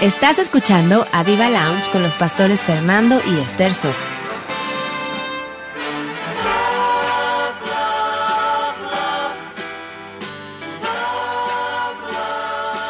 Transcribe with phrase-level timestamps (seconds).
[0.00, 4.06] Estás escuchando a Viva Lounge con los pastores Fernando y Esther Sosa.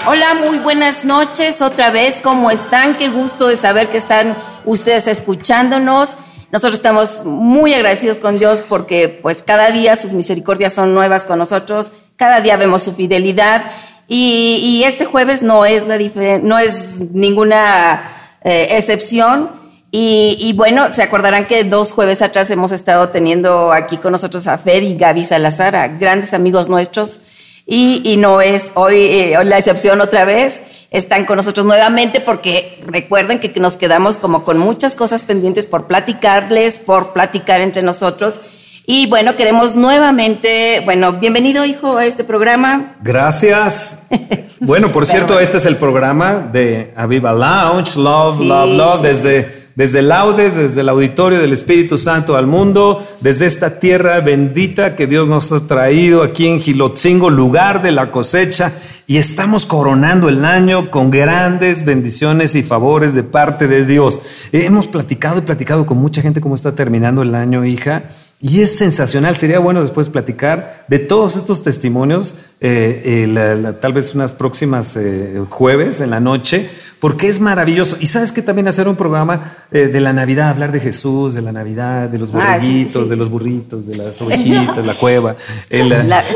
[0.07, 2.21] Hola, muy buenas noches otra vez.
[2.23, 2.95] ¿Cómo están?
[2.95, 4.37] Qué gusto de saber que están
[4.67, 6.15] ustedes escuchándonos.
[6.53, 11.39] Nosotros estamos muy agradecidos con Dios porque pues cada día sus misericordias son nuevas con
[11.39, 13.65] nosotros, cada día vemos su fidelidad
[14.11, 15.99] y, este jueves no es, la
[16.43, 18.11] no es ninguna
[18.43, 19.51] eh, excepción.
[19.91, 24.59] Y, bueno, se acordarán que dos jueves atrás hemos estado teniendo aquí con nosotros a
[24.59, 27.21] Fer y Gaby Salazar, grandes amigos nuestros,
[27.67, 30.63] y, no es hoy eh, la excepción otra vez.
[30.91, 35.87] Están con nosotros nuevamente porque recuerden que nos quedamos como con muchas cosas pendientes por
[35.87, 38.41] platicarles, por platicar entre nosotros.
[38.91, 42.95] Y bueno, queremos nuevamente, bueno, bienvenido hijo a este programa.
[43.03, 43.99] Gracias.
[44.61, 49.59] bueno, por cierto, este es el programa de Aviva Lounge, Love, Love, Love, desde...
[49.79, 55.07] Desde Laudes, desde el auditorio del Espíritu Santo al mundo, desde esta tierra bendita que
[55.07, 58.73] Dios nos ha traído aquí en Gilotzingo, lugar de la cosecha,
[59.07, 64.21] y estamos coronando el año con grandes bendiciones y favores de parte de Dios.
[64.51, 68.03] Hemos platicado y platicado con mucha gente cómo está terminando el año, hija.
[68.41, 74.15] Y es sensacional, sería bueno después platicar de todos estos testimonios, eh, eh, tal vez
[74.15, 77.97] unas próximas eh, jueves en la noche, porque es maravilloso.
[78.01, 81.43] Y sabes que también hacer un programa eh, de la Navidad, hablar de Jesús, de
[81.43, 85.37] la Navidad, de los ah, borreguitos, de los burritos, de las ovejitas, la cueva.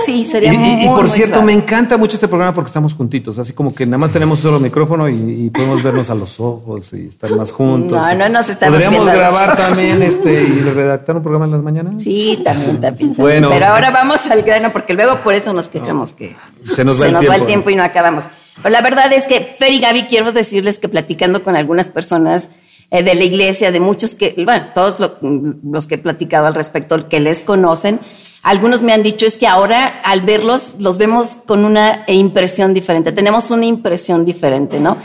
[0.05, 3.39] sí, sería y, muy, y, por cierto, me encanta mucho este programa porque estamos juntitos,
[3.39, 7.09] así como que nada más tenemos solo micrófono y, podemos vernos a los ojos y
[7.09, 7.99] estar más juntos.
[7.99, 12.03] No, no nos estamos Podríamos grabar también este y redactar un programa en las mañanas.
[12.03, 13.15] Sí, también, también.
[13.17, 16.35] Bueno, pero ahora vamos al grano porque luego por eso nos quejamos que
[16.71, 18.25] se nos va, el, tiempo, va el tiempo y no acabamos.
[18.57, 22.49] Pero la verdad es que, Fer y Gaby, quiero decirles que platicando con algunas personas
[22.91, 27.09] eh, de la iglesia, de muchos que, bueno, todos los que he platicado al respecto,
[27.09, 27.99] que les conocen,
[28.43, 33.13] algunos me han dicho es que ahora al verlos los vemos con una impresión diferente,
[33.13, 34.97] tenemos una impresión diferente, ¿no?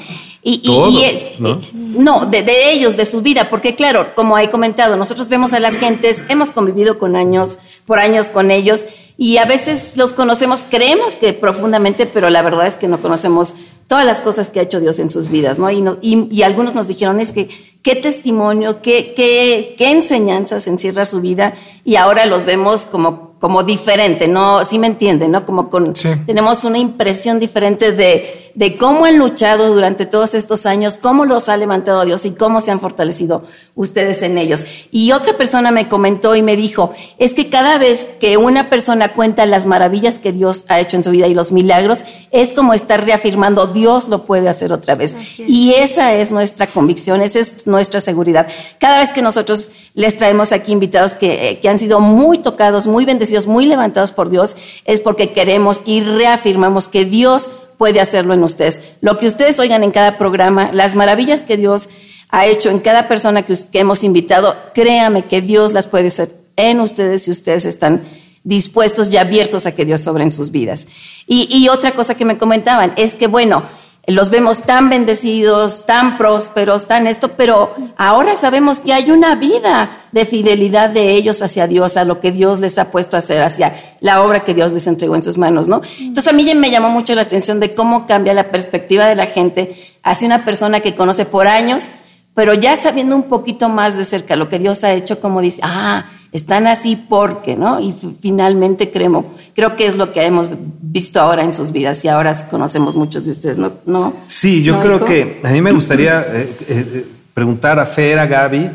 [0.49, 0.93] Y, Todos,
[1.39, 1.49] ¿no?
[1.49, 5.51] Eh, no de, de, ellos, de su vida, porque claro, como he comentado, nosotros vemos
[5.51, 8.85] a las gentes, hemos convivido con años, por años con ellos,
[9.17, 13.55] y a veces los conocemos, creemos que profundamente, pero la verdad es que no conocemos
[13.87, 15.69] todas las cosas que ha hecho Dios en sus vidas, ¿no?
[15.69, 15.83] Y,
[16.31, 17.49] y, algunos nos dijeron, es que
[17.81, 23.63] qué testimonio, qué, qué, qué enseñanzas encierra su vida, y ahora los vemos como como
[23.63, 24.63] diferente, ¿no?
[24.65, 25.45] Sí me entienden, ¿no?
[25.45, 25.93] Como con,
[26.25, 31.47] tenemos una impresión diferente de, de cómo han luchado durante todos estos años, cómo los
[31.47, 33.43] ha levantado Dios y cómo se han fortalecido
[33.75, 34.65] ustedes en ellos.
[34.89, 39.09] Y otra persona me comentó y me dijo, es que cada vez que una persona
[39.09, 41.99] cuenta las maravillas que Dios ha hecho en su vida y los milagros,
[42.31, 45.15] es como estar reafirmando, Dios lo puede hacer otra vez.
[45.37, 48.47] Y esa es nuestra convicción, esa es nuestra seguridad.
[48.79, 53.05] Cada vez que nosotros les traemos aquí invitados que, que han sido muy tocados, muy
[53.05, 54.55] bendecidos, muy levantados por Dios,
[54.85, 58.81] es porque queremos y reafirmamos que Dios puede hacerlo en ustedes.
[59.01, 61.89] Lo que ustedes oigan en cada programa, las maravillas que Dios
[62.29, 66.81] ha hecho en cada persona que, hemos invitado, créame que Dios las puede hacer en
[66.81, 68.01] ustedes si ustedes están
[68.43, 70.87] dispuestos y abiertos a que Dios sobre en sus vidas.
[71.27, 73.63] Y otra cosa que me comentaban es que, bueno,
[74.07, 79.89] los vemos tan bendecidos, tan prósperos, tan esto, pero ahora sabemos que hay una vida
[80.13, 83.43] de fidelidad de ellos hacia Dios, a lo que Dios les ha puesto a hacer,
[83.43, 85.81] hacia la obra que Dios les entregó en sus manos, ¿no?
[85.99, 89.25] Entonces a mí me llamó mucho la atención de cómo cambia la perspectiva de la
[89.25, 91.89] gente hacia una persona que conoce por años,
[92.33, 95.59] pero ya sabiendo un poquito más de cerca lo que Dios ha hecho, como dice,
[95.63, 97.79] ah, están así porque, ¿no?
[97.79, 100.49] Y finalmente creo, creo que es lo que hemos
[100.81, 103.71] visto ahora en sus vidas y ahora conocemos muchos de ustedes, ¿no?
[103.85, 104.13] ¿No?
[104.27, 108.69] Sí, yo creo que a mí me gustaría eh, eh, preguntar a Fer, a Gaby,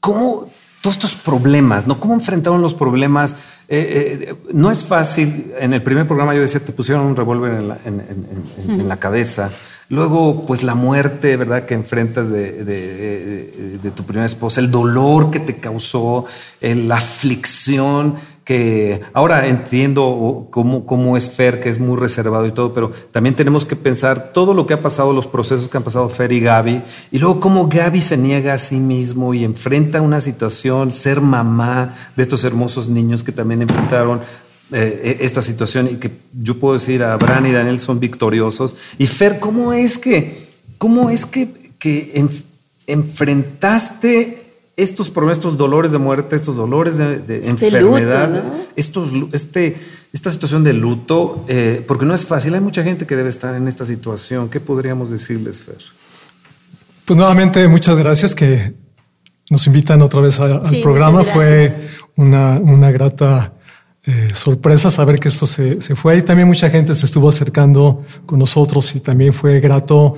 [0.00, 0.48] ¿cómo
[0.80, 2.00] todos estos problemas, ¿no?
[2.00, 3.36] ¿Cómo enfrentaron los problemas?
[3.68, 5.52] Eh, no es fácil.
[5.58, 7.52] En el primer programa yo decía, te pusieron un revólver
[7.84, 9.50] en la, cabeza.
[9.90, 11.66] Luego, pues la muerte, ¿verdad?
[11.66, 16.26] Que enfrentas de, tu primera esposa, el dolor que te causó,
[16.60, 18.14] la aflicción
[18.44, 23.34] que ahora entiendo cómo, cómo, es Fer, que es muy reservado y todo, pero también
[23.34, 26.40] tenemos que pensar todo lo que ha pasado, los procesos que han pasado Fer y
[26.40, 26.82] Gaby,
[27.12, 31.94] y luego cómo Gaby se niega a sí mismo y enfrenta una situación, ser mamá
[32.16, 34.20] de estos hermosos niños que también enfrentaron
[34.72, 38.76] eh, esta situación y que yo puedo decir a Bran y Daniel son victoriosos.
[38.98, 42.24] Y Fer, ¿cómo es que, cómo es que, que
[42.86, 44.40] enfrentaste
[44.76, 48.44] estos problemas, estos dolores de muerte, estos dolores de, este enfermedad,
[48.76, 49.76] estos, este,
[50.12, 53.54] esta situación de luto, eh, porque no es fácil, hay mucha gente que debe estar
[53.54, 54.48] en esta situación.
[54.48, 55.78] ¿Qué podríamos decirles, Fer?
[57.04, 58.72] Pues nuevamente muchas gracias que
[59.50, 61.24] nos invitan otra vez al programa.
[61.24, 61.72] Fue
[62.16, 63.52] una, una grata
[64.10, 66.16] eh, sorpresa saber que esto se, se, fue.
[66.16, 70.16] Y también mucha gente se estuvo acercando con nosotros y también fue grato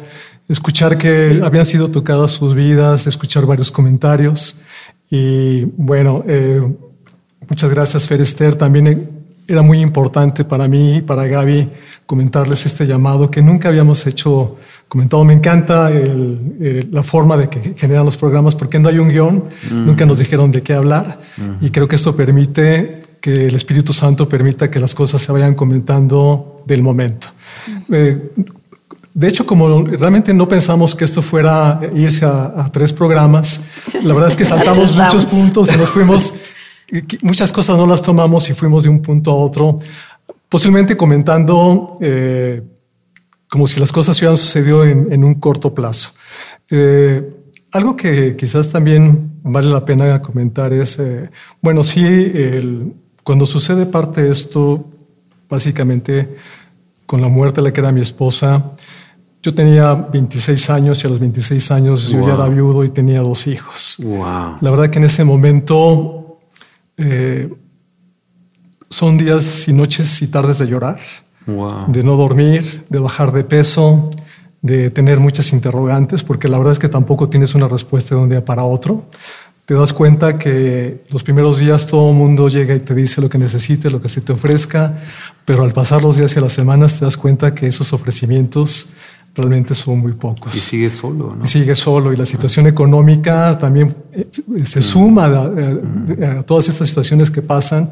[0.48, 4.60] escuchar que habían sido tocadas sus vidas, escuchar varios comentarios.
[5.10, 6.62] Y bueno, eh,
[7.46, 8.54] muchas gracias Fer Esther.
[8.54, 9.10] También
[9.46, 11.68] era muy importante para mí y para Gaby
[12.06, 14.56] comentarles este llamado que nunca habíamos hecho
[14.88, 15.22] comentado.
[15.24, 20.06] Me encanta la forma de que generan los programas porque no hay un guion, nunca
[20.06, 21.18] nos dijeron de qué hablar
[21.60, 25.54] y creo que esto permite que el Espíritu Santo permita que las cosas se vayan
[25.54, 27.28] comentando del momento.
[27.90, 28.32] Eh,
[29.14, 33.60] de hecho, como realmente no pensamos que esto fuera irse a, tres programas,
[34.02, 36.34] la verdad es que saltamos muchos puntos y nos fuimos,
[37.20, 39.76] muchas cosas no las tomamos y fuimos de un punto a otro,
[40.48, 42.60] posiblemente comentando eh,
[43.48, 46.14] como si las cosas hubieran sucedido en, un corto plazo.
[46.70, 47.22] Eh,
[47.70, 51.00] algo que quizás también vale la pena comentar es,
[51.60, 54.84] bueno, sí, el, cuando sucede parte de esto,
[55.48, 56.36] básicamente
[57.06, 58.62] con la muerte de la que era mi esposa,
[59.42, 63.20] yo tenía 26 años y a los 26 años yo ya era viudo y tenía
[63.20, 63.96] dos hijos.
[64.60, 66.38] La verdad que en ese momento
[66.96, 67.52] eh,
[68.88, 71.00] son días y noches y tardes de llorar,
[71.46, 74.10] de no dormir, de bajar de peso,
[74.60, 78.28] de tener muchas interrogantes, porque la verdad es que tampoco tienes una respuesta de un
[78.28, 79.06] día para otro
[79.64, 83.28] te das cuenta que los primeros días todo el mundo llega y te dice lo
[83.28, 84.98] que necesites, lo que se te ofrezca,
[85.44, 88.94] pero al pasar los días y las semanas te das cuenta que esos ofrecimientos
[89.34, 90.54] realmente son muy pocos.
[90.54, 91.44] Y sigue solo, ¿no?
[91.44, 92.12] Y sigue solo.
[92.12, 94.26] Y la situación económica también eh,
[94.64, 94.82] se mm.
[94.82, 97.88] suma a, todas estas situaciones que pasan.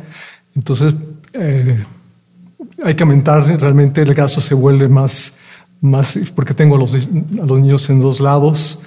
[0.56, 0.92] Entonces,
[1.32, 1.78] eh,
[2.82, 5.34] hay que aumentar, realmente el gasto se vuelve más,
[5.80, 8.80] más porque tengo a los, a los niños en dos lados.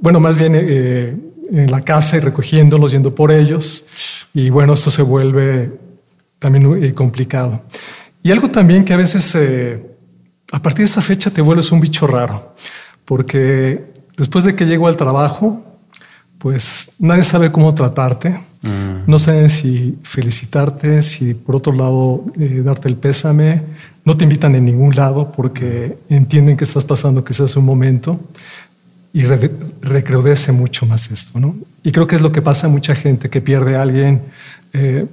[0.00, 0.54] Bueno, más bien...
[0.56, 3.86] Eh, en la casa y recogiéndolos, yendo por ellos.
[4.32, 5.72] Y bueno, esto se vuelve
[6.38, 7.62] también eh, complicado.
[8.22, 9.82] Y algo también que a veces eh,
[10.52, 12.54] a partir de esa fecha te vuelves un bicho raro,
[13.04, 15.62] porque después de que llego al trabajo,
[16.38, 19.04] pues nadie sabe cómo tratarte, mm.
[19.06, 23.62] no saben si felicitarte, si por otro lado eh, darte el pésame,
[24.04, 28.20] no te invitan en ningún lado porque entienden que estás pasando quizás un momento
[29.14, 31.54] y recrudece mucho más esto, ¿no?
[31.84, 34.22] Y creo que es lo que pasa a mucha gente que pierde a alguien,
[34.72, 35.06] eh,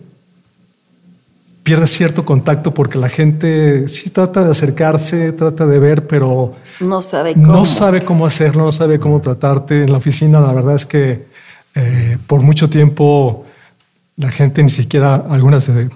[1.61, 7.03] pierde cierto contacto porque la gente sí trata de acercarse, trata de ver, pero no
[7.03, 9.83] sabe cómo, no sabe cómo hacerlo, no sabe cómo tratarte.
[9.83, 11.27] En la oficina, la verdad es que
[11.75, 13.45] eh, por mucho tiempo
[14.15, 15.91] la gente ni siquiera, algunas de,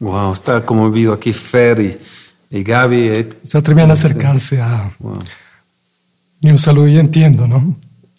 [0.00, 2.00] Wow, está como vivo aquí Fer
[2.50, 3.08] y Gaby.
[3.08, 4.92] Eh, se atrevían a acercarse a.
[4.98, 6.58] Wow.
[6.58, 7.76] saludo y entiendo, ¿no?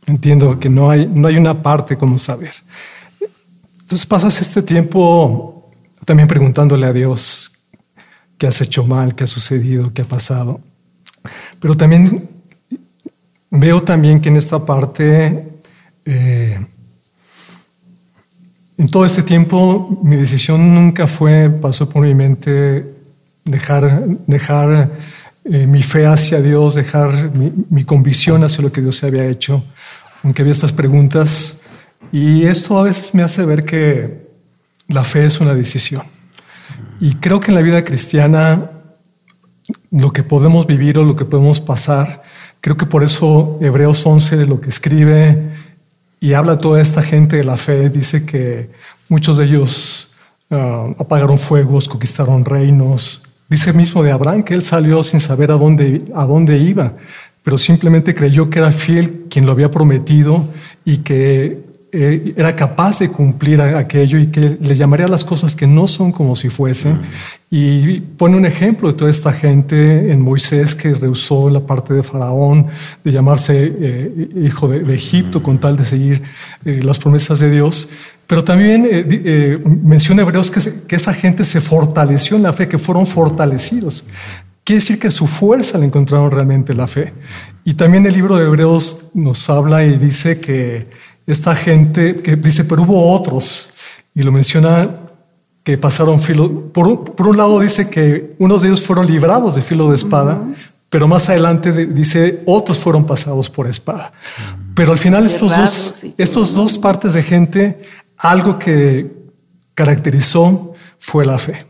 [0.07, 2.53] Entiendo que no hay, no hay una parte como saber.
[3.81, 5.69] Entonces pasas este tiempo
[6.05, 7.51] también preguntándole a Dios
[8.37, 10.61] qué has hecho mal, qué ha sucedido, qué ha pasado.
[11.59, 12.27] Pero también
[13.51, 15.47] veo también que en esta parte,
[16.05, 16.65] eh,
[18.77, 23.00] en todo este tiempo, mi decisión nunca fue, pasó por mi mente
[23.45, 24.91] dejar, dejar
[25.43, 29.63] eh, mi fe hacia Dios, dejar mi, convicción hacia lo que Dios había hecho,
[30.24, 31.62] aunque había estas preguntas.
[32.12, 34.29] Y esto a veces me hace ver que
[34.88, 36.03] la fe es una decisión.
[37.00, 38.69] Y creo que en la vida cristiana
[39.89, 42.21] lo que podemos vivir o lo que podemos pasar,
[42.60, 45.50] creo que por eso Hebreos 11 lo que escribe
[46.19, 48.69] y habla toda esta gente de la fe, dice que
[49.10, 50.12] muchos de ellos
[50.51, 55.55] ah, apagaron fuegos, conquistaron reinos, Dice mismo de Abraham que él salió sin saber a
[55.55, 56.93] dónde, a dónde iba,
[57.43, 60.48] pero simplemente creyó que era fiel quien lo había prometido
[60.86, 61.60] y que
[61.93, 66.12] eh, era capaz de cumplir aquello y que le llamaría las cosas que no son
[66.12, 66.98] como si fuesen.
[67.50, 72.01] Y pone un ejemplo de toda esta gente en Moisés que rehusó la parte de
[72.01, 72.67] Faraón,
[73.03, 76.21] de llamarse eh, hijo de, Egipto con tal de seguir
[76.63, 77.89] eh, las promesas de Dios.
[78.25, 78.88] Pero también
[79.83, 84.05] menciona Hebreos que, que esa gente se fortaleció en la fe, que fueron fortalecidos.
[84.63, 87.12] Quiere decir que su fuerza le encontraron realmente la fe.
[87.65, 90.88] Y también el libro de Hebreos nos habla y dice que
[91.25, 93.69] esta gente que dice, pero hubo otros,
[94.13, 94.89] y lo menciona
[95.63, 96.71] que pasaron filo.
[96.73, 100.43] Por, un lado dice que unos de ellos fueron librados de filo de espada,
[100.89, 104.11] pero más adelante dice otros fueron pasados por espada.
[104.75, 107.81] Pero al final estos dos, estos dos partes de gente,
[108.17, 109.11] algo que
[109.73, 111.65] caracterizó fue la fe.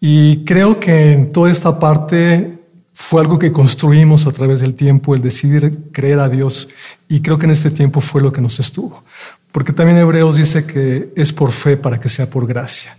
[0.00, 2.53] Y creo que en toda esta parte
[2.94, 6.68] fue algo que construimos a través del tiempo, el decidir creer a Dios.
[7.08, 9.02] Y creo que en este tiempo fue lo que nos estuvo.
[9.50, 12.96] Porque también Hebreos dice que es por fe para que sea por gracia.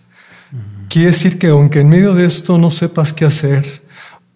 [0.90, 3.66] Quiere decir que aunque en medio de esto no sepas qué hacer,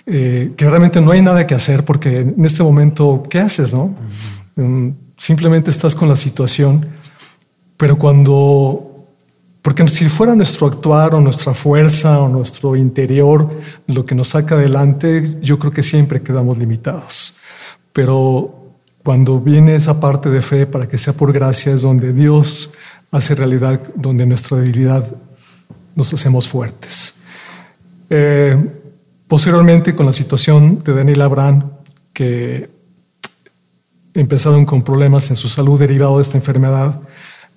[0.06, 3.74] eh, que realmente no hay nada que hacer, porque en este momento, ¿qué haces?
[3.74, 3.96] No?
[4.56, 6.88] Mm, simplemente estás con la situación,
[7.78, 8.89] pero cuando
[9.62, 13.50] porque si fuera nuestro actuar o nuestra fuerza o nuestro interior
[13.88, 17.36] lo que nos saca adelante, yo creo que siempre quedamos limitados.
[17.92, 18.56] Pero
[19.04, 22.72] cuando viene esa parte de fe para que sea por gracia es donde Dios
[23.12, 25.06] hace realidad, donde nuestra debilidad
[25.96, 27.16] nos hacemos fuertes.
[28.10, 28.58] Eh,
[29.28, 31.70] posteriormente, con la situación de Daniel Abraham,
[32.14, 32.70] que
[34.14, 37.00] empezaron con problemas en su salud derivado de esta enfermedad,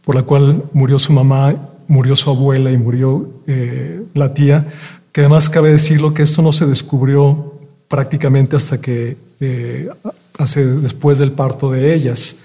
[0.05, 1.55] por la cual murió su mamá
[1.93, 4.67] murió su abuela y murió eh, la tía,
[5.13, 7.53] que además cabe decirlo que esto no se descubrió
[7.87, 9.91] prácticamente hasta que eh,
[10.39, 12.39] hace después del parto de ellas.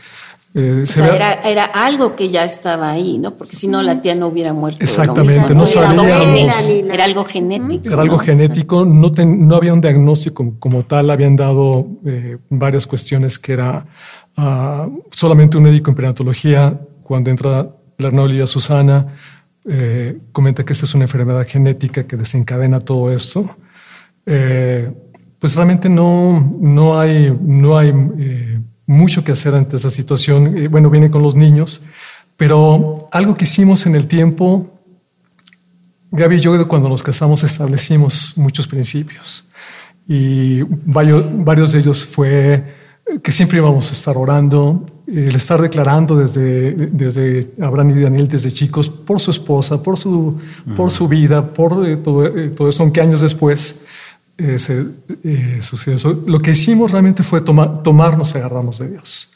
[0.54, 3.36] Eh, o sea, era, era, algo que ya estaba ahí, ¿no?
[3.36, 4.80] Porque si no, la tía no hubiera muerto.
[4.82, 6.08] Exactamente, no sabíamos.
[6.92, 7.88] Era algo genético.
[7.88, 11.88] Era algo genético, no, no había un diagnóstico como, tal, habían dado
[12.50, 13.86] varias cuestiones que era
[14.36, 19.08] ah, solamente un médico en perinatología, cuando entra la Olivia Susana,
[19.70, 23.58] eh, comenta que esta es una enfermedad genética que desencadena todo esto.
[24.26, 24.92] Eh,
[25.40, 30.70] pues realmente no, no hay, no hay eh, mucho que hacer ante esa situación.
[30.72, 31.82] bueno, viene con los niños,
[32.38, 34.72] pero algo que hicimos en el tiempo,
[36.12, 39.46] Gaby y yo cuando nos casamos establecimos muchos principios
[40.08, 42.64] y varios, varios de ellos fue
[43.22, 48.52] que siempre íbamos a estar orando, el estar declarando desde, desde Abraham y Daniel desde
[48.52, 50.38] chicos por su esposa, por su,
[50.76, 53.84] por su vida, por eh, todo, eh, todo, eso, aunque años después
[54.38, 54.86] eh, se,
[55.62, 56.24] sucedió eso.
[56.28, 59.32] Lo que hicimos realmente fue tomar, tomarnos y agarrarnos de Dios.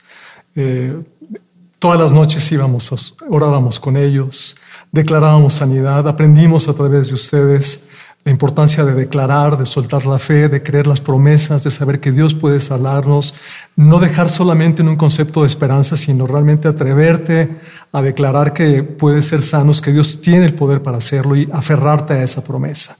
[1.80, 4.58] todas las noches íbamos, orábamos con ellos,
[4.92, 7.88] declarábamos sanidad, aprendimos a través de ustedes
[8.24, 12.12] la importancia de declarar, de soltar la fe, de creer las promesas, de saber que
[12.12, 13.34] Dios puede salvarnos,
[13.76, 17.50] no dejar solamente en un concepto de esperanza, sino realmente atreverte
[17.92, 22.14] a declarar que puedes ser sanos, que Dios tiene el poder para hacerlo y aferrarte
[22.14, 22.98] a esa promesa.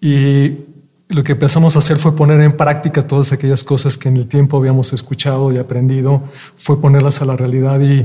[0.00, 0.56] Y
[1.08, 4.26] lo que empezamos a hacer fue poner en práctica todas aquellas cosas que en el
[4.26, 6.24] tiempo habíamos escuchado y aprendido,
[6.56, 8.04] fue ponerlas a la realidad y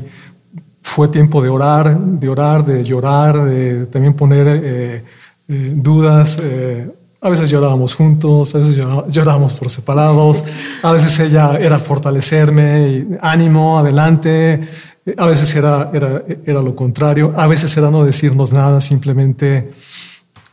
[0.84, 4.46] fue tiempo de orar, de orar, de llorar, de también poner...
[4.48, 5.04] Eh,
[5.48, 6.40] eh, dudas.
[6.42, 10.44] Eh, a veces llorábamos juntos, a veces llorábamos por separados,
[10.84, 14.62] a veces ella era fortalecerme, y, ánimo, adelante,
[15.06, 19.72] eh, a veces era, era, era lo contrario, a veces era no decirnos nada, simplemente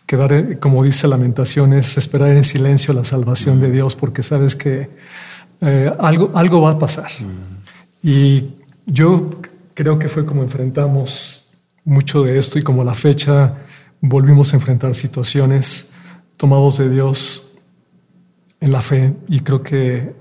[0.07, 4.89] quedar, como dice Lamentaciones, esperar en silencio la salvación de Dios, porque sabes que
[6.01, 7.09] algo, algo va a pasar.
[8.03, 8.51] Y
[8.87, 9.31] yo
[9.75, 11.53] creo que fue como enfrentamos
[11.85, 13.55] mucho de esto y como la fecha
[14.03, 15.93] volvimos a enfrentar situaciones
[16.37, 17.55] tomados de Dios
[18.61, 20.15] en la fe y creo que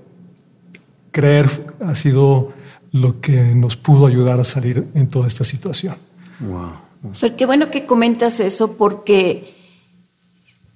[1.10, 2.52] creer ha sido
[2.92, 5.96] lo que nos pudo ayudar a salir en toda esta situación.
[6.40, 7.12] Wow.
[7.12, 9.54] Fer, qué bueno que comentas eso porque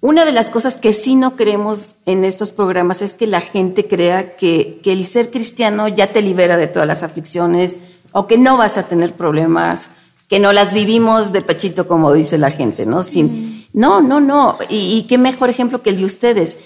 [0.01, 3.87] una de las cosas que sí no creemos en estos programas es que la gente
[3.87, 7.79] crea que, que el ser cristiano ya te libera de todas las aflicciones
[8.11, 9.91] o que no vas a tener problemas
[10.29, 13.03] que no las vivimos de pechito, como dice la gente, ¿no?
[13.03, 14.59] Sin, No, no, no.
[14.69, 16.59] Y, qué mejor ejemplo que el de ustedes.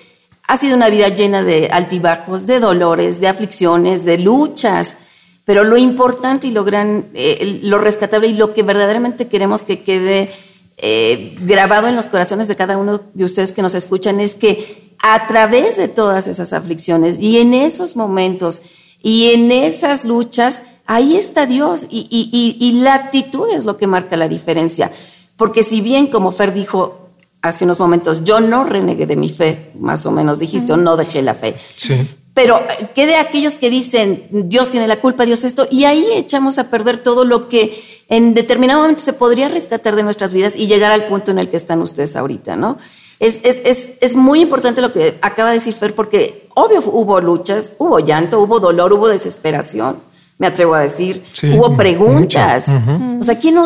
[0.47, 4.97] Ha sido una vida llena de altibajos, de dolores, de aflicciones, de luchas.
[5.45, 9.83] Pero lo importante y lo gran, eh, lo rescatable y lo que verdaderamente queremos que
[9.83, 10.31] quede
[10.77, 14.95] eh, grabado en los corazones de cada uno de ustedes que nos escuchan es que
[15.03, 18.63] a través de todas esas aflicciones y en esos momentos
[19.03, 24.27] y en esas luchas, ahí está Dios y, la actitud es lo que marca la
[24.27, 24.91] diferencia.
[25.37, 27.11] Porque si bien, como Fer dijo
[27.43, 30.97] hace unos momentos, yo no renegué de mi fe, más o menos dijiste, o no
[30.97, 31.55] dejé la fe.
[31.77, 32.07] Sí.
[32.35, 35.69] Pero eh, ¿qué de aquellos que dicen, Dios tiene la culpa, Dios esto?
[35.71, 40.03] Y ahí echamos a perder todo lo que en determinado momento se podría rescatar de
[40.03, 42.79] nuestras vidas y llegar al punto en el que están ustedes ahorita, ¿no?
[43.21, 47.21] Es, es, es, es, muy importante lo que acaba de decir Fer, porque obvio hubo
[47.21, 49.97] luchas, hubo llanto, hubo dolor, hubo desesperación,
[50.41, 51.23] me atrevo a decir,
[51.55, 52.65] hubo preguntas.
[53.21, 53.59] O sea, ¿quién,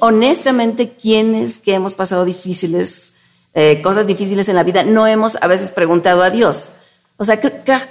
[0.00, 3.14] honestamente, quienes que hemos pasado difíciles,
[3.54, 6.72] eh, cosas difíciles en la vida, no hemos a veces preguntado a Dios?
[7.16, 7.40] O sea,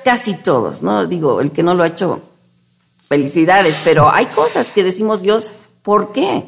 [0.03, 1.07] casi todos, ¿no?
[1.07, 2.21] Digo, el que no lo ha hecho,
[3.07, 6.45] felicidades, pero hay cosas que decimos Dios, ¿por qué?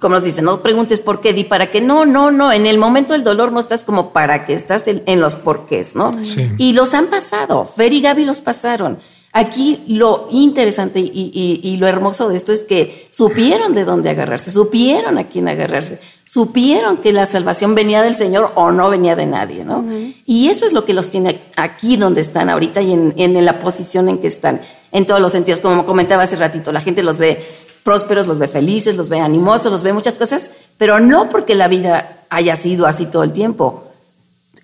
[0.00, 1.80] como nos dicen, no preguntes por qué, di para qué.
[1.80, 2.52] No, no, no.
[2.52, 6.12] En el momento del dolor no estás como para qué, estás en, los porqués, ¿no?
[6.56, 7.64] Y los han pasado.
[7.66, 8.98] Fer y Gaby los pasaron.
[9.32, 15.18] Aquí lo interesante y, lo hermoso de esto es que supieron de dónde agarrarse, supieron
[15.18, 19.64] a quién agarrarse, supieron que la salvación venía del Señor o no venía de nadie,
[19.64, 19.84] ¿no?
[20.26, 23.60] Y eso es lo que los tiene aquí donde están ahorita y en, en la
[23.60, 25.60] posición en que están, en todos los sentidos.
[25.60, 27.40] Como comentaba hace ratito, la gente los ve
[27.84, 31.68] prósperos, los ve felices, los ve animosos, los ve muchas cosas, pero no porque la
[31.68, 33.84] vida haya sido así todo el tiempo.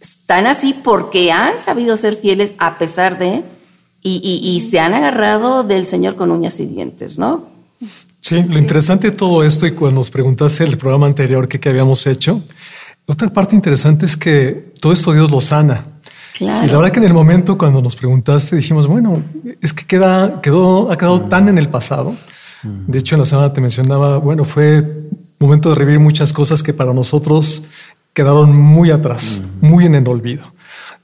[0.00, 3.44] Están así porque han sabido ser fieles a pesar de
[4.08, 7.44] y, se han agarrado del Señor con uñas y dientes, ¿no?
[8.20, 12.06] Sí, lo interesante de todo esto y cuando nos preguntaste el programa anterior que, habíamos
[12.06, 12.42] hecho,
[13.06, 15.84] otra parte interesante es que todo esto Dios lo sana.
[16.36, 16.66] Claro.
[16.66, 19.22] Y la verdad que en el momento cuando nos preguntaste dijimos, bueno,
[19.60, 22.14] es que queda, quedó, ha quedado tan en el pasado.
[22.62, 24.84] De hecho, en la semana te mencionaba, bueno, fue
[25.38, 27.64] momento de revivir muchas cosas que para nosotros
[28.12, 30.55] quedaron muy atrás, muy en el olvido.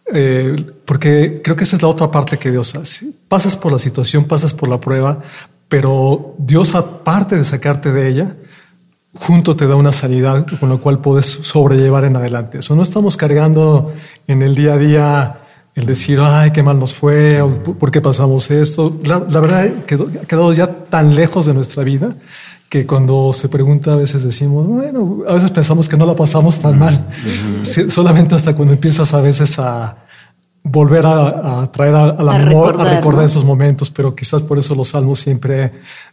[0.06, 3.06] Eh, porque creo que esa es la otra parte que Dios hace.
[3.28, 5.20] Pasas por la situación, pasas por la prueba,
[5.68, 8.36] pero Dios aparte de sacarte de ella,
[9.14, 12.58] junto te da una sanidad con la cual puedes sobrellevar en adelante.
[12.58, 13.92] Eso no estamos cargando
[14.26, 15.38] en el día a día
[15.74, 18.98] el decir, ay, qué mal nos fue, o por qué pasamos esto.
[19.04, 22.14] La, verdad que ha quedado ya tan lejos de nuestra vida
[22.72, 26.58] que cuando se pregunta a veces decimos, bueno, a veces pensamos que no la pasamos
[26.58, 27.06] tan mal,
[27.90, 30.06] solamente hasta cuando empiezas a veces a
[30.62, 34.88] volver a, traer a, la memoria, a recordar esos momentos, pero quizás por eso los
[34.88, 35.70] salmos siempre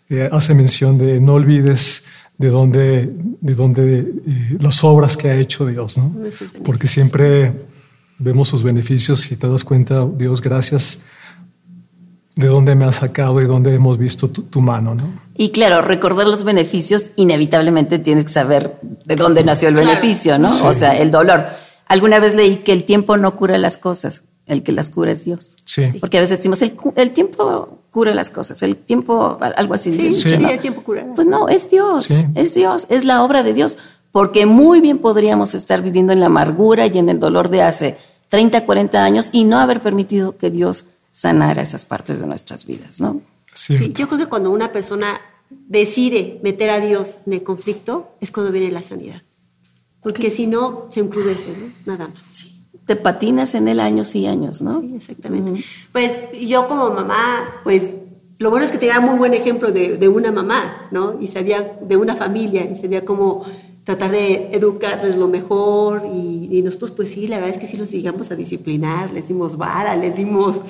[0.09, 2.03] eh, hace mención de no olvides
[2.37, 6.13] de dónde, de dónde eh, las obras que ha hecho Dios, ¿no?
[6.65, 7.53] Porque siempre
[8.17, 11.05] vemos sus beneficios y te das cuenta, Dios, gracias
[12.39, 15.11] de dónde me has sacado y dónde hemos visto tu, mano, ¿no?
[15.35, 20.47] Y claro, recordar los beneficios, inevitablemente tienes que saber de dónde nació el beneficio, ¿no?
[20.65, 21.47] O sea, el dolor.
[21.85, 25.25] Alguna vez leí que el tiempo no cura las cosas, el que las cura es
[25.25, 25.57] Dios.
[25.65, 25.91] Sí.
[25.99, 29.91] Porque a veces decimos, el, tiempo cura las cosas, el tiempo, algo así.
[29.91, 30.29] Sí, sí.
[30.29, 31.05] el tiempo cura.
[31.15, 33.77] Pues no, es Dios, es Dios, es la obra de Dios.
[34.13, 37.97] Porque muy bien podríamos estar viviendo en la amargura y en el dolor de hace
[38.29, 40.85] 30, 40 años y no haber permitido que Dios
[41.19, 43.21] sanar esas partes de nuestras vidas, ¿no?
[43.53, 48.31] Sí, yo creo que cuando una persona decide meter a Dios en el conflicto es
[48.31, 49.21] cuando viene la sanidad.
[50.01, 51.93] Porque si no, se encrudece, ¿no?
[51.93, 52.25] Nada más.
[52.25, 52.65] Sí.
[52.85, 54.79] Te patinas en el años y años, ¿no?
[54.79, 55.65] Sí, exactamente.
[55.91, 57.91] Pues yo como mamá, pues
[58.37, 61.19] lo bueno es que tenía muy buen ejemplo de, de, una mamá, ¿no?
[61.19, 63.43] Y sabía de una familia, y sabía cómo
[63.89, 67.91] tratar de educarles lo mejor y, nosotros pues sí, la verdad es que sí los
[67.91, 70.61] llegamos a disciplinar, les dimos vara, les dimos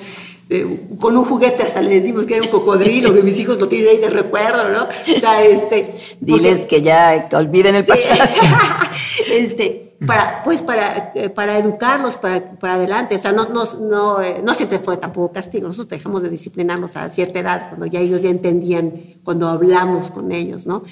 [0.50, 0.66] eh,
[1.00, 3.88] con un juguete hasta les dimos que era un cocodrilo, que mis hijos lo tienen
[3.88, 4.84] ahí de recuerdo, ¿no?
[4.84, 5.88] O sea, este...
[6.18, 8.28] Diles que ya olviden el pasado.
[9.32, 13.16] este, para, pues para, eh, para educarlos para, para adelante.
[13.16, 15.66] O sea, no, no, no, eh, no, siempre fue tampoco castigo.
[15.66, 18.92] Nosotros dejamos de disciplinarnos a cierta edad, cuando ya ellos ya entendían,
[19.24, 20.82] cuando hablamos con ellos, ¿no?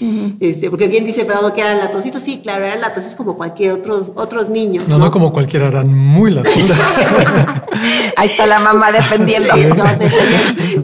[0.41, 2.23] este, porque bien dice Fernando que eran latositos.
[2.23, 4.87] Sí, claro, eran latositos como cualquier otros, otros niños.
[4.89, 6.77] No, no, como cualquiera, eran muy latosos.
[8.17, 9.55] Ahí está la mamá defendiendo.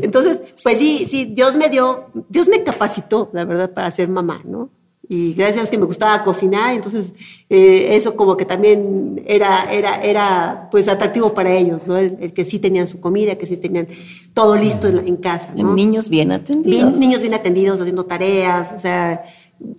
[0.00, 4.40] entonces, pues sí, sí, Dios me dio, Dios me capacitó, la verdad, para ser mamá,
[4.44, 4.70] ¿no?
[5.08, 7.12] Y gracias a Dios que me gustaba cocinar, entonces
[7.50, 11.96] eh, eso como que también era, era, era pues atractivo para ellos, ¿no?
[11.96, 13.86] El, que sí tenían su comida, que sí tenían
[14.32, 15.52] todo listo en, casa.
[15.56, 15.74] ¿no?
[15.74, 16.96] Niños bien atendidos.
[16.96, 19.24] niños bien atendidos, haciendo tareas, o sea,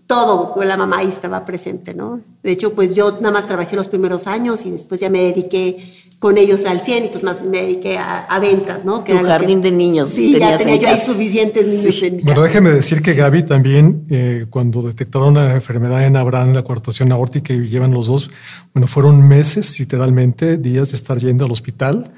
[0.08, 2.22] todo, la mamá ahí estaba presente, ¿no?
[2.44, 5.94] De hecho, pues yo nada más trabajé los primeros años y después ya me dediqué
[6.20, 9.04] con ellos al 100 y pues más me dediqué a, ventas, ¿no?
[9.04, 10.10] Que tu jardín de niños.
[10.10, 14.06] Sí, ya tenía yo ahí suficientes niños en mi Bueno, déjeme decir que Gaby también,
[14.10, 18.30] eh, cuando detectaron la enfermedad en Abraham, la coartación aórtica y llevan los dos,
[18.74, 22.14] bueno, fueron meses, literalmente, días de estar yendo al hospital.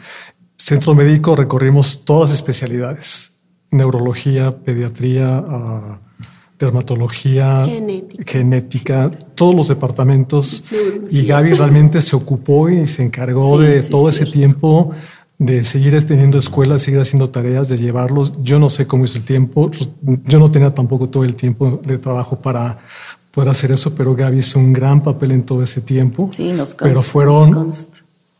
[0.57, 3.37] Centro médico recorrimos todas las especialidades,
[3.71, 5.97] neurología, pediatría, uh,
[6.59, 7.65] dermatología,
[8.25, 9.11] genética.
[9.35, 10.65] todos los departamentos.
[11.11, 14.93] Y Gaby realmente se ocupó y se encargó de todo ese tiempo
[15.39, 18.33] de seguir teniendo escuelas, seguir haciendo tareas, de llevarlos.
[18.43, 19.69] Yo no sé cómo hizo el tiempo.
[20.25, 22.79] Yo no tenía tampoco todo el tiempo de trabajo para
[23.31, 26.29] poder hacer eso, pero Gaby hizo un gran papel en todo ese tiempo.
[26.31, 27.71] Sí, nos Pero fueron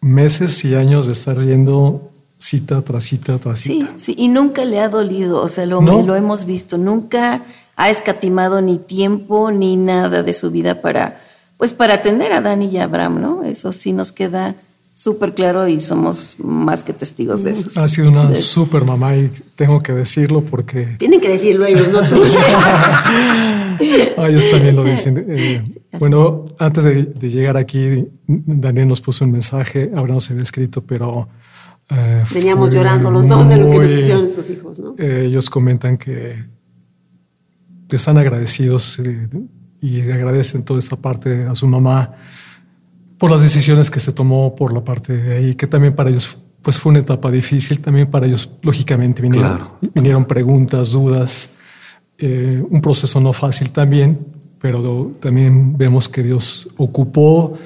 [0.02, 3.94] meses y años de estar yendo cita tras cita tras cita.
[3.98, 7.44] Sí, sí, y nunca le ha dolido, o sea, lo, lo hemos visto, nunca
[7.78, 11.22] ha escatimado ni tiempo ni nada de su vida para,
[11.58, 13.44] pues para atender a Dani y a Abraham, ¿no?
[13.44, 14.56] Eso sí nos queda
[14.96, 17.80] súper claro y somos más que testigos de eso.
[17.80, 20.96] Ha sido una súper mamá y tengo que decirlo porque...
[20.98, 22.16] Tienen que decirlo ellos, no tú.
[22.58, 23.78] ah,
[24.28, 25.26] ellos también lo dicen.
[25.38, 25.64] Eh,
[26.00, 31.30] bueno, antes de, llegar aquí, Daniel nos puso un mensaje, Abraham se había escrito, pero...
[31.92, 34.96] Eh, Veníamos llorando los dos de lo que nos pusieron sus hijos, ¿no?
[34.98, 36.44] Eh, ellos comentan que,
[37.96, 39.02] están agradecidos
[39.82, 42.14] y agradecen toda esta parte a su mamá
[43.18, 46.38] por las decisiones que se tomó por la parte de ahí, que también para ellos
[46.62, 51.52] pues fue una etapa difícil, también para ellos lógicamente vinieron, vinieron preguntas, dudas,
[52.18, 54.20] eh, un proceso no fácil también,
[54.60, 57.58] pero también vemos que Dios ocupó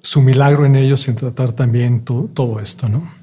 [0.00, 3.15] su milagro en ellos en tratar también todo esto, ¿no?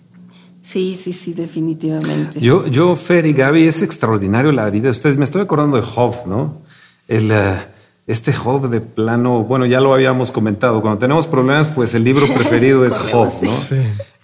[0.63, 2.39] Sí, sí, sí, definitivamente.
[2.39, 5.17] Yo, yo, Fer y Gaby, es extraordinario la vida de ustedes.
[5.17, 6.62] Me estoy acordando de Job, ¿no?
[7.08, 7.58] El, uh,
[8.08, 12.28] este Job de plano, bueno, ya lo habíamos comentado, cuando tenemos problemas, pues el libro
[12.34, 13.78] preferido es Job, ¿no?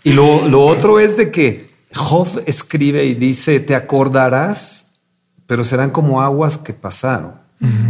[0.03, 4.87] Y lo, otro es de que Job escribe y dice, te acordarás,
[5.45, 7.33] pero serán como aguas que pasaron.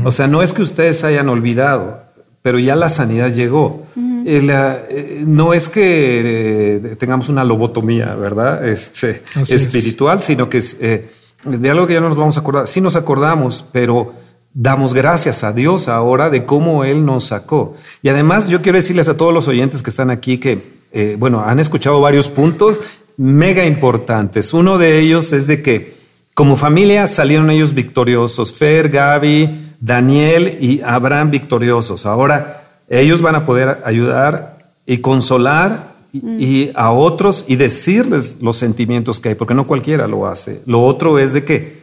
[0.04, 2.02] O sea, no es que ustedes hayan olvidado,
[2.42, 3.86] pero ya la sanidad llegó.
[4.32, 8.68] Eh, no es que eh, tengamos una lobotomía, ¿verdad?
[8.68, 11.10] Este, espiritual, sino que es eh,
[11.44, 12.68] de algo que ya no nos vamos a acordar.
[12.68, 14.14] Sí nos acordamos, pero
[14.54, 17.76] damos gracias a Dios ahora de cómo Él nos sacó.
[18.04, 20.78] Y además yo quiero decirles a todos los oyentes que están aquí que,
[21.18, 22.82] bueno, han escuchado varios puntos
[23.18, 24.54] mega importantes.
[24.54, 25.96] Uno de ellos es de que
[26.36, 28.54] como familia salieron ellos victoriosos.
[28.54, 32.06] Fer, Gaby, Daniel y Abraham victoriosos.
[32.06, 32.59] Ahora
[32.90, 39.30] ellos van a poder ayudar y consolar y, a otros y decirles los sentimientos que
[39.30, 40.62] hay, porque no cualquiera lo hace.
[40.66, 41.80] Lo otro es de que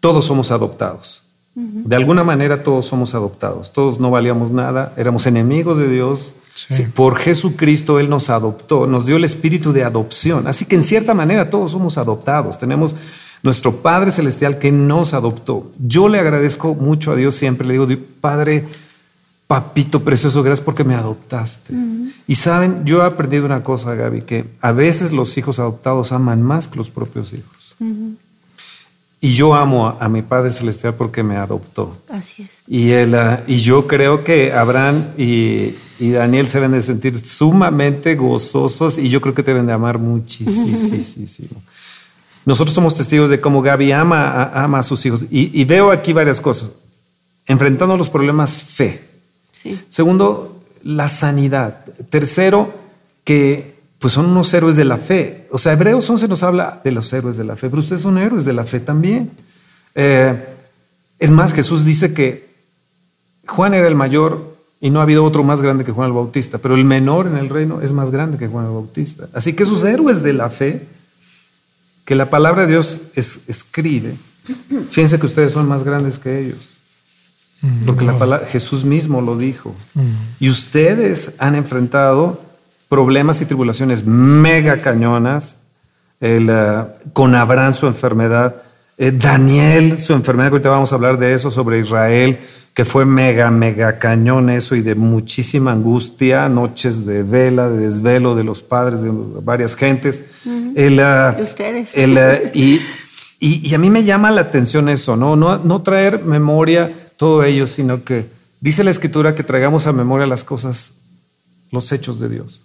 [0.00, 1.22] todos somos adoptados.
[1.54, 6.34] De alguna manera todos somos adoptados, todos no valíamos nada, éramos enemigos de Dios.
[6.94, 10.46] Por Jesucristo Él nos adoptó, nos dio el espíritu de adopción.
[10.46, 12.58] Así que en cierta manera todos somos adoptados.
[12.58, 12.94] Tenemos
[13.42, 15.70] nuestro Padre Celestial que nos adoptó.
[15.78, 17.66] Yo le agradezco mucho a Dios siempre.
[17.66, 17.88] Le digo,
[18.20, 18.64] Padre,
[19.48, 21.74] papito precioso, gracias porque me adoptaste.
[22.28, 26.42] Y saben, yo he aprendido una cosa, Gaby, que a veces los hijos adoptados aman
[26.42, 27.74] más que los propios hijos.
[29.20, 31.96] Y yo amo a, mi Padre Celestial porque me adoptó.
[32.08, 32.62] Así es.
[32.68, 38.14] Y, él, ah, y yo creo que Abraham y, Daniel se deben de sentir sumamente
[38.14, 40.76] gozosos y yo creo que te deben de amar muchísimo.
[42.46, 45.24] Nosotros somos testigos de cómo Gaby ama, a, ama a sus hijos.
[45.30, 46.70] Y, veo aquí varias cosas.
[47.46, 49.07] Enfrentando los problemas, fe.
[49.88, 51.84] Segundo, la sanidad.
[52.10, 52.72] Tercero,
[53.24, 55.46] que pues son unos héroes de la fe.
[55.50, 58.18] O sea, Hebreos 11 nos habla de los héroes de la fe, pero ustedes son
[58.18, 59.30] héroes de la fe también.
[59.94, 60.34] Eh,
[61.18, 62.48] es más, Jesús dice que
[63.46, 66.58] Juan era el mayor y no ha habido otro más grande que Juan el Bautista,
[66.58, 69.28] pero el menor en el reino es más grande que Juan el Bautista.
[69.32, 70.86] Así que esos héroes de la fe,
[72.04, 74.14] que la palabra de Dios escribe,
[74.90, 76.77] fíjense que ustedes son más grandes que ellos.
[77.86, 79.74] Porque la palabra, Jesús mismo lo dijo.
[79.94, 80.00] Mm.
[80.38, 82.40] Y ustedes han enfrentado
[82.88, 85.56] problemas y tribulaciones mega cañonas,
[86.20, 88.56] el, eh, con Abraham su enfermedad,
[88.96, 92.38] eh, Daniel su enfermedad, que ahorita vamos a hablar de eso, sobre Israel,
[92.74, 98.36] que fue mega, mega cañón eso y de muchísima angustia, noches de vela, de desvelo
[98.36, 100.22] de los padres de varias gentes.
[100.76, 101.90] el, uh, Ustedes.
[101.94, 102.16] El,
[102.54, 102.80] y,
[103.40, 105.34] y, a mí me llama la atención eso, ¿no?
[105.34, 108.26] No, no traer memoria todo ello, sino que
[108.60, 110.94] dice la escritura que traigamos a memoria las cosas,
[111.70, 112.62] los hechos de Dios.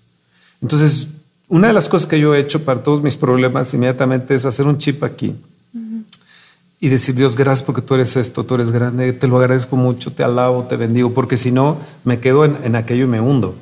[0.62, 1.10] Entonces,
[1.50, 4.66] una de las cosas que yo he hecho para todos mis problemas inmediatamente es hacer
[4.66, 5.36] un chip aquí
[6.80, 10.12] y decir, Dios, gracias porque tú eres esto, tú eres grande, te lo agradezco mucho,
[10.12, 13.56] te alabo, te bendigo, porque si no, me quedo en, aquello y me hundo.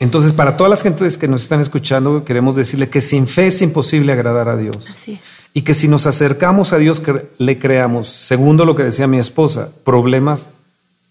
[0.00, 3.62] Entonces, para todas las gentes que nos están escuchando, queremos decirle que sin fe es
[3.62, 4.92] imposible agradar a Dios.
[5.54, 7.02] Y que si nos acercamos a Dios,
[7.38, 10.50] le creamos, segundo lo que decía mi esposa, problemas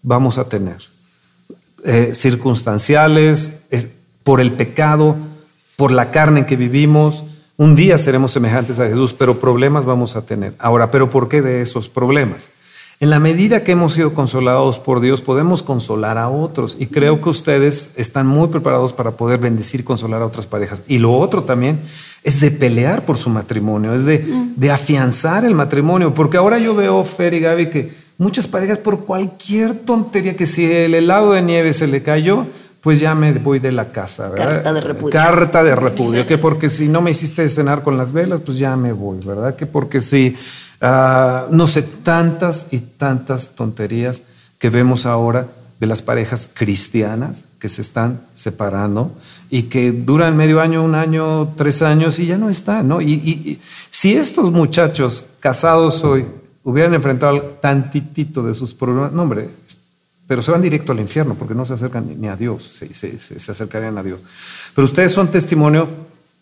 [0.02, 0.78] vamos a tener.
[1.84, 3.52] Eh, circunstanciales,
[4.22, 5.16] por el pecado,
[5.76, 7.24] por la carne en que vivimos.
[7.56, 10.54] Un día seremos semejantes a Jesús, pero problemas vamos a tener.
[10.58, 12.50] Ahora, ¿pero por qué de esos problemas?
[13.00, 16.76] En la medida que hemos sido consolados por Dios, podemos consolar a otros.
[16.80, 20.82] Y creo que ustedes están muy preparados para poder bendecir, consolar a otras parejas.
[20.88, 21.78] Y lo otro también
[22.24, 26.12] es de pelear por su matrimonio, es de, de afianzar el matrimonio.
[26.12, 30.64] Porque ahora yo veo, Fer y Gaby, que muchas parejas por cualquier tontería, que si
[30.64, 32.46] el helado de nieve se le cayó,
[32.80, 34.54] pues ya me voy de la casa, ¿verdad?
[34.54, 35.12] Carta de repudio.
[35.12, 38.76] Carta de repudio, que porque si no me hiciste cenar con las velas, pues ya
[38.76, 39.54] me voy, ¿verdad?
[39.56, 40.36] Que porque si,
[40.80, 44.22] ah, no sé, tantas y tantas tonterías
[44.58, 45.46] que vemos ahora
[45.80, 49.12] de las parejas cristianas que se están separando
[49.50, 53.00] y que duran medio año, un año, tres años y ya no están, ¿no?
[53.00, 53.60] Y,
[53.90, 56.26] si estos muchachos casados hoy
[56.62, 59.48] hubieran enfrentado tantitito de sus problemas, no, hombre,
[60.26, 63.50] pero se van directo al infierno porque no se acercan ni a Dios, se, se,
[63.50, 64.20] acercarían a Dios.
[64.74, 65.88] Pero ustedes son testimonio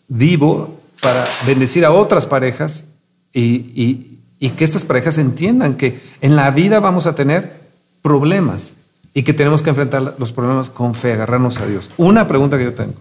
[0.07, 2.85] vivo para bendecir a otras parejas
[3.33, 7.59] y que estas parejas entiendan que en la vida vamos a tener
[8.01, 8.73] problemas
[9.13, 11.89] y que tenemos que enfrentar los problemas con fe, agarrarnos a Dios.
[11.97, 12.93] Una pregunta que yo tengo.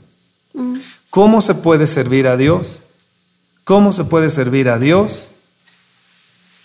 [1.11, 2.83] ¿Cómo se puede servir a Dios?
[3.65, 5.29] ¿Cómo se puede servir a Dios?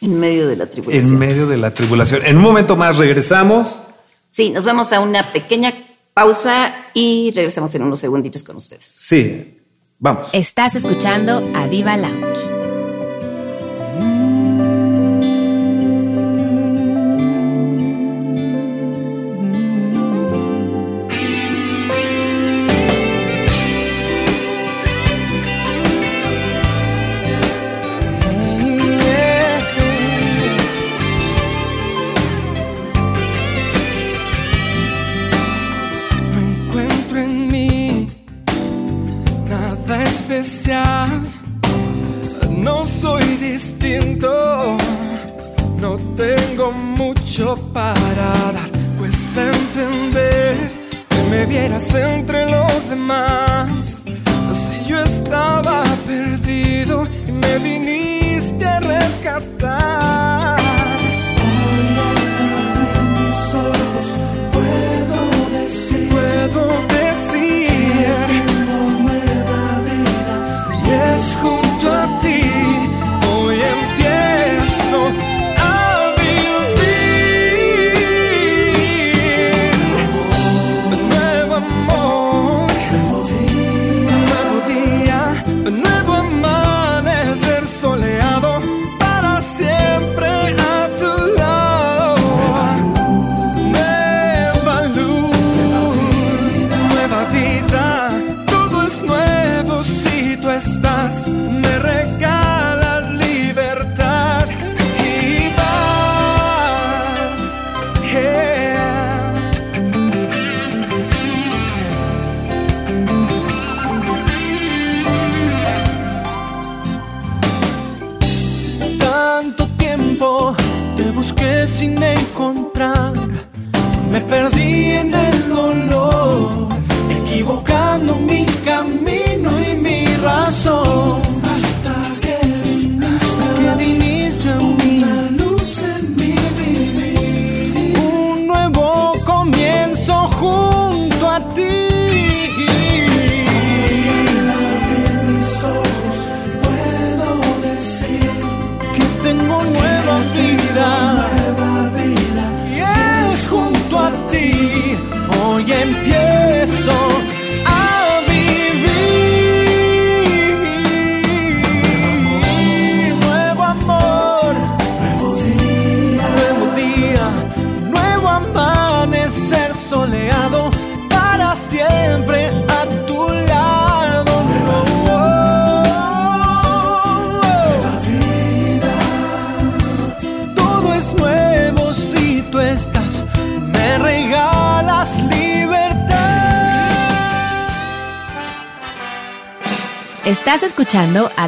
[0.02, 1.14] En medio de la tribulación.
[1.14, 2.26] En medio de la tribulación.
[2.26, 3.82] En un momento más regresamos.
[4.30, 5.74] Sí, nos vamos a una pequeña
[6.14, 8.86] pausa y regresamos en unos segunditos con ustedes.
[8.86, 9.58] Sí,
[10.00, 10.30] vamos.
[10.34, 12.61] Estás escuchando a Viva Lounge.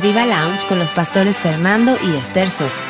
[0.04, 2.84] Escuchando a Viva Lounge con los pastores Fernando y Esther Sosa.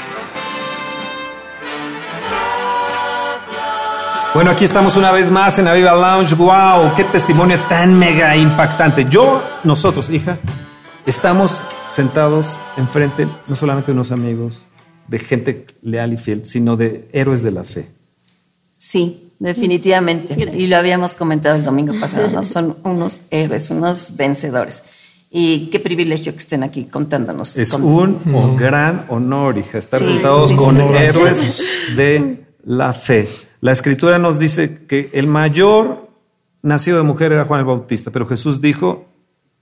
[4.33, 6.35] Bueno, aquí estamos una vez más en Aviva Lounge.
[6.35, 6.95] ¡Wow!
[6.95, 9.05] ¡Qué testimonio tan mega impactante!
[9.09, 10.37] Yo, nosotros, hija,
[11.05, 14.65] estamos sentados enfrente no solamente de unos amigos,
[15.07, 17.87] de gente leal y fiel, sino de héroes de la fe.
[18.77, 20.35] Sí, definitivamente.
[20.55, 22.43] Y lo habíamos comentado el domingo pasado, ¿no?
[22.43, 24.83] Son unos héroes, unos vencedores.
[25.35, 27.57] Y qué privilegio que estén aquí contándonos.
[27.57, 33.27] Es un gran honor, hija, estar sentados con héroes de la fe.
[33.59, 36.07] La escritura nos dice que el mayor
[36.61, 39.07] nacido de mujer era Juan el Bautista, pero Jesús dijo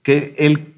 [0.02, 0.74] que el,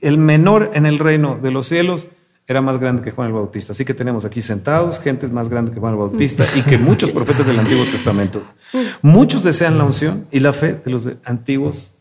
[0.00, 2.08] el menor en el reino de los cielos
[2.48, 3.74] era más grande que Juan el Bautista.
[3.74, 7.12] Así que tenemos aquí sentados gente más grande que Juan el Bautista y que muchos
[7.12, 8.42] profetas del Antiguo Testamento.
[9.02, 11.92] Muchos desean la unción y la fe de los antiguos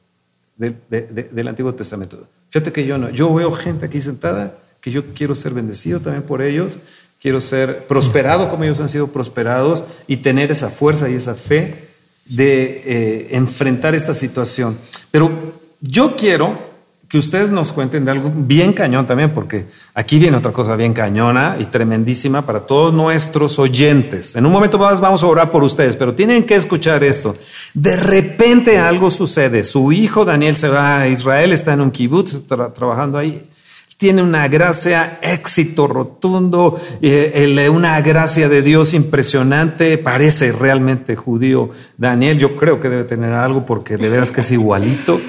[0.60, 2.28] del Antiguo Testamento.
[2.50, 6.24] Fíjate que yo no, yo veo gente aquí sentada que yo quiero ser bendecido también
[6.24, 6.78] por ellos,
[7.22, 11.90] quiero ser prosperado como ellos han sido prosperados y tener esa fuerza y esa fe
[12.26, 14.78] de eh, enfrentar esta situación.
[15.12, 15.32] Pero
[15.82, 16.69] yo quiero
[17.10, 20.94] que ustedes nos cuenten de algo bien cañón también, porque aquí viene otra cosa bien
[20.94, 24.36] cañona y tremendísima para todos nuestros oyentes.
[24.36, 27.36] En un momento vamos a orar por ustedes, pero tienen que escuchar esto.
[27.74, 29.64] De repente algo sucede.
[29.64, 33.44] Su hijo Daniel se va a Israel, está en un kibbutz trabajando ahí.
[33.98, 39.98] Tiene una gracia, éxito rotundo, eh, una gracia de Dios impresionante.
[39.98, 41.72] Parece realmente judío.
[41.98, 45.20] Daniel, yo creo que debe tener algo porque de veras que es igualito.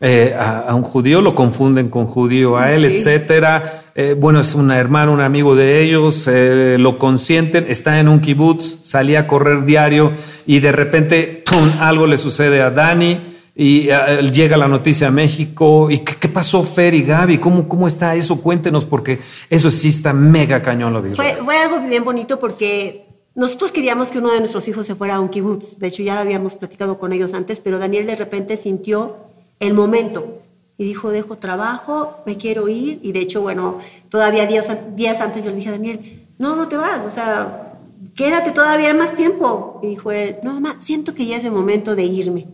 [0.00, 3.84] Eh, a, un judío, lo confunden con judío a él, etcétera.
[3.94, 8.20] Eh, bueno, es un hermano, un amigo de ellos, eh, lo consienten, está en un
[8.20, 10.10] kibutz, salía a correr diario
[10.46, 11.70] y de repente ¡pum!
[11.78, 13.20] algo le sucede a Dani
[13.54, 13.88] y
[14.32, 15.88] llega la noticia a México.
[15.88, 17.38] ¿Y qué, pasó, Fer y Gaby?
[17.38, 18.42] ¿Cómo, ¿Cómo está eso?
[18.42, 23.06] Cuéntenos, porque eso sí está mega cañón lo de Fue, fue algo bien bonito porque
[23.36, 25.78] nosotros queríamos que uno de nuestros hijos se fuera a un kibutz.
[25.78, 29.74] De hecho, ya lo habíamos platicado con ellos antes, pero Daniel de repente sintió el
[29.74, 30.40] momento.
[30.76, 32.98] Y dijo, dejo trabajo, me quiero ir.
[33.02, 36.00] Y de hecho, bueno, todavía días, días antes yo le dije a Daniel,
[36.38, 37.74] no, no te vas, o sea,
[38.16, 39.80] quédate todavía más tiempo.
[39.82, 42.46] Y dijo él, no, mamá, siento que ya es el momento de irme.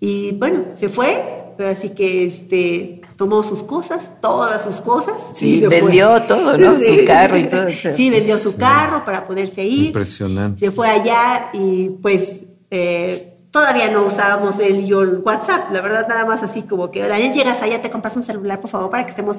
[0.00, 1.20] Y bueno, se fue,
[1.68, 5.32] así que este, tomó sus cosas, todas sus cosas.
[5.34, 6.78] Sí, vendió todo, ¿no?
[6.78, 7.68] Su carro y todo.
[7.70, 9.86] Sí, vendió su carro para poderse ir.
[9.86, 10.60] Impresionante.
[10.60, 12.42] Se fue allá y pues...
[12.70, 17.06] Eh, todavía no usábamos el yo el WhatsApp, la verdad nada más así como que,
[17.06, 19.36] Daniel, llegas allá, te compras un celular, por favor, para que estemos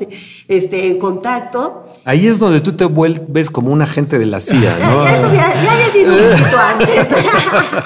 [0.47, 1.83] este, en contacto.
[2.05, 5.05] Ahí es donde tú te vuelves como un agente de la CIA, ¿no?
[5.05, 7.09] ya, eso ya, ya, había sido un poquito antes.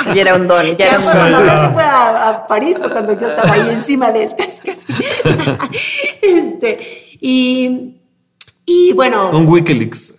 [0.15, 1.13] ya era un don, ya, era un don.
[1.13, 4.93] Cuando se fue a, París, fue cuando yo estaba ahí encima de él, casi,
[6.21, 6.77] este,
[7.19, 7.99] y...
[8.65, 9.29] Y bueno.
[9.31, 10.13] Un Wikileaks.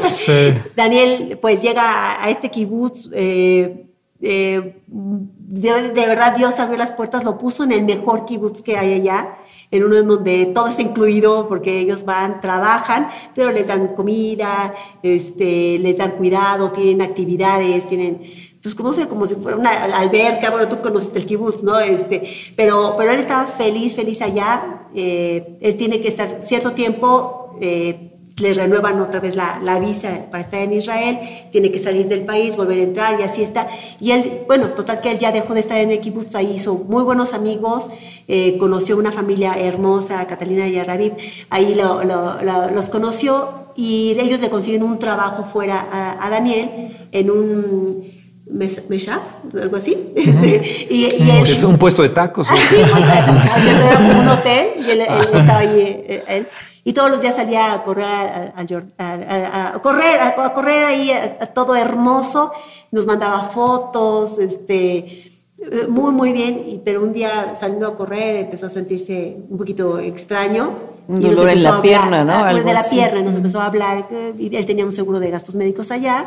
[0.00, 0.54] sí.
[0.76, 3.87] Daniel, pues llega a este kibutz eh,
[4.20, 8.94] eh, de, verdad Dios abrió las puertas, lo puso en el mejor kibutz que hay
[8.94, 9.36] allá,
[9.70, 15.78] en uno donde todo está incluido porque ellos van, trabajan, pero les dan comida, este,
[15.78, 18.20] les dan cuidado, tienen actividades, tienen,
[18.62, 21.78] pues como, se, como si fuera una alberca, bueno, tú conociste el kibutz, ¿no?
[21.78, 22.22] Este,
[22.56, 27.56] pero, pero él estaba feliz, feliz allá, eh, él tiene que estar cierto tiempo...
[27.60, 28.07] Eh,
[28.40, 31.18] le renuevan otra vez la, la, visa para estar en Israel,
[31.50, 33.68] tiene que salir del país, volver a entrar y así está.
[34.00, 36.00] Y él, bueno, total que él ya dejó de estar en el
[36.34, 37.90] ahí hizo muy buenos amigos,
[38.26, 41.14] eh, conoció una familia hermosa, Catalina y Arabib,
[41.50, 45.86] ahí lo, los conoció y ellos le consiguen un trabajo fuera
[46.20, 46.68] a, Daniel
[47.12, 48.17] en un...
[48.50, 49.20] Mesha,
[49.60, 50.12] algo así.
[50.16, 52.46] y, y es un puesto de tacos.
[52.46, 52.76] sí,
[54.20, 55.80] un hotel y él, estaba ahí.
[55.80, 56.48] Eh, él,
[56.88, 61.12] y todos los días salía a correr, a, correr, a, correr ahí,
[61.52, 62.50] todo hermoso,
[62.92, 68.68] nos mandaba fotos, este, eh, muy, muy bien, pero un día saliendo a correr empezó
[68.68, 70.70] a sentirse un poquito extraño.
[71.08, 72.32] Un dolor en la pierna, ¿no?
[72.32, 74.06] Algo de la pierna, nos empezó a hablar,
[74.38, 76.24] y él tenía un seguro de gastos médicos allá,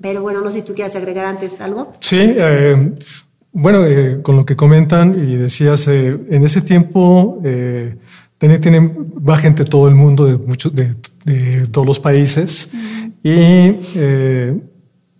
[0.00, 1.92] pero bueno, no sé si tú quieres agregar antes algo.
[2.00, 2.92] Sí, eh,
[3.52, 7.40] bueno, eh, con lo que comentan y decías, en ese tiempo
[8.40, 8.90] Daniel tiene,
[9.28, 10.94] va gente de todo el mundo, de, muchos, de,
[11.70, 12.70] todos los países.
[13.22, 14.58] Y eh,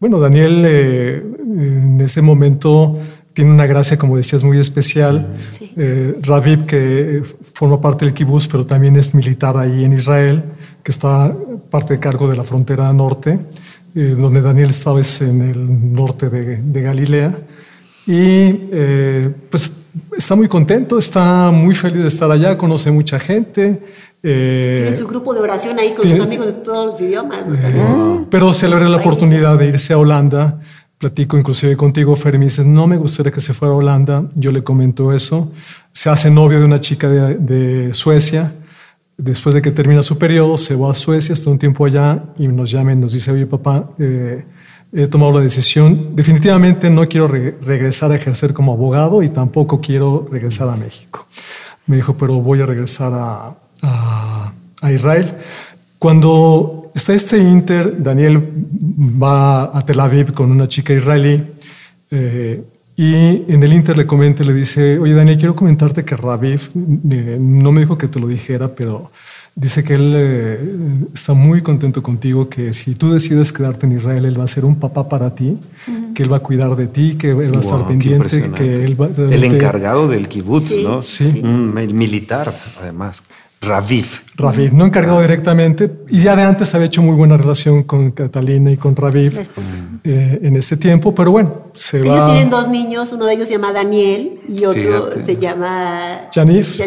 [0.01, 2.99] bueno, Daniel eh, en ese momento
[3.35, 5.37] tiene una gracia, como decías, muy especial.
[5.51, 5.71] Sí.
[5.77, 10.43] Eh, Raviv, que forma parte del kibbutz, pero también es militar ahí en Israel,
[10.83, 11.37] que está
[11.71, 13.39] parte de cargo de la frontera norte,
[13.95, 17.35] donde Daniel estaba es en el norte de, de Galilea.
[18.07, 18.53] Y
[19.51, 19.71] pues
[20.17, 23.81] está muy contento, está muy feliz de estar allá, conoce mucha gente.
[24.23, 27.41] Eh, tiene su grupo de oración ahí con sus amigos de todos los idiomas.
[27.49, 30.61] Eh, pero se le abre la oportunidad de irse a Holanda.
[30.99, 34.25] Platico inclusive contigo, Fer, y me dice, no me gustaría que se fuera a Holanda.
[34.35, 35.51] Yo le comento eso.
[35.93, 38.53] Se hace novio de una chica de, Suecia.
[39.23, 42.49] Después de que termina su periodo, se va a Suecia, está un tiempo allá y
[42.49, 44.45] nos llama y nos dice, oye papá, eh,
[44.93, 46.17] he tomado la decisión.
[46.17, 51.27] Definitivamente no quiero regresar a ejercer como abogado y tampoco quiero regresar a México.
[51.87, 53.55] Me dijo, pero voy a regresar a,
[54.81, 55.35] a, Israel.
[55.99, 58.43] Cuando está este Inter, Daniel
[59.23, 61.45] va a Tel Aviv con una chica israelí
[62.11, 62.65] eh,
[63.01, 66.69] y en el Inter le comenta, le dice, oye Daniel, quiero comentarte que Raviv,
[67.11, 69.11] eh, no me dijo que te lo dijera, pero
[69.55, 70.59] Dice que él eh,
[71.13, 74.65] está muy contento contigo, que si tú decides quedarte en Israel, él va a ser
[74.65, 75.59] un papá para ti,
[76.15, 78.99] que él va a cuidar de ti, que él va a estar pendiente, que él
[78.99, 79.09] va...
[79.09, 81.03] El encargado del kibutz, ¿no?
[81.03, 81.41] Sí.
[81.43, 83.23] Un militar, además.
[83.63, 84.07] Raviv.
[84.37, 85.91] Raviv, no encargado directamente.
[86.09, 89.39] Y ya de antes había hecho muy buena relación con Catalina y con Raviv
[90.03, 92.27] eh, en ese tiempo, pero bueno, se Ellos va.
[92.33, 95.25] tienen dos niños, uno de ellos se llama Daniel y otro Fíjate.
[95.25, 96.23] se llama.
[96.33, 96.81] Yanif.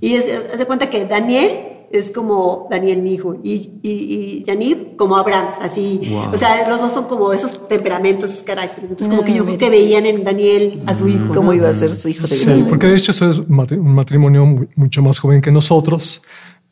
[0.00, 1.50] Y es, hace cuenta que Daniel
[1.92, 6.00] es como Daniel, mi hijo, y, y, y como Abraham, así.
[6.32, 8.90] O sea, los dos son como esos temperamentos, esos caracteres.
[8.90, 11.32] Entonces, como Ah, que yo creo que veían en Daniel a su hijo.
[11.34, 11.54] ¿Cómo ¿no?
[11.54, 14.66] iba a ser su hijo de Sí, porque de hecho eso es un matrimonio mu-
[14.74, 16.22] mucho más joven que nosotros,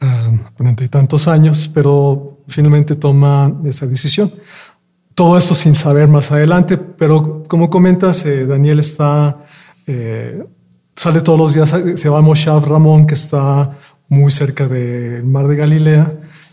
[0.01, 4.33] ah, cuarenta y tantos años, pero finalmente toma esa decisión.
[5.14, 9.45] Todo esto sin saber más adelante, pero como comentas, eh, Daniel está,
[9.87, 10.43] eh,
[10.97, 13.77] sale todos los días, se va a Moshav Ramón, que está
[14.11, 16.13] muy cerca del mar de Galilea,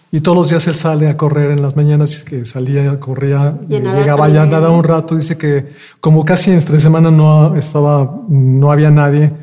[0.10, 3.80] y todos los días él sale a correr en las mañanas, que salía, corría, Y
[3.80, 8.90] llegaba ya nada un rato, dice que como casi entre semana no estaba, no había
[8.90, 9.34] nadie,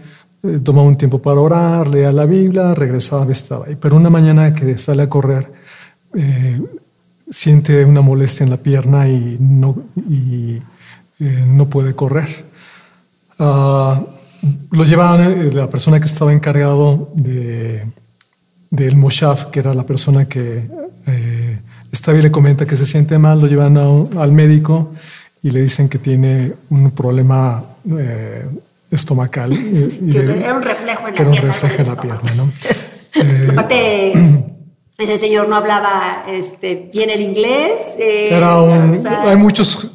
[0.43, 3.77] eh, tomaba un tiempo para orar, leía la Biblia, regresaba, estaba ahí.
[3.79, 5.53] Pero una mañana que sale a correr,
[6.15, 6.62] eh,
[7.29, 9.77] siente una molestia en la pierna y no,
[10.09, 10.62] y,
[11.21, 12.29] eh, no puede correr.
[13.39, 14.01] Ah,
[14.71, 17.85] lo llevaban, eh, la persona que estaba encargado de,
[18.77, 20.64] del Moshav, que era la persona que
[21.07, 21.59] eh,
[21.93, 24.93] estaba y le comenta que se siente mal, lo llevan a- al médico
[25.43, 27.62] y le dicen que tiene un problema
[27.99, 28.45] eh,
[28.91, 29.53] estomacal.
[29.53, 32.51] y- y Que le- era un reflejo en la pierna reflejo en la pierna, ¿no?
[33.16, 34.12] Eh, Aparte,
[34.97, 37.95] ese señor no hablaba este, bien el inglés.
[37.99, 39.90] eh, Era un, o sea, hay muchos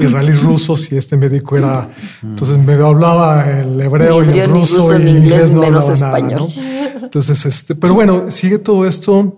[0.00, 1.88] israelíes rusos y este médico era,
[2.22, 5.84] entonces medio hablaba el hebreo y el ruso ruso, y ni inglés inglés, no menos
[5.84, 6.48] hablaba nada, español.
[6.56, 7.02] ¿no?
[7.04, 9.36] Entonces, este, pero bueno, sigue todo esto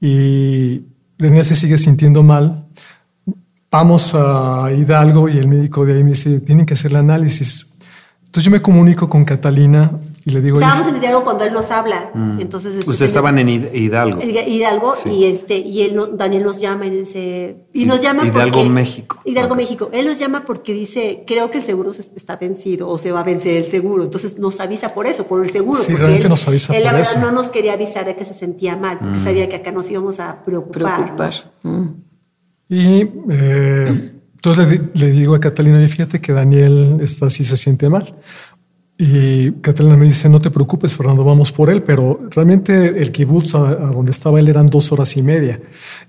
[0.00, 0.82] y
[1.18, 2.64] Daniel se sigue sintiendo mal.
[3.70, 7.77] Vamos a Hidalgo y el médico de ahí me dice, tienen que hacer el análisis.
[8.28, 9.90] Entonces yo me comunico con Catalina
[10.26, 12.10] y le digo, Estábamos "Oye, en Hidalgo cuando él nos habla.
[12.38, 14.20] Entonces, este, Ustedes estaban en Hid- Hidalgo.
[14.22, 15.08] Hidalgo Sí.
[15.08, 18.68] y este y él no- Daniel nos llama y dice y nos llama Hidalgo, porque
[18.68, 19.16] México.
[19.24, 19.54] Hidalgo.
[19.54, 23.12] México él nos llama porque dice creo que el seguro se- está vencido o se
[23.12, 26.24] va a vencer el seguro entonces nos avisa por eso por el seguro Sí, realmente
[26.26, 27.20] él, nos avisa él la por verdad eso.
[27.22, 30.20] no nos quería avisar de que se sentía mal porque sabía que acá nos íbamos
[30.20, 30.96] a preocupar, ¿no?
[31.16, 31.34] preocupar.
[31.62, 31.86] Mm.
[32.68, 37.56] Y eh, entonces le, le digo a Catalina, "Oye, fíjate que Daniel está así, se
[37.56, 38.14] siente mal.
[39.00, 43.54] Y Catalina me dice, no te preocupes, Fernando, vamos por él, pero realmente el kibutz
[43.54, 45.60] a, a donde estaba él eran dos horas y media.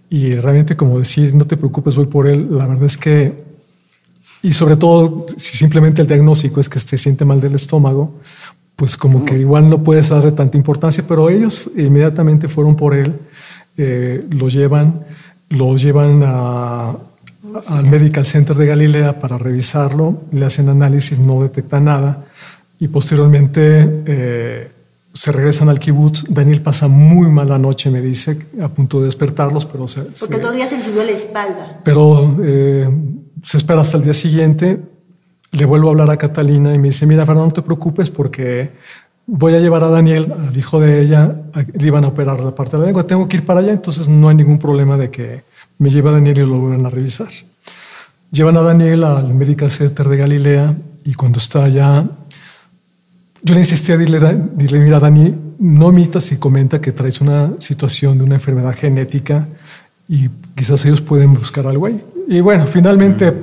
[0.09, 3.43] Y realmente como decir, no te preocupes, voy por él, la verdad es que,
[4.41, 8.19] y sobre todo si simplemente el diagnóstico es que se siente mal del estómago,
[8.75, 13.13] pues como que igual no puedes darle tanta importancia, pero ellos inmediatamente fueron por él,
[13.77, 15.05] eh, lo llevan,
[15.49, 16.95] lo llevan a,
[17.69, 22.25] al Medical Center de Galilea para revisarlo, le hacen análisis, no detecta nada
[22.79, 24.71] y posteriormente eh,
[25.13, 26.25] se regresan al kibutz.
[26.29, 30.35] Daniel pasa muy mala noche, me dice, a punto de despertarlos, pero se, porque se-
[30.35, 32.89] el dolor ya se le subió la espalda pero eh,
[33.41, 34.81] se espera hasta el día siguiente.
[35.51, 38.71] Le vuelvo a hablar a Catalina y me dice, mira, Fernando, no te preocupes porque
[39.25, 42.53] voy a llevar a Daniel, al hijo de ella, a- le iban a operar la
[42.53, 45.09] parte de la lengua, tengo que ir para allá, entonces no hay ningún problema de
[45.09, 45.41] que
[45.79, 47.29] me lleve a Daniel y lo vuelvan a revisar.
[48.31, 50.75] Llevan a Daniel al Medical Center de Galilea
[51.05, 52.05] y cuando está allá,
[53.41, 54.19] yo le insistí a dile,
[54.53, 59.47] dile, mira, Dani, no omitas y comenta que traes una situación de una enfermedad genética
[60.07, 62.03] y quizás ellos pueden buscar algo ahí.
[62.27, 63.33] Y bueno, finalmente,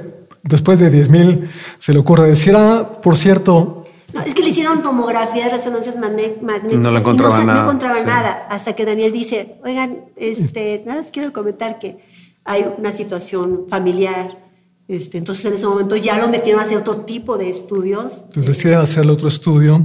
[0.42, 4.50] después de 10 mil, se le ocurre decir, ah, por cierto, No, es que le
[4.50, 6.78] hicieron tomografías, resonancias magnéticas.
[6.78, 8.06] No le y encontraban nada, No encontraban sí.
[8.06, 8.46] nada.
[8.50, 11.98] Hasta que Daniel dice, oigan, este, nada más quiero comentar que
[12.46, 14.44] hay una situación familiar.
[14.88, 18.24] Este, entonces en ese momento ya lo metieron a hacer otro tipo de estudios.
[18.32, 19.84] pues deciden hacerle otro estudio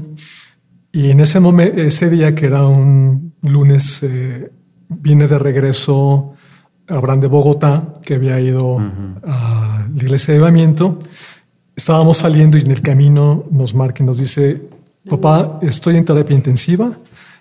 [0.92, 4.52] y en ese momento, ese día que era un lunes, eh,
[4.90, 6.34] viene de regreso
[6.88, 8.80] Abraham de Bogotá, que había ido
[9.24, 11.00] a la iglesia de llevamiento.
[11.76, 14.62] Estábamos saliendo y en el camino nos marca y nos dice,
[15.10, 16.92] papá, estoy en terapia intensiva,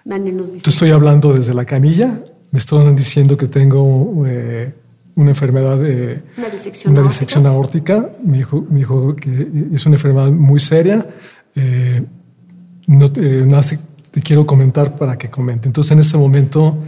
[0.05, 0.64] Daniel nos dice.
[0.64, 4.73] te estoy hablando desde la camilla, me están diciendo que tengo eh,
[5.16, 7.12] una enfermedad de Una disección una aórtica.
[7.12, 8.11] disección aórtica.
[8.24, 11.06] Me dijo, me dijo que es una enfermedad muy seria.
[11.54, 12.02] Eh,
[12.86, 13.62] no, te- nada,
[14.11, 15.68] te quiero comentar para que comente.
[15.68, 16.78] Entonces, en ese momento,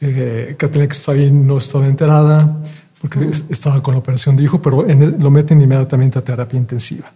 [0.00, 2.62] eh, Catalina, que estaba ahí, no estaba enterada
[3.00, 6.58] porque es- estaba con la operación de hijo, pero en lo meten inmediatamente a terapia
[6.58, 7.10] intensiva.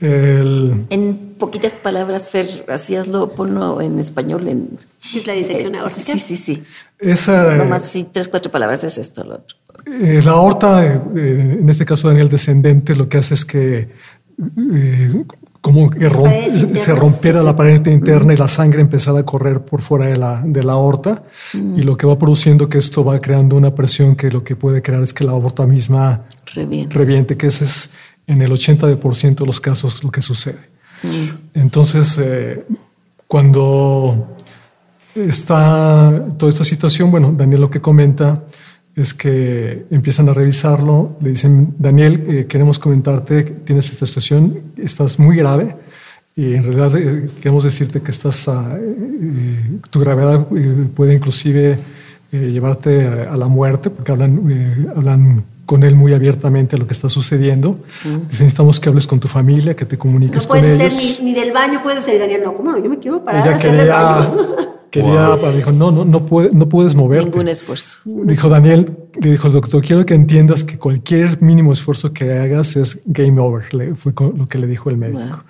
[0.00, 4.46] El- En poquitas palabras, Fer, así hazlo, ponlo en español.
[4.46, 4.78] En,
[5.12, 6.12] ¿Qué es la disección eh, aórtica?
[6.12, 6.62] Sí, sí, sí.
[7.00, 9.56] esa, Nomás sí, tres, cuatro palabras es esto, lo otro.
[9.90, 13.88] Eh, la aorta, eh, eh, en este caso Daniel descendente, lo que hace es que
[14.72, 15.24] eh,
[15.60, 16.08] como que
[16.74, 20.40] se rompiera la pared interna y la sangre empezara a correr por fuera de la,
[20.44, 21.24] de la aorta.
[21.52, 24.80] Y lo que va produciendo que esto va creando una presión que lo que puede
[24.82, 26.22] crear es que la aorta misma
[26.54, 27.90] reviente, que ese es
[28.26, 30.60] en el 80% de los casos lo que sucede.
[31.54, 32.64] Entonces, eh,
[33.26, 34.36] cuando
[35.14, 38.44] está toda esta situación, bueno, Daniel lo que comenta
[38.98, 45.20] es que empiezan a revisarlo, le dicen, Daniel, eh, queremos comentarte, tienes esta situación, estás
[45.20, 45.76] muy grave
[46.34, 50.46] y en realidad eh, queremos decirte que estás, ah, eh, tu gravedad
[50.96, 51.78] puede inclusive
[52.30, 57.78] llevarte a, la muerte, porque hablan, hablan con él muy abiertamente lo que está sucediendo.
[58.04, 60.72] necesitamos que hables con tu familia, que te comuniques con ellos.
[60.72, 62.82] No puede ser ni, del baño, puede ser, Daniel, no, ¿cómo no?
[62.84, 64.30] Yo me quiero parar Ella quería,
[64.90, 67.30] Quería, dijo, no, no, no, puede, no puedes moverte.
[67.30, 68.00] Ningún esfuerzo.
[68.04, 72.74] Dijo Daniel, le dijo el doctor, quiero que entiendas que cualquier mínimo esfuerzo que hagas
[72.76, 73.74] es game over.
[73.74, 75.44] Le, fue lo que le dijo el médico.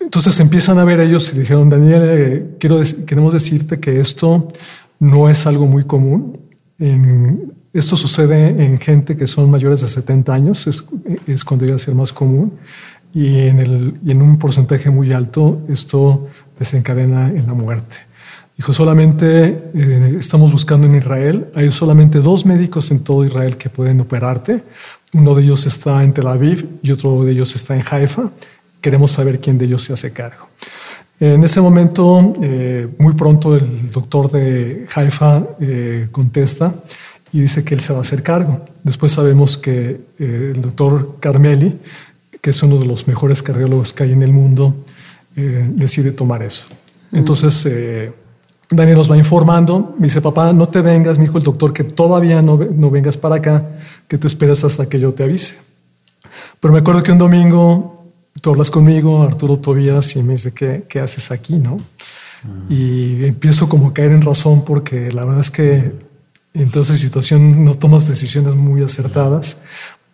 [0.00, 4.48] Entonces empiezan a ver ellos y dijeron, Daniel, eh, quiero queremos decirte que esto
[5.00, 6.38] no es algo muy común.
[6.78, 10.84] En, esto sucede en gente que son mayores de 70 años, es,
[11.26, 12.52] es cuando llega a ser más común.
[13.14, 17.96] Y en, el, y en un porcentaje muy alto esto desencadena en la muerte.
[18.56, 23.70] Dijo, solamente eh, estamos buscando en Israel, hay solamente dos médicos en todo Israel que
[23.70, 24.62] pueden operarte.
[25.14, 28.30] Uno de ellos está en Tel Aviv y otro de ellos está en Haifa.
[28.80, 30.48] Queremos saber quién de ellos se hace cargo.
[31.18, 36.74] En ese momento, eh, muy pronto el doctor de Haifa eh, contesta
[37.32, 38.66] y dice que él se va a hacer cargo.
[38.82, 41.78] Después sabemos que el doctor Carmeli,
[42.40, 44.74] que es uno de los mejores cardiólogos que hay en el mundo,
[45.34, 46.66] decide tomar eso.
[47.12, 47.66] Entonces,
[48.72, 51.84] Daniel nos va informando, me dice, papá, no te vengas, mi hijo el doctor, que
[51.84, 53.68] todavía no, no vengas para acá,
[54.08, 55.58] que te esperes hasta que yo te avise.
[56.60, 58.02] Pero me acuerdo que un domingo
[58.40, 61.54] tú hablas conmigo, Arturo Tobías, y me dice, ¿qué, qué haces aquí?
[61.54, 61.80] ¿no?
[62.68, 65.92] Y empiezo como a caer en razón porque la verdad es que
[66.54, 69.58] en toda esa situación no tomas decisiones muy acertadas,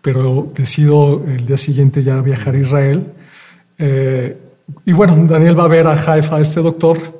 [0.02, 3.06] pero decido el día siguiente ya viajar a Israel.
[3.78, 4.36] Eh,
[4.84, 7.17] y bueno, Daniel va a ver a Haifa, este doctor,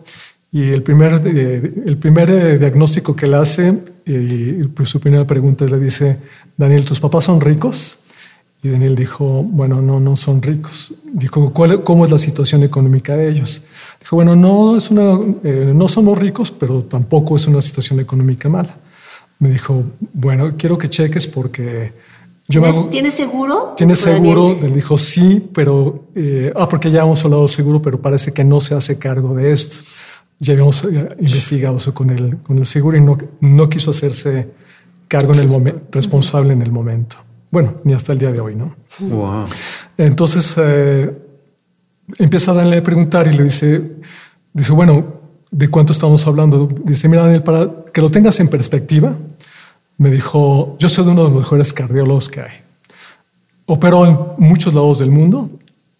[0.51, 5.67] y el primer, eh, el primer eh, diagnóstico que le hace, y su primera pregunta
[5.67, 6.17] le dice,
[6.57, 7.99] Daniel, ¿tus papás son ricos?
[8.63, 10.95] Y Daniel dijo, bueno, no, no son ricos.
[11.13, 13.63] Dijo, ¿cuál, ¿cómo es la situación económica de ellos?
[14.01, 18.49] Dijo, bueno, no, es una, eh, no somos ricos, pero tampoco es una situación económica
[18.49, 18.75] mala.
[19.39, 19.85] Me dijo,
[20.15, 21.93] bueno, quiero que cheques porque
[22.49, 23.75] yo ¿Tienes, ¿Tienes seguro?
[23.77, 24.59] ¿Tienes seguro?
[24.63, 26.07] Él dijo, sí, pero,
[26.57, 29.53] ah, porque ya hemos hablado de seguro, pero parece que no se hace cargo de
[29.53, 29.85] esto
[30.39, 34.49] ya habíamos eh, investigado eso con el, con el seguro y no, no quiso hacerse
[35.09, 37.17] cargo en el momento, responsable en el momento.
[37.51, 38.77] Bueno, ni hasta el día de hoy, ¿no?
[39.01, 39.47] Wow.
[39.97, 41.11] Entonces eh,
[42.19, 43.83] empieza a darle a preguntar y le dice,
[44.53, 45.05] dice, bueno,
[45.51, 46.69] ¿de cuánto estamos hablando?
[46.85, 49.17] Dice, mira, Daniel, para que lo tengas en perspectiva,
[49.97, 52.53] me dijo, yo soy de uno de los mejores cardiólogos que hay.
[53.67, 55.51] Opero en muchos lados del mundo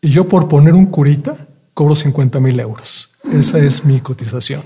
[0.01, 1.37] y yo por poner un curita
[1.75, 3.18] cobro 50 mil euros.
[3.33, 4.63] Esa es mi cotización.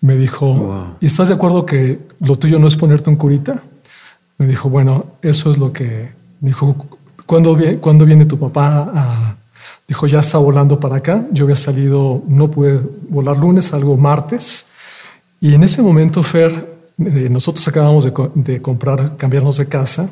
[0.00, 3.62] Me dijo, ¿y estás de acuerdo que lo tuyo no es ponerte un curita?
[4.38, 6.10] Me dijo, bueno, eso es lo que...
[6.40, 6.76] Me dijo,
[7.24, 9.36] ¿cuándo, ¿cuándo viene tu papá?
[9.88, 11.24] Dijo, ya está volando para acá.
[11.32, 14.66] Yo había salido, no pude volar lunes, algo martes.
[15.40, 20.08] Y en ese momento, Fer, eh, nosotros acabamos de, de, comprar, cambiarnos de casa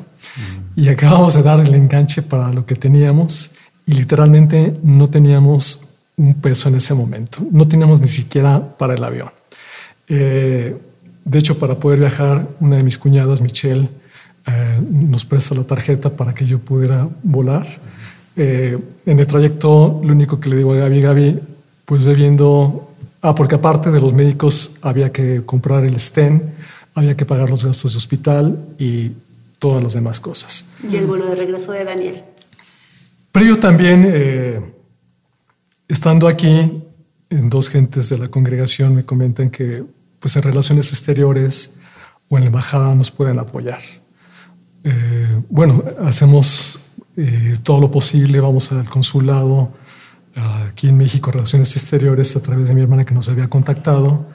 [0.75, 3.51] y acabamos de dar el enganche para lo que teníamos
[3.85, 5.84] y literalmente no teníamos
[6.17, 7.39] un peso en ese momento.
[7.51, 9.29] No teníamos ni siquiera para el avión.
[10.07, 10.75] Eh,
[11.23, 13.89] de hecho, para poder viajar, una de mis cuñadas, Michelle,
[14.47, 17.67] eh, nos presta la tarjeta para que yo pudiera volar.
[18.35, 21.39] Eh, en el trayecto, lo único que le digo a Gaby, Gaby,
[21.85, 22.91] pues ve viendo,
[23.21, 26.43] ah, porque aparte de los médicos había que comprar el stent,
[26.93, 29.11] había que pagar los gastos de hospital y
[29.59, 30.65] todas las demás cosas.
[30.89, 32.23] Y el vuelo de regreso de Daniel.
[33.31, 34.73] Pero yo también
[35.87, 36.83] Estando aquí,
[37.29, 39.83] en dos gentes de la congregación me comentan que
[40.19, 41.75] pues en relaciones exteriores
[42.29, 43.79] o en la embajada nos pueden apoyar.
[44.83, 46.79] Eh, bueno, hacemos
[47.17, 49.71] eh, todo lo posible, vamos al consulado
[50.67, 54.25] aquí en México, Relaciones Exteriores, a través de mi hermana que nos había contactado.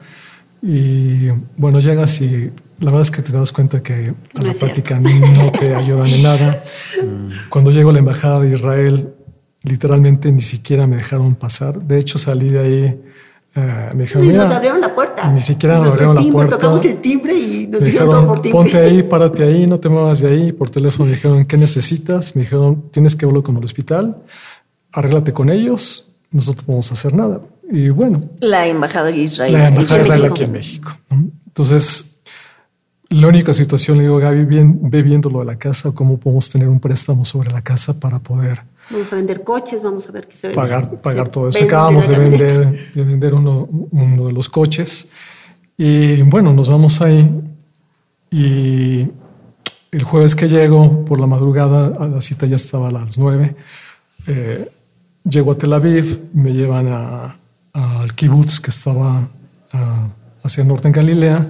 [0.62, 4.98] Y bueno, llegas y la verdad es que te das cuenta que a la práctica
[4.98, 6.62] no te ayudan en nada.
[7.50, 9.14] Cuando llego a la embajada de Israel,
[9.62, 11.80] literalmente ni siquiera me dejaron pasar.
[11.80, 13.02] De hecho, salí de ahí.
[13.56, 15.30] Uh, me dijeron, nos abrieron la puerta.
[15.30, 16.56] Ni siquiera nos, abrieron la puerta.
[16.56, 20.20] Tocamos el timbre y nos me dijeron, por ponte ahí, párate ahí, no te muevas
[20.20, 20.52] de ahí.
[20.52, 22.36] Por teléfono me dijeron, ¿qué necesitas?
[22.36, 24.16] Me dijeron, tienes que hablar con el hospital.
[24.92, 27.40] arréglate con ellos, nosotros no podemos hacer nada.
[27.70, 28.22] Y bueno.
[28.40, 29.52] La embajada de Israel.
[29.52, 30.96] La embajada de Israel aquí en México.
[31.46, 32.20] Entonces,
[33.08, 36.48] la única situación, le digo, Gaby, bien, ve viendo lo de la casa, cómo podemos
[36.48, 38.62] tener un préstamo sobre la casa para poder.
[38.90, 40.60] Vamos a vender coches, vamos a ver qué se vende.
[40.60, 41.64] Pagar, pagar todo eso.
[41.64, 45.08] Acabamos de vender, de vender uno, uno de los coches.
[45.76, 47.30] Y bueno, nos vamos ahí.
[48.30, 49.06] Y
[49.90, 53.54] el jueves que llego por la madrugada, a la cita ya estaba a las nueve.
[54.26, 54.68] Eh,
[55.24, 56.88] llego a Tel Aviv, me llevan
[57.72, 59.28] al kibbutz que estaba
[60.42, 61.46] hacia el norte en Galilea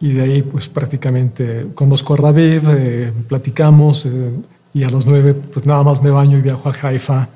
[0.00, 4.30] y de ahí pues prácticamente conozco a Raviv, eh, platicamos eh,
[4.76, 7.28] y a las nueve pues nada más me baño y viajo a Haifa,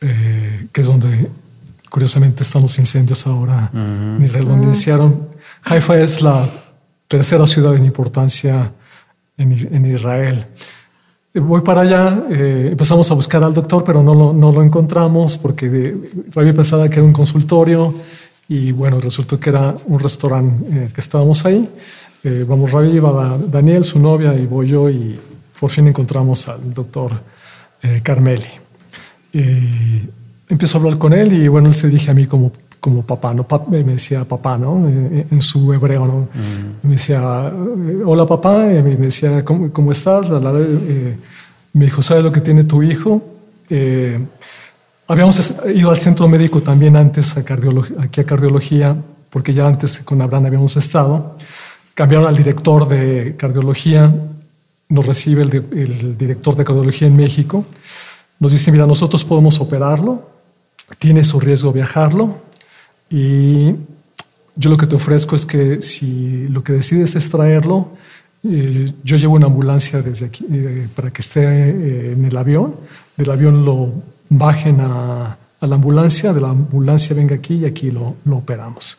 [0.00, 1.28] que es donde
[1.90, 5.28] curiosamente están los incendios ahora en Israel, donde iniciaron.
[5.64, 6.42] Haifa es la
[7.08, 8.72] tercera ciudad en importancia
[9.36, 10.46] en, Israel.
[11.34, 15.36] Voy para allá, eh, empezamos a buscar al doctor, pero no lo, no lo encontramos
[15.36, 15.94] porque
[16.34, 17.94] había pensado que era un consultorio
[18.48, 21.68] y bueno, resultó que era un restaurante en el que estábamos ahí.
[22.24, 25.18] Eh, vamos Ravi, va Daniel, su novia, y voy yo y
[25.62, 27.12] por fin encontramos al doctor
[27.84, 28.48] eh, Carmeli.
[29.32, 30.08] Y
[30.48, 32.50] empiezo a hablar con él y bueno, él se dirige a mí como
[32.80, 33.46] como papá, ¿no?
[33.68, 34.88] me decía papá, ¿no?
[34.88, 36.18] En su hebreo, ¿no?
[36.34, 36.88] Mm.
[36.88, 37.52] Me decía,
[38.04, 40.26] hola papá, y me decía, ¿cómo, cómo estás?
[40.30, 41.16] Eh,
[41.74, 43.22] me dijo, ¿sabes lo que tiene tu hijo?
[43.70, 44.18] Eh,
[45.06, 47.44] habíamos ido al centro médico también antes, a
[48.00, 48.96] aquí a cardiología,
[49.30, 51.36] porque ya antes con Abraham habíamos estado.
[51.94, 54.12] Cambiaron al director de cardiología,
[54.92, 57.64] nos recibe el, director de cardiología en México,
[58.38, 60.28] nos dice, mira, nosotros podemos operarlo,
[60.98, 62.36] tiene su riesgo viajarlo,
[63.08, 63.74] y
[64.54, 67.88] yo lo que te ofrezco es que si lo que decides es traerlo,
[68.44, 72.74] eh, yo llevo una ambulancia desde aquí eh, para que esté eh, en el avión.
[73.16, 73.92] Del avión lo
[74.28, 78.98] bajen a, la ambulancia, de la ambulancia venga aquí y aquí lo, lo operamos.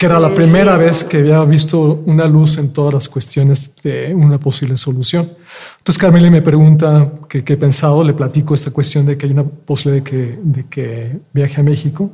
[0.00, 4.14] Que era la primera vez que había visto una luz en todas las cuestiones de
[4.14, 5.30] una posible solución.
[5.76, 9.44] Entonces Carmela me pregunta qué he pensado, le platico esta cuestión de que hay una
[9.44, 12.12] posibilidad de que, de que viaje a México.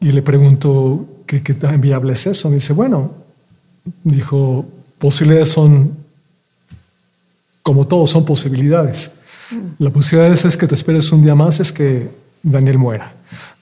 [0.00, 2.48] Y le pregunto, ¿qué, qué tan viable es eso?
[2.48, 3.12] Me dice, bueno,
[4.02, 4.66] dijo,
[4.98, 5.96] posibilidades son,
[7.62, 9.12] como todo, son posibilidades.
[9.52, 9.84] Mm.
[9.84, 12.08] La posibilidad es que te esperes un día más, es que
[12.42, 13.15] Daniel muera.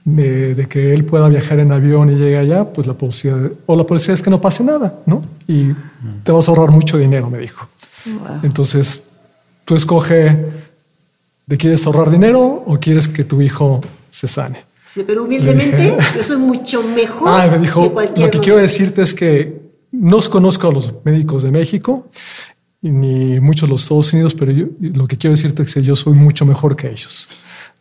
[0.05, 3.85] De, que él pueda viajar en avión y llegue allá, pues la posibilidad, o la
[3.85, 5.25] posibilidad es que no pase nada, ¿no?
[5.49, 5.69] Y
[6.23, 7.69] te vas a ahorrar mucho dinero, me dijo.
[8.43, 9.05] Entonces,
[9.65, 10.37] tú escoge,
[11.47, 13.81] ¿de quieres ahorrar dinero o quieres que tu hijo
[14.11, 14.65] se sane?
[15.03, 17.29] pero humildemente, yo soy mucho mejor.
[17.29, 21.51] Ah, me dijo, lo que quiero decirte es que no conozco a los médicos de
[21.51, 22.09] México,
[22.81, 25.97] ni muchos de los Estados Unidos, pero yo, lo que quiero decirte es que yo
[25.97, 27.29] soy mucho mejor que ellos.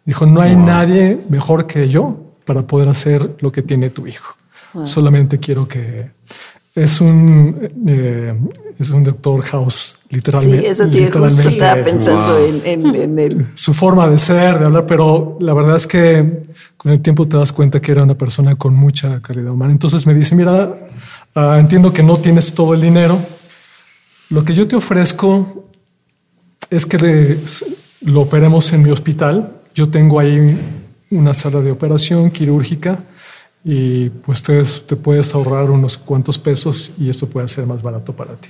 [0.05, 4.35] Dijo, no hay nadie mejor que yo para poder hacer lo que tiene tu hijo.
[4.85, 6.09] Solamente quiero que
[6.75, 8.33] es un eh,
[8.79, 10.61] es un doctor House literalmente.
[10.61, 13.47] Sí, eso tío, justo estaba pensando en, en, él.
[13.53, 17.37] Su forma de ser, de hablar, pero la verdad es que con el tiempo te
[17.37, 19.71] das cuenta que era una persona con mucha calidad humana.
[19.71, 20.75] Entonces me dice, mira,
[21.35, 23.19] ah, entiendo que no tienes todo el dinero.
[24.29, 25.67] Lo que yo te ofrezco
[26.69, 27.37] es que
[28.01, 29.61] lo operemos en mi hospital.
[29.73, 30.57] Yo tengo ahí
[31.11, 32.99] una sala de operación quirúrgica
[33.63, 38.13] y pues te, te puedes ahorrar unos cuantos pesos y esto puede ser más barato
[38.13, 38.49] para ti.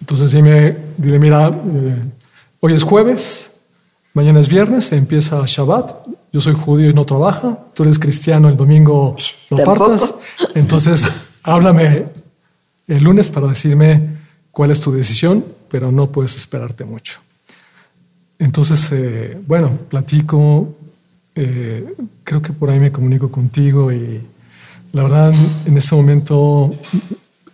[0.00, 2.04] Entonces dime, dile, mira, eh,
[2.60, 3.52] hoy es jueves,
[4.12, 5.94] mañana es viernes, empieza Shabbat,
[6.32, 9.16] yo soy judío y no trabaja, tú eres cristiano, el domingo
[9.50, 10.14] no partas,
[10.54, 11.08] entonces
[11.42, 12.06] háblame
[12.88, 14.00] el lunes para decirme
[14.50, 17.20] cuál es tu decisión, pero no puedes esperarte mucho.
[18.38, 20.74] Entonces, eh, bueno, platico,
[21.34, 24.20] eh, creo que por ahí me comunico contigo y
[24.92, 25.34] la verdad
[25.64, 26.74] en este momento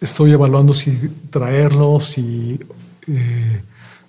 [0.01, 0.93] estoy evaluando si
[1.31, 2.59] traerlos y
[3.07, 3.61] eh,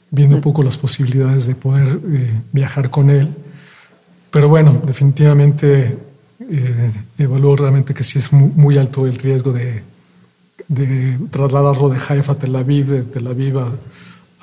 [0.10, 2.00] viendo un poco las posibilidades de poder
[2.52, 3.30] viajar con él.
[4.32, 5.98] Pero bueno, definitivamente
[7.18, 9.82] evalúo realmente que sí es muy, alto el riesgo de,
[10.68, 13.72] de, trasladarlo de Haifa a Tel Aviv, de Tel Aviv a,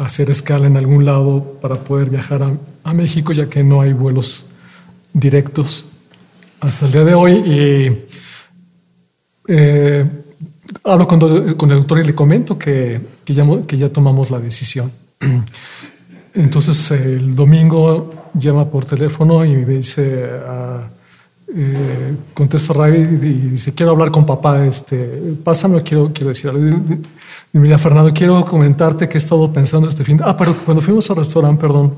[0.04, 2.52] hacer escala en algún lado para poder viajar a,
[2.84, 4.46] a México, ya que no hay vuelos
[5.12, 5.86] directos
[6.60, 7.32] hasta el día de hoy.
[7.32, 8.06] Y
[9.48, 10.06] eh,
[10.84, 14.90] hablo con, el doctor y le comento que, que, ya, que ya tomamos la decisión.
[16.34, 20.88] Entonces el domingo llama por teléfono y me dice, ah,
[21.54, 26.52] eh, contesta Ravi y dice, quiero hablar con papá, este, pásame, quiero, quiero decir
[27.52, 30.20] Mira, Fernando, quiero comentarte que he estado pensando este fin.
[30.22, 31.94] Ah, pero cuando fuimos al restaurante, perdón,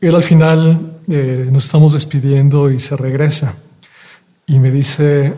[0.00, 3.56] él al final eh, nos estamos despidiendo y se regresa
[4.46, 5.34] y me dice,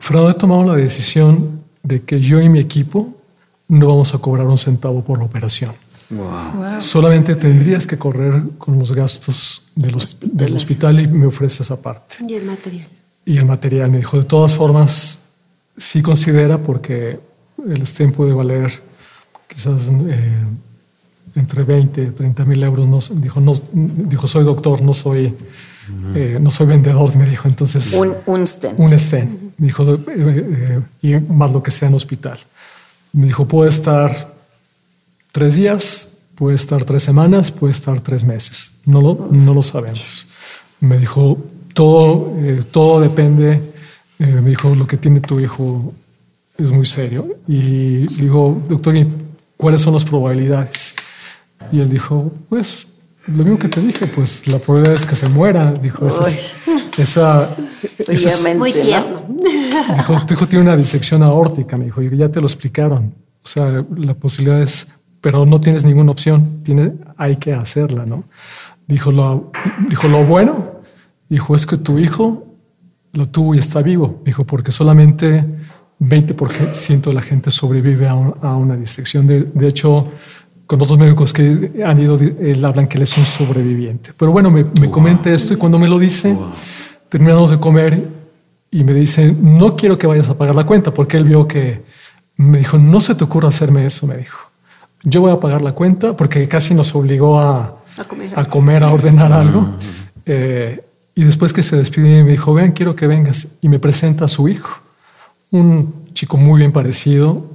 [0.00, 3.14] Fernando, he tomado la decisión de que yo y mi equipo
[3.68, 5.72] no vamos a cobrar un centavo por la operación.
[6.78, 12.16] Solamente tendrías que correr con los gastos del, del hospital y me ofrece esa parte.
[12.26, 12.86] Y el material.
[13.24, 15.23] Y el material me dijo, de todas formas,
[15.76, 17.18] sí considera porque
[17.68, 18.72] el STEM puede valer
[19.48, 20.44] quizás eh,
[21.36, 22.86] entre 20 y 30 mil euros.
[22.86, 25.34] No, dijo, no, dijo, soy doctor, no soy,
[26.14, 27.48] eh, no soy vendedor, me dijo.
[27.48, 28.78] Entonces, un, un stent.
[28.78, 29.58] Un stent.
[29.58, 32.38] Me dijo, eh, y más lo que sea en hospital.
[33.12, 34.34] Me dijo, puede estar
[35.30, 38.72] tres días, puede estar tres semanas, puede estar tres meses.
[38.86, 40.28] No lo, no lo sabemos.
[40.80, 41.38] Me dijo,
[41.72, 42.32] todo,
[42.72, 43.73] todo depende.
[44.18, 45.92] Me dijo, lo que tiene tu hijo
[46.58, 47.26] es muy serio.
[47.46, 49.06] Y digo, doctor, ¿y
[49.56, 50.94] cuáles son las probabilidades?
[51.72, 52.88] Y él dijo, pues
[53.26, 55.72] lo mismo que te dije, pues la probabilidad es que se muera.
[55.72, 56.28] Dijo, esa,
[56.98, 57.56] esa,
[57.98, 59.24] es, muy tierno.
[59.96, 63.14] Dijo, tu hijo tiene una disección aórtica, me dijo, y ya te lo explicaron.
[63.42, 64.88] O sea, la posibilidad es,
[65.20, 68.24] pero no tienes ninguna opción, tiene, hay que hacerla, ¿no?
[68.86, 69.50] Dijo lo,
[69.88, 70.80] dijo, lo bueno,
[71.28, 72.53] dijo, es que tu hijo
[73.14, 74.20] lo tuvo y está vivo.
[74.24, 75.44] Dijo, porque solamente
[76.00, 79.26] 20% de la gente sobrevive a, una disección.
[79.26, 80.08] De, de, hecho,
[80.66, 84.12] con otros médicos que han ido, él hablan que él es un sobreviviente.
[84.16, 86.36] Pero bueno, me, me comenta esto y cuando me lo dice,
[87.08, 88.08] terminamos de comer
[88.70, 91.82] y me dice, no quiero que vayas a pagar la cuenta, porque él vio que
[92.36, 94.50] me dijo, no se te ocurra hacerme eso, me dijo.
[95.04, 98.82] Yo voy a pagar la cuenta porque casi nos obligó a, a, comer, a, comer,
[98.82, 99.68] a ordenar algo.
[100.26, 100.82] Eh,
[101.14, 103.48] y después que se despidió me dijo, ven, quiero que vengas.
[103.60, 104.84] Y me presenta a su hijo
[105.50, 107.46] un chico muy bien parecido,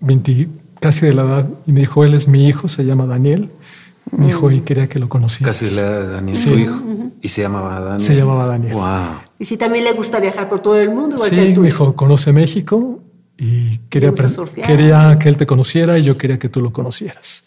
[0.00, 0.48] 20,
[0.80, 3.50] casi de la edad, y me dijo, él es mi hijo, se llama Daniel.
[4.10, 5.52] Me dijo, y quería que lo conociera.
[5.52, 6.82] Casi de la edad de Daniel, tu hijo.
[7.20, 8.00] Y se llamaba Daniel.
[8.00, 8.72] Se llamaba Daniel.
[8.72, 9.20] Wow.
[9.38, 11.18] Y si también le gusta viajar por todo el mundo.
[11.18, 13.00] sí, me dijo, conoce México
[13.36, 14.12] y quería,
[14.66, 17.44] quería que él te conociera y yo quería que tú lo conocieras.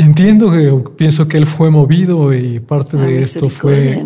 [0.00, 4.02] Entiendo que pienso que él fue movido y parte de esto fue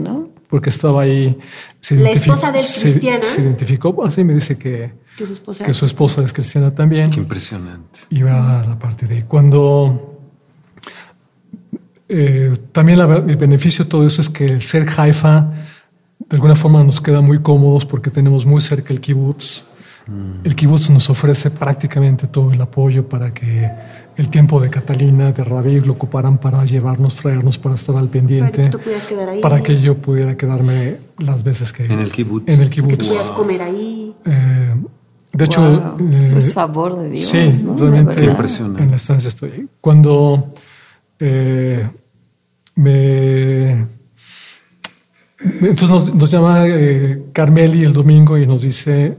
[0.48, 1.38] porque estaba ahí.
[1.80, 3.22] Se la esposa de cristiana.
[3.22, 7.10] Se, identificó, así me dice que, que, su esposa, que su esposa es cristiana también.
[7.10, 8.00] Qué impresionante.
[8.10, 10.18] Iba a la parte de cuando.
[12.08, 15.52] Eh, también el beneficio de todo eso es que el ser Haifa
[16.18, 19.66] de alguna forma nos queda muy cómodos porque tenemos muy cerca el kibutz.
[20.06, 20.44] Mm.
[20.44, 23.70] El kibutz nos ofrece prácticamente todo el apoyo para que
[24.16, 28.70] el tiempo de Catalina, de Rabí, lo ocuparan para llevarnos, traernos, para estar al pendiente.
[28.70, 29.40] Para que, tú quedar ahí.
[29.40, 31.84] para que yo pudiera quedarme las veces que...
[31.86, 32.48] En el kibutz.
[32.48, 32.90] En el kibutz.
[32.90, 34.14] Que pudieras comer ahí.
[34.24, 34.74] Eh,
[35.32, 35.96] de hecho...
[35.98, 36.12] Wow.
[36.12, 37.20] Eh, Eso es favor de Dios.
[37.20, 37.76] Sí, ¿no?
[37.76, 38.82] realmente impresionante.
[38.82, 39.68] en la estancia estoy ahí.
[39.80, 40.54] Cuando
[41.18, 41.88] eh,
[42.76, 43.86] me...
[45.40, 49.16] Entonces nos, nos llama eh, Carmeli el domingo y nos dice,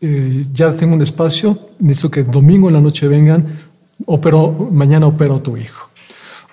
[0.00, 3.69] eh, ya tengo un espacio, necesito que domingo en la noche vengan
[4.06, 5.88] operó, mañana opero a tu hijo.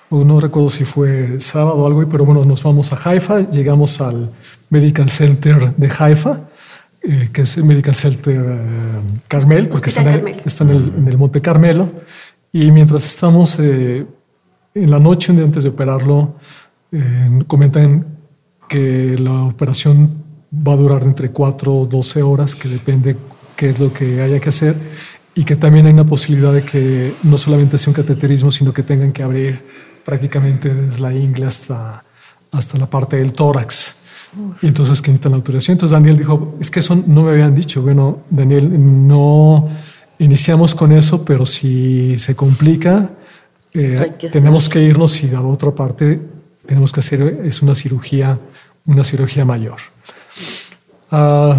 [0.10, 4.32] No recuerdo si fue sábado o algo, pero bueno, nos vamos a Haifa, llegamos al
[4.70, 6.39] Medical Center de Haifa,
[7.02, 8.58] eh, que es el Medical Center eh,
[9.28, 11.89] Carmel, porque está, en el, está en, el, en, el, Monte Carmelo.
[12.54, 14.06] Y mientras estamos eh,
[14.74, 16.36] en la noche, antes de operarlo,
[16.91, 18.06] eh, comentan
[18.70, 20.10] que la operación
[20.56, 23.18] va a durar entre 4 o 12 horas, que depende
[23.58, 24.76] qué es lo que haya que hacer
[25.38, 28.82] y que también hay una posibilidad de que no solamente sea un cateterismo, sino que
[28.82, 29.62] tengan que abrir
[30.04, 32.04] prácticamente desde la ingle hasta,
[32.52, 33.98] hasta la parte del tórax.
[34.64, 35.76] Y entonces que necesitan la autorización.
[35.76, 37.84] Entonces Daniel dijo, es que eso no me habían dicho.
[37.84, 38.68] Bueno, Daniel,
[39.08, 39.70] no
[40.18, 43.12] iniciamos con eso, pero si se complica,
[43.76, 46.20] eh, que tenemos que irnos y a la otra parte
[46.66, 48.40] tenemos que hacer, es una cirugía,
[48.88, 49.78] una cirugía mayor.
[51.12, 51.54] Uh,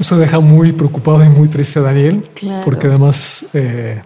[0.00, 2.64] eso deja muy preocupado y muy triste a Daniel, claro.
[2.64, 4.00] porque además, eh,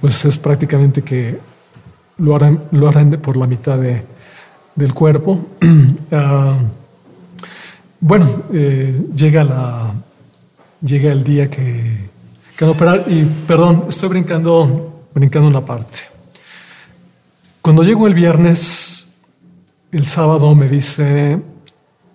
[0.00, 1.38] pues es prácticamente que
[2.18, 4.02] lo harán, lo harán por la mitad de,
[4.74, 5.46] del cuerpo.
[5.62, 5.66] uh,
[8.00, 9.94] bueno, eh, llega, la,
[10.82, 12.08] llega el día que,
[12.56, 16.00] que van a operar y, perdón, estoy brincando, brincando una parte.
[17.62, 19.10] Cuando llego el viernes,
[19.92, 21.40] el sábado me dice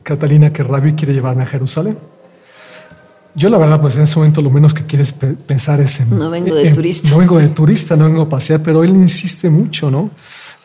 [0.04, 1.98] Catalina que Rabbi quiere llevarme a Jerusalén.
[3.36, 6.18] Yo la verdad, pues en ese momento lo menos que quieres pensar es en...
[6.18, 7.10] No vengo de en, turista.
[7.10, 10.10] No vengo de turista, no vengo a pasear, pero él insiste mucho, ¿no?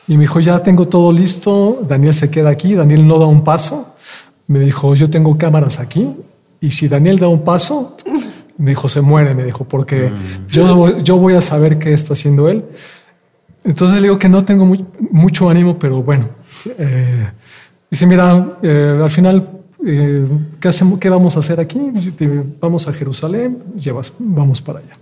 [0.07, 3.43] Y me dijo, ya tengo todo listo, Daniel se queda aquí, Daniel no da un
[3.43, 3.95] paso.
[4.47, 6.15] Me dijo, yo tengo cámaras aquí
[6.61, 7.97] y si Daniel da un paso,
[8.57, 10.47] me dijo, se muere, me dijo, porque mm.
[10.49, 12.65] yo, yo voy a saber qué está haciendo él.
[13.65, 14.71] entonces le digo que no tengo
[15.11, 16.29] mucho ánimo, pero bueno.
[16.79, 17.31] Eh,
[17.91, 19.49] dice, mira, eh, al final,
[19.87, 20.27] eh,
[20.61, 21.81] ¿qué, hacemos, ¿qué vamos a hacer aquí?
[22.61, 24.97] Vamos a Jerusalén, llevas, vamos para allá.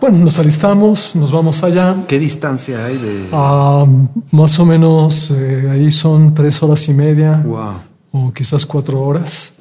[0.00, 1.94] Bueno, nos alistamos, nos vamos allá.
[2.08, 3.28] ¿Qué distancia hay de...?
[3.32, 3.86] Ah,
[4.32, 5.30] más o menos,
[5.70, 7.36] ahí son tres horas y media.
[7.36, 7.74] Wow.
[8.12, 9.58] O quizás cuatro horas.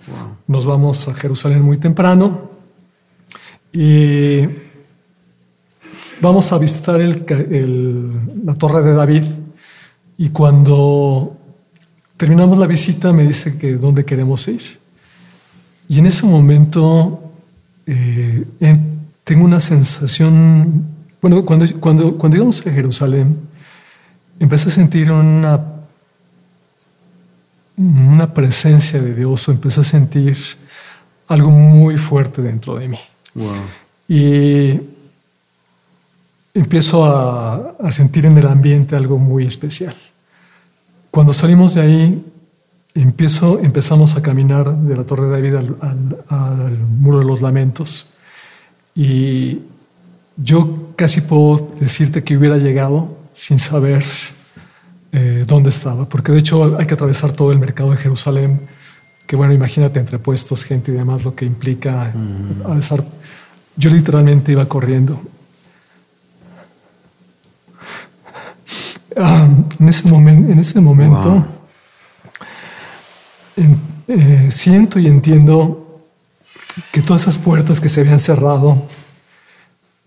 [0.48, 2.50] Nos vamos a Jerusalén muy temprano.
[3.72, 4.48] Y
[6.20, 9.24] vamos a visitar la Torre de David
[10.18, 11.38] y cuando
[12.22, 14.62] terminamos la visita me dice que dónde queremos ir.
[15.90, 17.34] Y en ese momento
[17.88, 18.46] eh,
[19.24, 20.86] tengo una sensación,
[21.20, 23.40] bueno, cuando, cuando, cuando íbamos a Jerusalén,
[24.40, 25.66] empecé a sentir una,
[27.76, 30.38] una presencia de Dios, o empecé a sentir
[31.28, 33.00] algo muy fuerte dentro de mí.
[34.08, 34.80] Y
[36.54, 39.96] empiezo a, sentir en el ambiente algo muy especial.
[41.12, 42.26] Cuando salimos de ahí,
[42.96, 45.56] empiezo, empezamos a caminar de la Torre de David
[46.30, 48.14] al, Muro de los Lamentos.
[48.96, 49.60] Y
[50.38, 54.06] yo casi puedo decirte que hubiera llegado sin saber
[55.12, 58.62] eh, dónde estaba, porque de hecho hay que atravesar todo el mercado de Jerusalén,
[59.28, 62.82] que bueno, imagínate entre puestos, gente y demás, lo que implica mm.
[63.78, 65.22] Yo literalmente iba corriendo
[69.18, 69.48] Ah,
[69.80, 71.46] en, ese en ese momento
[74.08, 76.02] eh, siento y entiendo
[76.92, 78.88] que todas esas puertas que se habían cerrado,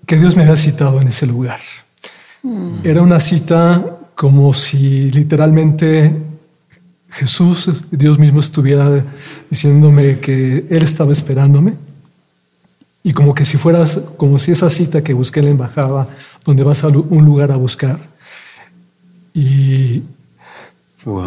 [0.07, 1.61] que Dios me había citado en ese lugar.
[2.43, 2.79] Hmm.
[2.85, 6.15] Era una cita como si literalmente
[7.11, 9.05] Jesús, Dios mismo estuviera
[9.51, 11.75] diciéndome que Él estaba esperándome.
[13.03, 16.09] Y como que si fueras, como si esa cita que busqué en la embajada,
[16.45, 17.99] donde vas a un lugar a buscar,
[19.35, 20.03] y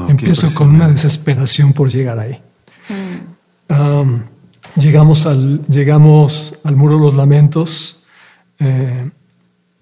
[0.08, 2.40] empiezo con una desesperación por llegar ahí.
[3.70, 4.80] Mm.
[4.80, 8.06] llegamos, al, llegamos al muro de los lamentos,
[8.60, 9.10] eh,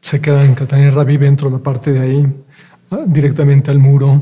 [0.01, 2.27] se queda en Catanera, vive dentro de la parte de ahí,
[2.91, 4.21] ah, directamente al muro.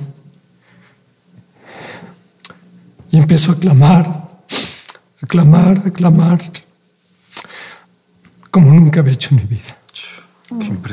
[3.10, 4.06] Y empiezo a clamar,
[5.22, 6.42] a clamar, a clamar,
[8.52, 9.78] como nunca había hecho en mi vida.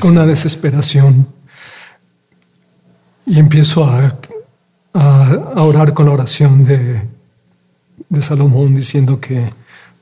[0.00, 1.39] Con una desesperación
[3.30, 4.12] y empiezo a,
[4.92, 7.00] a, orar con la oración de,
[8.08, 9.52] de, Salomón diciendo que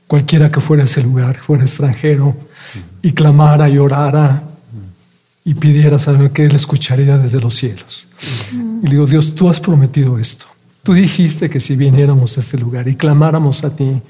[0.07, 2.35] cualquiera que fuera a ese lugar, fuera extranjero,
[3.03, 4.41] y clamara y orara
[5.45, 8.07] y pidiera saber que Él escucharía desde los cielos.
[8.51, 10.45] Y le digo, Dios, tú has prometido esto.
[10.81, 14.01] Tú dijiste que si viniéramos a este lugar y clamáramos a ti,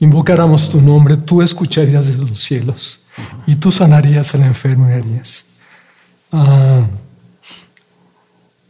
[0.00, 3.00] invocáramos tu nombre, tú escucharías desde los cielos
[3.46, 5.46] y tú sanarías al enfermo y harías.
[6.30, 6.86] Ah,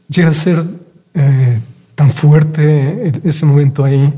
[0.08, 0.62] llega a ser
[1.14, 1.60] eh,
[1.94, 4.12] tan fuerte ese momento ahí,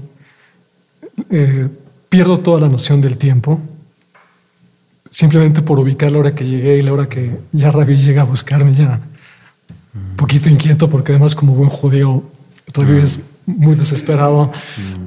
[1.31, 1.69] eh,
[2.09, 3.61] pierdo toda la noción del tiempo,
[5.11, 8.25] simplemente por ubicar la hora que llegué y la hora que ya Rabí llega a
[8.25, 9.01] buscarme, ya
[9.95, 12.23] un poquito inquieto, porque además como buen judío,
[12.75, 14.53] Rabí es muy desesperado,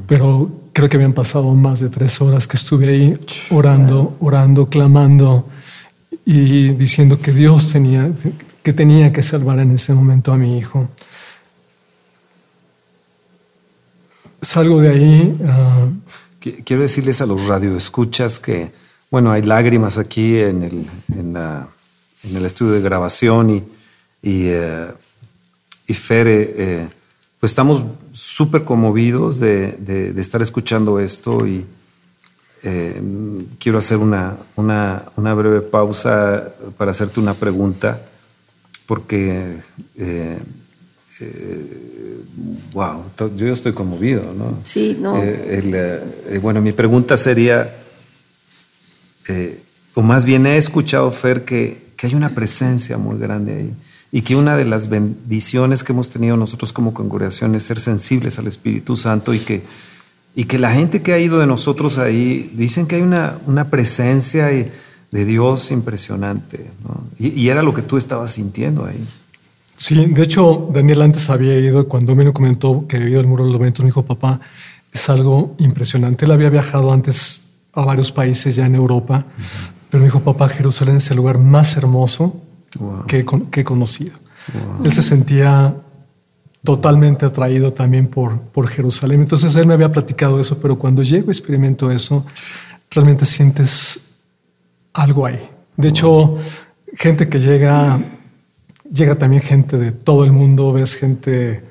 [0.07, 3.19] pero creo que habían pasado más de tres horas que estuve ahí
[3.51, 5.47] orando, orando, clamando
[6.25, 8.11] y diciendo que Dios tenía,
[8.63, 10.87] que tenía que salvar en ese momento a mi hijo.
[14.41, 15.37] Salgo de ahí.
[15.47, 15.87] Ah,
[16.39, 18.71] quiero decirles a los radioescuchas que,
[19.09, 21.37] bueno, hay lágrimas aquí en el, en,
[22.35, 23.63] el estudio de grabación y,
[24.21, 24.87] y, eh,
[25.93, 26.89] Fere, eh,
[27.37, 27.83] pues estamos
[28.13, 31.65] súper conmovidos de, de, estar escuchando esto y
[32.63, 33.01] eh,
[33.59, 37.99] quiero hacer una, una, una breve pausa para hacerte una pregunta
[38.91, 39.55] porque,
[39.95, 40.37] eh,
[41.21, 42.23] eh,
[42.73, 43.05] wow,
[43.37, 44.57] yo estoy conmovido, ¿no?
[44.65, 45.17] Sí, no.
[45.17, 47.73] Eh, bueno, mi pregunta sería,
[49.93, 53.73] o más bien he escuchado, Fer, que, que hay una presencia muy grande ahí
[54.11, 58.39] y que una de las bendiciones que hemos tenido nosotros como congregación es ser sensibles
[58.39, 59.61] al Espíritu Santo y que,
[60.35, 63.69] y que la gente que ha ido de nosotros ahí dicen que hay una, una
[63.69, 64.69] presencia y
[65.11, 66.71] de Dios impresionante.
[67.19, 69.05] Y, era lo que tú estabas sintiendo ahí.
[69.75, 73.43] Sí, de hecho, Daniel antes había ido, cuando me comentó que había ido al Muro
[73.43, 74.39] de los Lamentos, me dijo, papá,
[74.91, 76.25] es algo impresionante.
[76.25, 77.43] Él había viajado antes
[77.73, 79.25] a varios países ya en Europa,
[79.89, 82.41] pero me dijo, papá, Jerusalén es el lugar más hermoso
[83.07, 84.13] que, he conocido.
[84.83, 85.75] Él se sentía
[86.63, 89.21] totalmente atraído también por, por Jerusalén.
[89.21, 92.25] Entonces él me había platicado eso, pero cuando llego y experimento eso,
[92.91, 94.10] realmente sientes
[94.93, 95.39] algo ahí.
[95.77, 96.37] De hecho,
[96.95, 97.99] gente que llega
[98.93, 101.63] llega también gente de todo el mundo, ves gente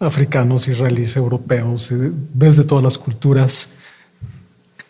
[0.00, 3.78] africanos, israelíes, europeos, eh, ves de todas las culturas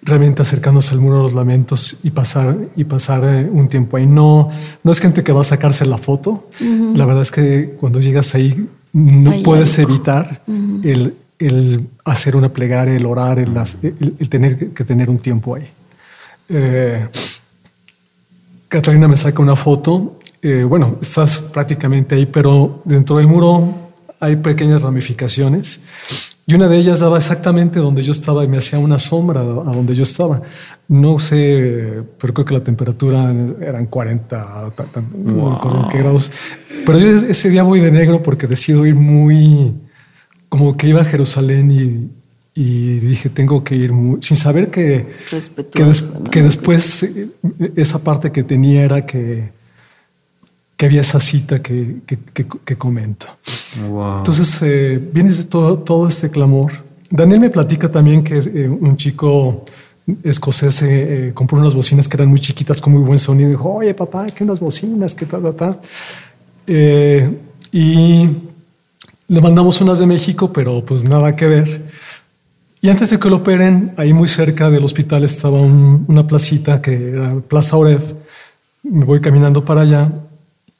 [0.05, 4.07] realmente acercándose al muro de los lamentos y pasar, y pasar eh, un tiempo ahí.
[4.07, 4.51] No,
[4.83, 6.49] no es gente que va a sacarse la foto.
[6.95, 10.43] La verdad es que cuando llegas ahí no puedes evitar
[10.83, 13.57] el, el, hacer una plegaria, el orar, el,
[14.18, 15.68] el, tener que tener un tiempo ahí.
[16.49, 17.07] Eh,
[18.73, 20.18] Catalina me saca una foto.
[20.41, 25.83] Eh, bueno, estás prácticamente ahí, pero dentro del muro hay pequeñas ramificaciones
[26.47, 29.45] y una de ellas daba exactamente donde yo estaba y me hacía una sombra a
[29.45, 30.41] donde yo estaba.
[30.89, 34.73] No sé, pero creo que la temperatura eran 40,
[35.93, 36.33] grados.
[36.87, 39.75] Pero yo ese día voy de negro porque decido ir muy,
[40.49, 42.22] como que iba a Jerusalén y,
[42.55, 45.07] y dije, tengo que ir muy, sin saber que,
[45.72, 45.92] que,
[46.30, 47.28] que después eh,
[47.76, 49.50] esa parte que tenía era que
[50.82, 51.98] que había esa cita que,
[52.64, 53.28] que, comento.
[53.76, 56.72] Entonces, eh, viene todo, todo este clamor.
[57.09, 59.64] Daniel me platica también que eh, un chico
[60.24, 63.50] escocés eh, compró unas bocinas que eran muy chiquitas con muy buen sonido.
[63.50, 65.80] Y dijo, oye, papá, que unas bocinas, que tal, tal, tal.
[67.70, 68.28] y
[69.28, 71.82] le mandamos unas de México, pero pues nada que ver.
[72.85, 77.11] Y antes de que lo operen, ahí muy cerca del hospital estaba una placita que
[77.11, 78.12] era Plaza Oref.
[78.83, 80.11] Me voy caminando para allá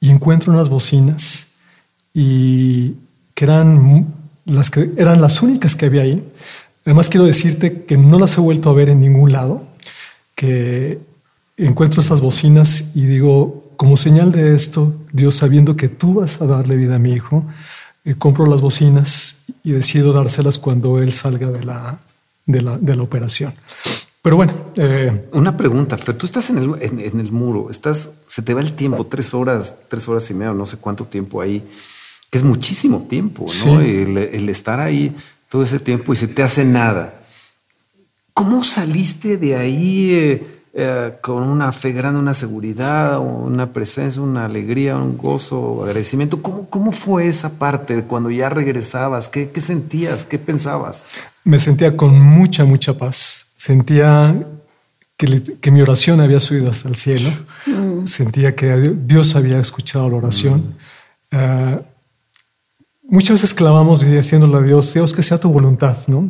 [0.01, 1.53] y encuentro unas bocinas
[2.13, 2.97] y
[3.35, 4.13] que eran
[4.45, 6.29] las que eran las únicas que había ahí.
[6.85, 9.63] Además quiero decirte que no las he vuelto a ver en ningún lado,
[10.35, 10.99] que
[11.57, 16.47] encuentro esas bocinas y digo, como señal de esto, Dios sabiendo que tú vas a
[16.47, 17.45] darle vida a mi hijo,
[18.05, 21.99] eh, compro las bocinas y decido dárselas cuando él salga de la,
[22.47, 23.55] de la, de la operación.
[24.23, 24.53] Pero bueno.
[24.77, 28.61] Eh, Una pregunta, Fer, tú estás en el, en, el, muro, estás, se te va
[28.61, 31.63] el tiempo, tres horas, tres horas y media, no sé cuánto tiempo ahí,
[32.31, 33.81] que es muchísimo tiempo, ¿no?
[33.81, 35.15] El, estar ahí
[35.49, 37.21] todo ese tiempo y se te hace nada.
[38.33, 44.47] ¿Cómo saliste de ahí eh, eh, con una fe grande, una seguridad, una presencia, una
[44.47, 46.43] alegría, un gozo, agradecimiento?
[46.43, 49.29] ¿Cómo, cómo fue esa parte cuando ya regresabas?
[49.29, 50.25] ¿Qué, qué sentías?
[50.25, 51.05] ¿Qué pensabas?
[51.45, 54.45] Me sentía con mucha, mucha paz sentía
[55.17, 57.31] que, mi oración había subido hasta el cielo,
[57.67, 58.07] mm.
[58.07, 60.59] sentía que Dios había escuchado la oración.
[60.59, 60.75] Mm.
[61.31, 61.81] Ah,
[63.05, 66.29] muchas veces clamamos y diciéndole a Dios, Dios, que sea tu voluntad, ¿no?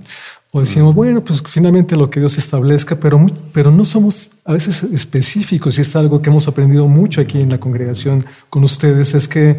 [0.55, 0.97] O decimos, mm.
[0.97, 3.25] bueno, pues finalmente lo que Dios establezca, pero,
[3.55, 7.49] pero no somos a veces específicos y es algo que hemos aprendido mucho aquí en
[7.49, 9.59] la congregación con ustedes, es que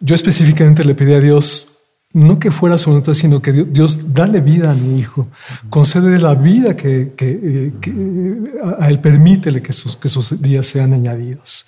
[0.00, 1.78] yo específicamente le pedí a Dios,
[2.12, 5.28] no que fuera su voluntad, sino que Dios, dale vida a mi hijo,
[5.70, 7.70] concede la vida que, que,
[8.80, 11.66] a él permítele que sus, que sus días sean añadidos.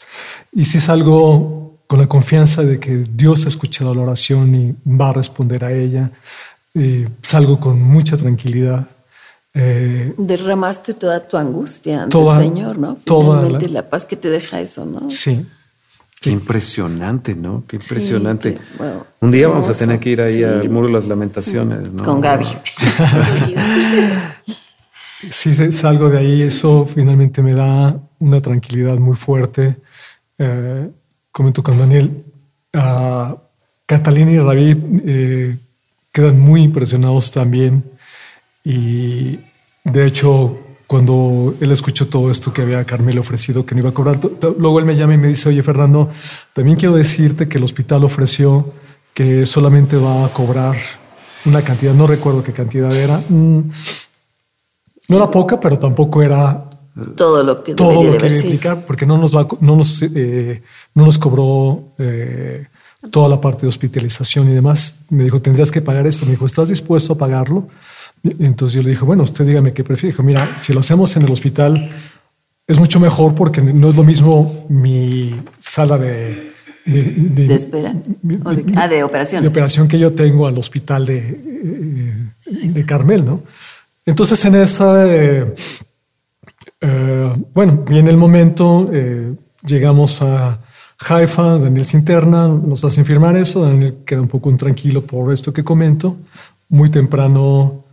[0.52, 4.74] Y si es algo con la confianza de que Dios ha escuchado la oración y
[4.84, 6.10] va a responder a ella,
[6.76, 8.86] eh, salgo con mucha tranquilidad.
[9.54, 12.96] Eh, Derramaste toda tu angustia ante el Señor, ¿no?
[13.04, 15.10] Finalmente la, la paz que te deja eso, ¿no?
[15.10, 15.46] Sí,
[16.20, 17.64] Qué impresionante, ¿no?
[17.68, 18.58] Qué impresionante.
[19.20, 22.02] Un día vamos a tener que ir ahí al Muro de las Lamentaciones, ¿no?
[22.02, 22.46] Con Gaby.
[25.30, 26.42] sí, salgo de ahí.
[26.42, 29.76] Eso finalmente me da una tranquilidad muy fuerte.
[30.38, 30.90] Eh,
[31.30, 32.24] comento con Daniel.
[33.86, 35.56] Catalina y Rabí eh,
[36.16, 37.84] quedan muy impresionados también.
[38.64, 39.38] Y
[39.84, 43.92] de hecho, cuando él escuchó todo esto que había Carmelo ofrecido que no iba a
[43.92, 44.18] cobrar,
[44.58, 46.08] luego él me llama y me dice, oye Fernando,
[46.54, 48.72] también quiero decirte que el hospital ofreció
[49.12, 50.74] que solamente va a cobrar
[51.44, 53.60] una cantidad, no recuerdo qué cantidad era, mm,
[55.08, 56.64] no era poca, pero tampoco era
[57.14, 60.62] todo lo que todo lo que implicar, porque no nos va, no nos, eh,
[60.94, 62.68] no nos cobró eh,
[63.10, 65.06] toda la parte de hospitalización y demás.
[65.10, 66.24] Me dijo, tendrías que pagar esto.
[66.24, 67.68] Me dijo, ¿estás dispuesto a pagarlo?
[68.38, 70.12] Entonces yo le dije, bueno, usted dígame qué prefiere.
[70.12, 71.90] Dijo, mira, si lo hacemos en el hospital
[72.66, 76.54] es mucho mejor porque no es lo mismo mi sala de...
[76.84, 77.92] De, espera.
[78.22, 78.38] De,
[78.76, 79.42] ah, de operaciones.
[79.42, 83.42] De operación que yo tengo al hospital de, eh, de Carmel, ¿no?
[84.04, 85.04] Entonces en esa...
[85.12, 85.54] Eh,
[86.80, 88.88] eh, bueno, viene el momento,
[89.64, 90.60] llegamos a
[90.98, 95.52] Haifa, Daniel se interna, nos hacen firmar eso, Daniel queda un poco intranquilo por esto
[95.52, 96.16] que comento.
[96.68, 97.84] Muy temprano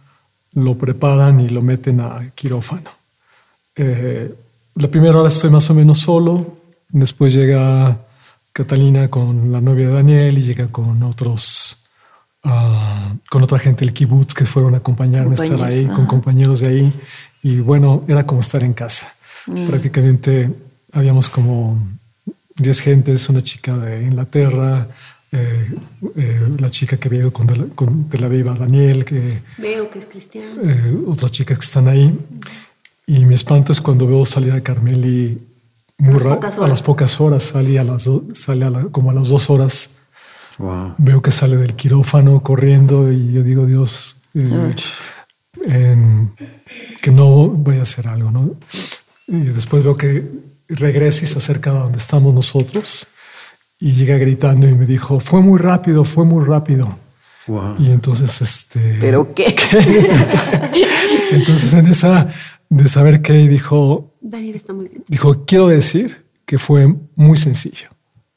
[0.53, 2.89] lo preparan y lo meten a quirófano.
[3.75, 4.33] Eh,
[4.75, 6.57] la primera hora estoy más o menos solo,
[6.89, 7.97] después llega
[8.53, 11.89] Catalina con la novia de Daniel y llega con otros,
[12.43, 16.61] ah, con otra gente del kibutz que fueron a acompañarme a estar ahí, con compañeros
[16.61, 16.93] de ahí.
[17.41, 19.13] Y bueno, era como estar en casa.
[19.47, 19.67] Mm.
[19.67, 20.49] Prácticamente
[20.93, 21.79] habíamos como
[22.57, 24.87] 10 gentes, una chica de Inglaterra,
[25.31, 25.71] eh,
[26.15, 29.89] eh, la chica que había ido con, Tel- con Tel Aviv a Daniel, que, Veo
[29.89, 30.61] que es cristiano.
[30.63, 32.17] eh, otras chicas que están ahí.
[33.07, 35.39] Y mi espanto es cuando veo salir a Carmeli
[35.97, 39.11] muy A las a las pocas horas, sale, a las do- sale a la- como
[39.11, 39.97] a las dos horas.
[40.59, 40.93] Wow.
[40.99, 44.17] Veo que sale del quirófano corriendo y yo digo, Dios,
[45.67, 46.27] eh,
[47.01, 48.51] que no voy a hacer algo, ¿no?
[49.27, 50.23] Y después veo que
[50.69, 53.07] y se acerca a donde estamos nosotros
[53.79, 56.97] y llega gritando y me dijo, fue muy rápido, fue muy rápido.
[57.47, 57.75] Wow.
[57.79, 58.97] Y entonces, este...
[59.01, 59.45] ¿Pero qué?
[61.31, 62.29] entonces en esa
[62.69, 65.03] de saber qué dijo, Daniel está muy bien.
[65.07, 67.89] Dijo, quiero decir que fue muy sencillo.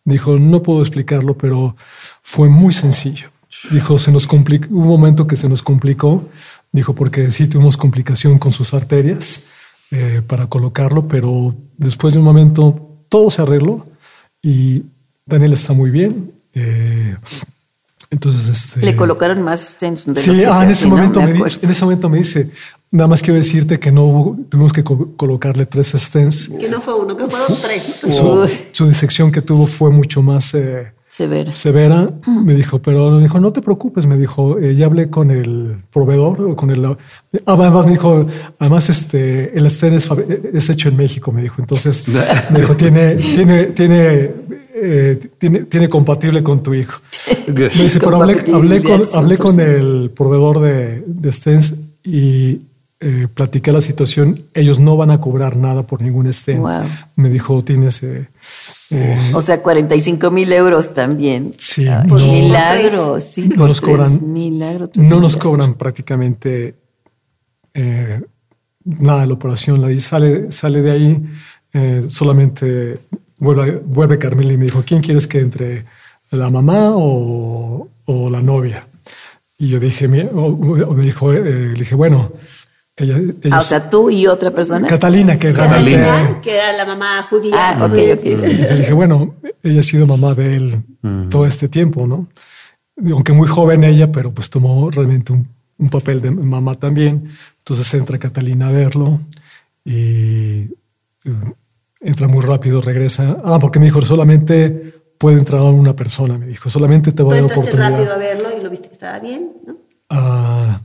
[0.04, 1.76] Dijo, no puedo explicarlo, pero
[2.22, 3.30] fue muy sencillo.
[3.70, 6.28] Dijo, se nos complicó, hubo un momento que se nos complicó.
[6.72, 9.44] Dijo, porque sí tuvimos complicación con sus arterias
[9.90, 13.86] eh, para colocarlo, pero después de un momento todo se arregló
[14.42, 14.82] y
[15.26, 16.32] Daniel está muy bien.
[16.54, 17.16] Eh,
[18.10, 20.96] entonces, este, Le colocaron más stents de los Sí, que ah, en, ese ¿no?
[20.96, 21.58] momento Me me di- acuerdo.
[21.62, 22.50] en ese momento me dice,
[22.90, 26.48] nada más quiero decirte que no hubo, tuvimos que co- colocarle tres stents.
[26.60, 28.04] Que no fue uno, que fueron tres.
[28.10, 31.52] Su, su disección que tuvo fue mucho más eh, Severo.
[31.52, 32.10] severa.
[32.44, 34.06] Me dijo, pero me dijo, no te preocupes.
[34.06, 36.84] Me dijo, eh, ya hablé con el proveedor, o con el.
[36.84, 36.96] ah,
[37.46, 38.26] Además, me dijo,
[38.58, 39.94] además, este, el stent
[40.52, 41.32] es, hecho en México.
[41.32, 42.04] Me dijo, entonces,
[42.50, 44.30] me dijo, tiene, tiene, tiene,
[44.74, 47.00] eh, tiene, tiene compatible con tu hijo.
[47.46, 49.60] Me dice, pero hablé, hablé con, hablé con 100%.
[49.60, 52.60] el proveedor de, de stents y
[53.00, 54.42] eh, platiqué la situación.
[54.54, 56.30] Ellos no van a cobrar nada por ningún.
[56.56, 56.82] Wow.
[57.16, 58.02] Me dijo, tienes.
[58.02, 58.28] eh,
[58.90, 61.52] eh, O sea, 45 mil euros también.
[61.58, 63.48] Sí, Ay, no- milagro, sí.
[63.48, 64.90] no por nos cobran- Milagro.
[64.96, 66.74] no nos cobran prácticamente
[67.74, 68.22] eh,
[68.84, 69.84] nada de la operación.
[69.84, 71.26] Ahí sale, sale de ahí,
[71.74, 73.00] eh, solamente
[73.38, 75.84] vuelve, vuelve Carmela y me dijo, ¿quién quieres que entre?
[76.30, 78.86] ¿La mamá o, o la novia?
[79.58, 80.24] Y yo dije, me
[81.02, 82.32] dijo, eh, le dije, bueno,
[82.96, 83.18] ella,
[83.50, 84.88] Ah, o sea, tú y otra persona.
[84.88, 85.92] Catalina, que realmente...
[86.00, 87.52] Catalina, que era la mamá judía.
[87.54, 88.24] Ah, ok, ok.
[88.24, 90.82] Y yo le dije, bueno, ella ha sido mamá de él
[91.30, 92.28] todo este tiempo, ¿no?
[93.12, 95.46] Aunque muy joven ella, pero pues tomó realmente un,
[95.78, 97.28] un papel de mamá también.
[97.58, 99.20] Entonces entra Catalina a verlo
[99.84, 100.70] y
[102.00, 103.36] entra muy rápido, regresa.
[103.44, 107.42] Ah, porque me dijo, solamente puede entrar una persona, me dijo, solamente te voy a
[107.42, 108.18] dar entraste rápido a oportunidad.
[108.18, 109.76] verlo y lo viste que estaba bien, ¿no?
[110.10, 110.80] Ah,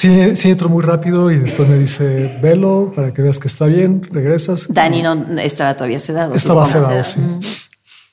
[0.00, 3.66] sí, sí, entró muy rápido y después me dice, velo para que veas que está
[3.66, 4.66] bien, regresas.
[4.72, 6.34] Dani no estaba todavía sedado.
[6.34, 7.20] Estaba sedado, sí.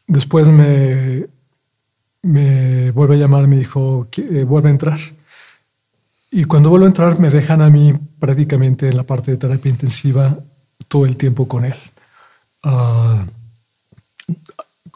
[0.05, 1.27] Después me,
[2.21, 4.99] me vuelve a llamar, me dijo eh, vuelve a entrar.
[6.29, 9.69] Y cuando vuelvo a entrar, me dejan a mí prácticamente en la parte de terapia
[9.69, 10.37] intensiva
[10.89, 11.75] todo el tiempo con él.
[12.63, 13.25] Ah,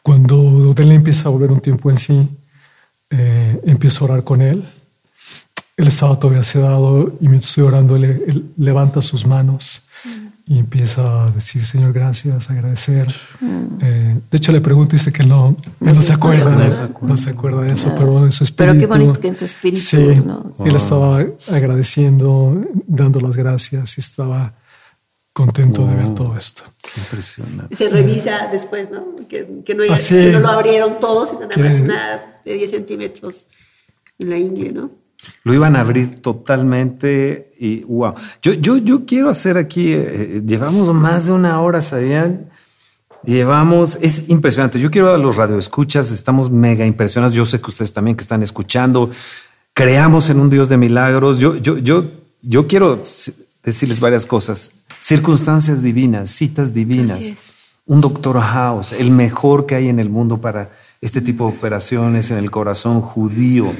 [0.03, 2.27] cuando él empieza a volver un tiempo en sí,
[3.11, 4.67] eh, empiezo a orar con él.
[5.77, 9.83] Él estaba todavía sedado y mientras estoy orando, él, él levanta sus manos
[10.47, 13.07] y empieza a decir, Señor, gracias, agradecer.
[13.81, 16.69] Eh, de hecho, le pregunto y dice que no, él no se acuerda,
[17.01, 18.73] no se acuerda de eso, pero en su espíritu.
[18.73, 20.51] Pero qué bonito que en su espíritu, Sí, ¿no?
[20.65, 24.53] él estaba agradeciendo, dando las gracias y estaba
[25.33, 26.63] contento de ver todo esto.
[26.81, 27.73] Qué impresionante.
[27.75, 29.15] Se revisa después, ¿no?
[29.29, 30.15] Que, que no, Ah, sí.
[30.15, 33.47] que no lo abrieron todos, sino nada más Que- una de 10 centímetros
[34.19, 34.91] en la ingle, ¿no?
[35.43, 38.13] Lo iban a abrir totalmente y wow.
[38.41, 42.49] Yo, yo, yo quiero hacer aquí, eh, llevamos más de una hora, ¿sabían?
[43.23, 44.79] Llevamos, es impresionante.
[44.79, 47.35] Yo quiero a los radioescuchas, estamos mega impresionados.
[47.35, 49.11] Yo sé que ustedes también que están escuchando,
[49.73, 51.39] creamos en un Dios de milagros.
[51.39, 52.05] Yo, yo, yo,
[52.41, 53.01] yo quiero
[53.63, 54.71] decirles varias cosas.
[54.99, 57.53] Circunstancias divinas, citas divinas.
[57.85, 60.69] Un doctor House, el mejor que hay en el mundo para
[61.01, 63.71] este tipo de operaciones en el corazón judío.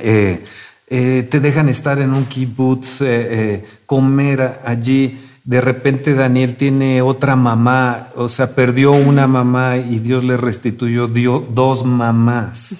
[0.00, 0.42] Eh,
[0.88, 5.20] eh, te dejan estar en un kibbutz, eh, comer allí.
[5.44, 11.06] De repente Daniel tiene otra mamá, o sea, perdió una mamá y Dios le restituyó
[11.06, 12.76] dio dos mamás.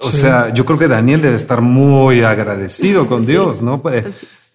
[0.00, 3.82] O sea, yo creo que Daniel debe estar muy agradecido con Dios, ¿no?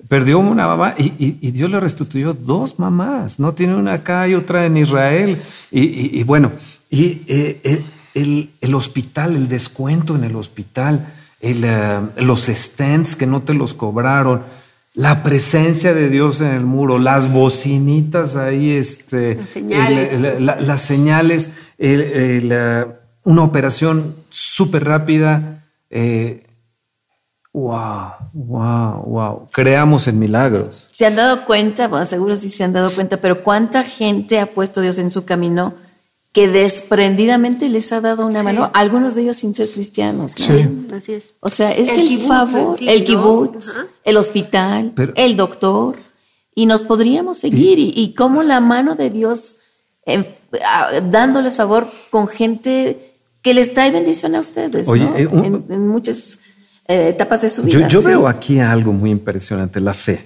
[0.08, 3.54] Perdió una mamá y, y- y Dios le restituyó dos mamás, ¿no?
[3.54, 5.42] Tiene una acá y otra en Israel.
[5.72, 6.52] Y, bueno,
[6.90, 7.84] y eh, el,
[8.14, 11.06] el- el hospital, el descuento en el hospital,
[11.42, 14.44] el, eh, los stents que no te los cobraron,
[14.94, 20.14] la presencia de Dios en el muro, las bocinitas ahí, este, Las señales.
[20.14, 22.86] el- el- la- las señales, eh,
[23.24, 25.64] una operación súper rápida.
[25.90, 26.44] eh,
[27.54, 29.48] wow, wow, wow.
[29.52, 30.88] Creamos en milagros.
[30.92, 31.88] ¿Se han dado cuenta?
[31.88, 35.24] Bueno, seguro sí se han dado cuenta, pero ¿cuánta gente ha puesto Dios en su
[35.26, 35.74] camino
[36.36, 40.34] que desprendidamente les ha dado una mano, algunos de ellos sin ser cristianos.
[40.38, 40.46] ¿no?
[40.58, 40.68] Sí.
[40.94, 41.34] Así es.
[41.40, 43.06] O sea, es El el, kibutz favor, sí, el ¿no?
[43.06, 43.88] kibutz, Ajá.
[44.04, 45.96] el hospital, Pero- el doctor,
[46.54, 47.80] y nos podríamos seguir.
[47.80, 49.58] Y, y cómo la mano de Dios
[50.06, 50.26] en-
[51.10, 52.98] dándoles favor con gente
[53.42, 55.16] que les trae bendición a ustedes, Oye, ¿no?
[55.18, 56.40] eh, un- en, en muchas
[56.88, 57.88] eh, etapas de su Yo, vida.
[57.88, 58.08] yo sí.
[58.08, 60.26] veo aquí algo muy impresionante, la fe,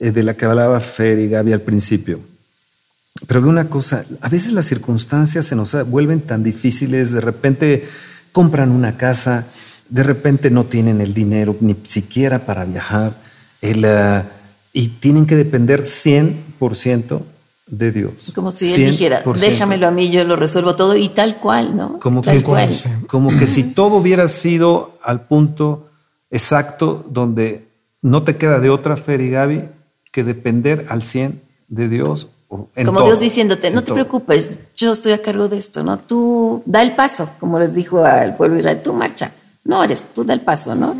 [0.00, 2.18] eh, de la que hablaba Fer y Gaby al principio.
[3.26, 7.88] Pero veo una cosa, a veces las circunstancias se nos vuelven tan difíciles, de repente
[8.32, 9.46] compran una casa,
[9.88, 13.14] de repente no tienen el dinero ni siquiera para viajar,
[13.60, 14.24] el, ah,
[14.72, 17.22] y tienen que depender 100%
[17.66, 18.32] de Dios.
[18.34, 19.38] Como si él dijera, 100%.
[19.38, 21.98] déjamelo a mí, yo lo resuelvo todo y tal cual, ¿no?
[22.00, 22.70] Como tal que, cual.
[23.06, 25.88] como que si todo hubiera sido al punto
[26.30, 27.66] exacto donde
[28.02, 29.64] no te queda de otra, Fer y Gaby,
[30.12, 32.28] que depender al 100 de Dios.
[32.76, 33.94] En como todo, Dios diciéndote, no te todo".
[33.94, 35.98] preocupes, yo estoy a cargo de esto, ¿no?
[35.98, 39.32] Tú da el paso, como les dijo al pueblo de Israel, tú marcha.
[39.64, 40.96] No eres, tú da el paso, ¿no?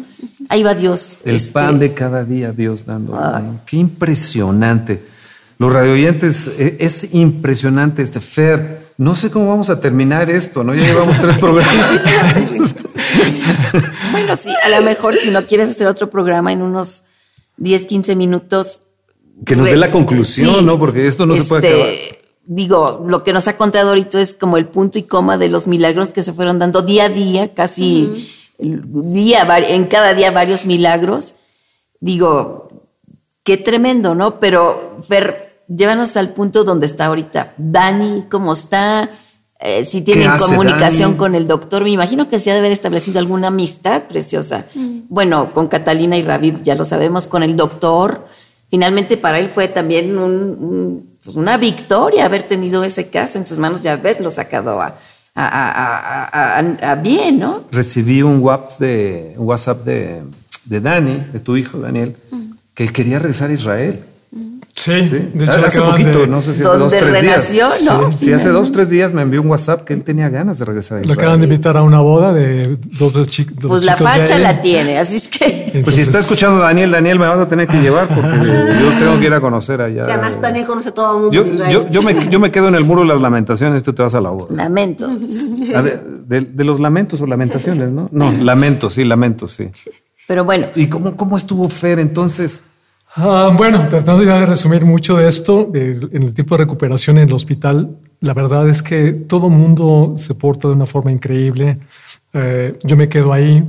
[0.51, 1.19] Ahí va Dios.
[1.25, 3.19] El este, pan de cada día, Dios dando.
[3.65, 5.03] Qué impresionante.
[5.59, 8.89] Los radioyentes, eh, es impresionante este Fer.
[8.99, 10.75] No sé cómo vamos a terminar esto, ¿no?
[10.75, 12.03] Ya llevamos tres programas.
[14.13, 17.05] Bueno, sí, a lo mejor si no quieres hacer otro programa en unos
[17.57, 18.83] 10, 15 minutos.
[19.45, 20.79] Que nos dé la conclusión, Sí, ¿no?
[20.79, 22.19] Porque esto no se puede este, acabar.
[22.51, 25.67] Digo, lo que nos ha contado ahorita es como el punto y coma de los
[25.67, 28.29] milagros que se fueron dando día a día, casi
[28.59, 31.35] día, en cada día varios milagros.
[32.01, 32.71] Digo,
[33.45, 34.41] qué tremendo, ¿no?
[34.41, 37.53] Pero, Fer, llévanos al punto donde está ahorita.
[37.59, 39.11] Dani, ¿cómo está?
[39.61, 41.17] Eh, si tienen comunicación Dani?
[41.17, 44.67] con el doctor, me imagino que se ha de haber establecido alguna amistad preciosa.
[45.09, 48.25] Bueno, con Catalina y Raviv ya lo sabemos, con el doctor.
[48.71, 53.47] Finalmente para él fue también un- un, pues, una victoria haber tenido ese caso en
[53.47, 54.87] sus manos y haberlo sacado a,
[55.35, 57.63] a- a- a- a- a bien, ¿no?
[57.73, 60.23] Recibí un WhatsApp de, un WhatsApp de,
[60.67, 62.15] de Dani, de tu hijo Daniel,
[62.75, 64.01] que él quería regresar a Israel.
[64.75, 65.31] Sí, Sí.
[65.35, 67.83] de hecho, hace poquito, de- no sé si hace dos, tres renació, días.
[67.87, 68.13] ¿no?
[68.13, 70.65] Sí, sí, hace dos, tres días me envió un WhatsApp que él tenía ganas de
[70.67, 71.19] regresar a Lo Israel.
[71.19, 73.29] acaban de invitar a una boda de dos dos
[73.61, 75.58] Pues la chicos facha la tiene, así es que...
[75.85, 78.29] Pues si está escuchando Daniel, Daniel, me vas a tener que llevar porque
[78.81, 80.03] yo tengo que ir a conocer allá.
[80.03, 81.35] O sea, además Daniel conoce a todo el mundo.
[81.35, 84.03] yo, yo, yo, me, yo me quedo en el muro de las lamentaciones, tú te
[84.03, 84.47] vas a la boda.
[84.55, 85.09] Lamento.
[85.75, 88.09] Ah, de, de- de los lamentos o lamentaciones, ¿no?
[88.13, 89.69] No, lamentos, sí, lamentos, sí.
[90.27, 92.61] Pero bueno, ¿Y cómo, cómo estuvo Fer entonces?
[93.17, 97.17] Ah, bueno, tratando ya de resumir mucho de esto, eh, en el tiempo de recuperación
[97.19, 101.79] en el hospital, la verdad es que todo mundo se porta de una forma increíble.
[102.35, 103.65] Eh, yo me quedo ahí.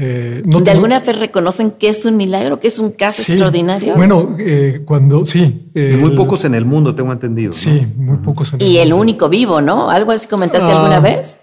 [0.00, 3.32] Eh, no ¿de alguna fe reconocen que es un milagro, que es un caso Sí,
[3.32, 3.96] extraordinario?
[3.96, 5.70] Bueno, eh, cuando sí.
[5.74, 7.48] Y muy el- pocos en el mundo, tengo entendido.
[7.48, 7.52] ¿no?
[7.52, 8.52] Sí, muy pocos.
[8.52, 9.02] en Y el mundo.
[9.02, 9.90] único vivo, ¿no?
[9.90, 11.38] ¿Algo así comentaste Ah, alguna vez?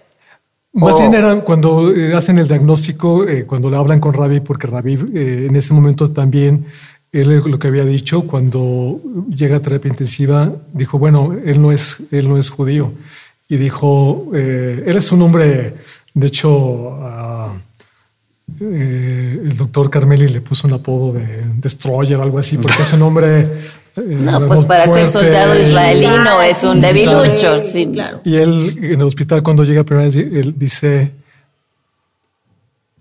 [0.72, 0.98] Más Oh.
[0.98, 4.66] bien era cuando eh, hacen el diagnóstico, eh, cuando le hablan con Ravi, porque
[5.14, 6.64] eh, en ese momento también,
[7.12, 11.98] él lo que había dicho, cuando llega a terapia intensiva, dijo, bueno, él no es,
[12.10, 12.92] él no es judío.
[13.48, 15.74] Y dijo, eh, él es un hombre,
[16.12, 17.52] de hecho, ah,
[18.60, 22.92] eh, el doctor Carmeli le puso un apodo de Destroyer o algo así, porque es
[22.92, 23.40] un hombre...
[23.96, 27.90] eh, No, pues para ser soldado y- israelino es un debilucho, sí, sí.
[27.92, 28.20] claro.
[28.24, 31.12] y él en el hospital cuando llega primera vez, él dice,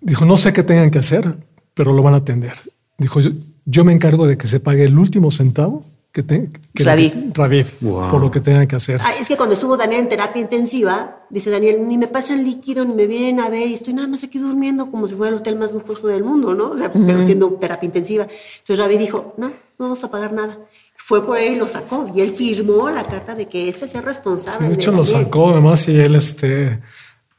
[0.01, 1.35] dijo, no sé qué tengan que hacer,
[1.73, 2.53] pero lo van a atender.
[2.97, 3.31] Dijo, yo,
[3.65, 5.83] yo me encargo de que se pague el último centavo
[6.15, 6.83] que, te, que.
[6.85, 8.09] Raviv, Wow.
[8.09, 9.01] por lo que tengan que hacer.
[9.03, 12.85] Ah, es que cuando estuvo Daniel en terapia intensiva, dice Daniel, ni me pasan líquido,
[12.85, 15.39] ni me vienen a ver, y estoy nada más aquí durmiendo como si fuera el
[15.41, 16.69] hotel más lujoso del mundo, ¿no?
[16.71, 18.27] O sea, pero haciendo terapia intensiva.
[18.59, 20.57] Entonces Ravi dijo, no, no vamos a pagar nada.
[20.97, 23.83] Fue por él y lo sacó, y él firmó la carta de que él se
[23.83, 24.67] hacía Sí, responsable.
[24.69, 26.79] de hecho, lo sacó además y él, este...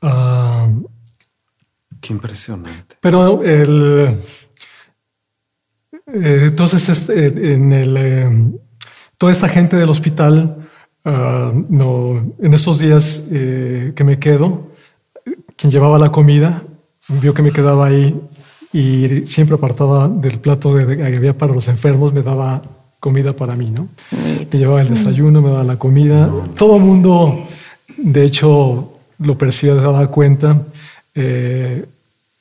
[0.03, 0.69] ah,
[2.03, 2.97] Qué impresionante.
[3.01, 4.19] Pero el.
[6.13, 8.31] eh, entonces, este, en el, eh,
[9.19, 10.69] toda esta gente del hospital,
[11.05, 14.69] ah, no, en estos días eh, que me quedo,
[15.57, 16.63] quien llevaba la comida
[17.09, 18.21] vio que me quedaba ahí
[18.73, 22.63] y siempre apartaba del plato de, que había para los enfermos, me daba
[23.01, 23.89] comida para mí, ¿no?
[24.13, 26.31] Me llevaba el desayuno, me daba la comida.
[26.57, 27.45] Todo el mundo,
[27.97, 30.63] de hecho, lo percibe, se da cuenta.
[31.15, 31.87] Eh,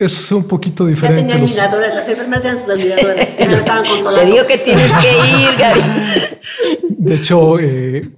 [0.05, 1.21] eso es un poquito Ya diferente.
[1.23, 4.19] tenían Los- admiradoras, las enfermeras eran sus admiradoras, ya me lo estaban consolando.
[4.21, 5.81] Te digo que tienes que ir, Gaby.
[6.97, 8.09] De hecho, eh,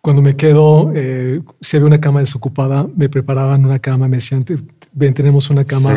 [0.00, 4.44] cuando me quedo, eh, si había una cama desocupada, me preparaban una cama, me decían,
[4.44, 4.56] "Te-
[4.92, 5.94] ven, tenemos una cama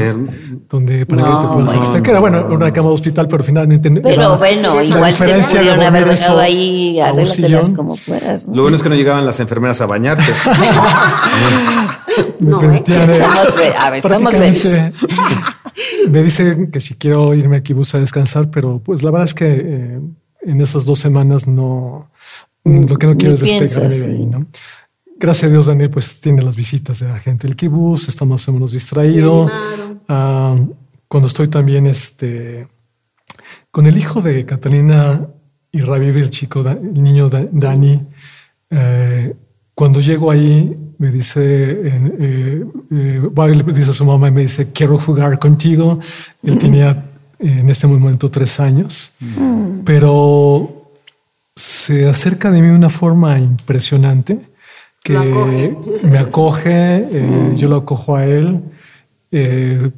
[0.70, 2.02] donde para No, que te puedas acostar.
[2.04, 3.90] Que era, bueno, una cama de hospital, pero finalmente.
[3.90, 8.46] Pero era- bueno, la igual te diferencia de pudieron haber dejado ahí, arréglatelas como puedas.
[8.48, 8.56] ¿no?
[8.56, 10.24] Lo bueno es que no llegaban las enfermeras a bañarte.
[12.40, 14.34] me No, eh, Estamos, a ver, estamos
[16.10, 19.34] me dicen que si quiero irme a Kibutz a descansar, pero pues la verdad es
[19.34, 19.99] que eh,
[20.41, 22.10] en esas dos semanas no,
[22.64, 24.26] lo que no quiero Ni es despegarme piensas, de ahí.
[24.26, 24.45] ¿no?
[25.18, 28.48] Gracias a Dios, Daniel, pues tiene las visitas de la gente del Kibutz, está más
[28.48, 29.45] o menos distraído.
[29.45, 30.02] Claro.
[30.10, 30.57] Ah,
[31.07, 32.68] cuando estoy también este,
[33.72, 35.27] con el hijo de Catalina
[35.72, 38.02] y Raviv, el chico, el niño Da- Dani,
[38.69, 39.34] eh,
[39.76, 43.30] cuando llego ahí, me dice, eh, eh,
[43.76, 46.00] dice a su mamá y me dice, quiero jugar contigo.
[46.42, 47.04] Él tenía
[47.40, 49.16] en este momento tres años,
[49.84, 50.92] pero
[51.54, 54.40] se acerca de mí de una forma impresionante
[55.04, 55.78] que acoge.
[56.04, 58.62] me acoge, eh, yo lo acojo a él.
[59.34, 59.92] eh,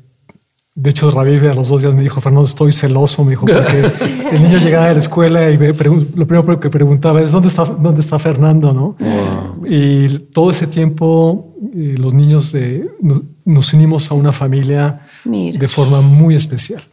[0.77, 3.93] de hecho, Raviv a los dos días me dijo, Fernando, estoy celoso, me dijo, porque
[4.33, 7.63] el niño llegaba de la escuela y me lo primero que preguntaba es, ¿dónde está,
[7.63, 8.73] dónde está Fernando?
[8.73, 8.97] ¿no?
[9.67, 15.59] Y todo ese tiempo eh, los niños eh, no- nos unimos a una familia Mira.
[15.59, 16.83] de forma muy especial.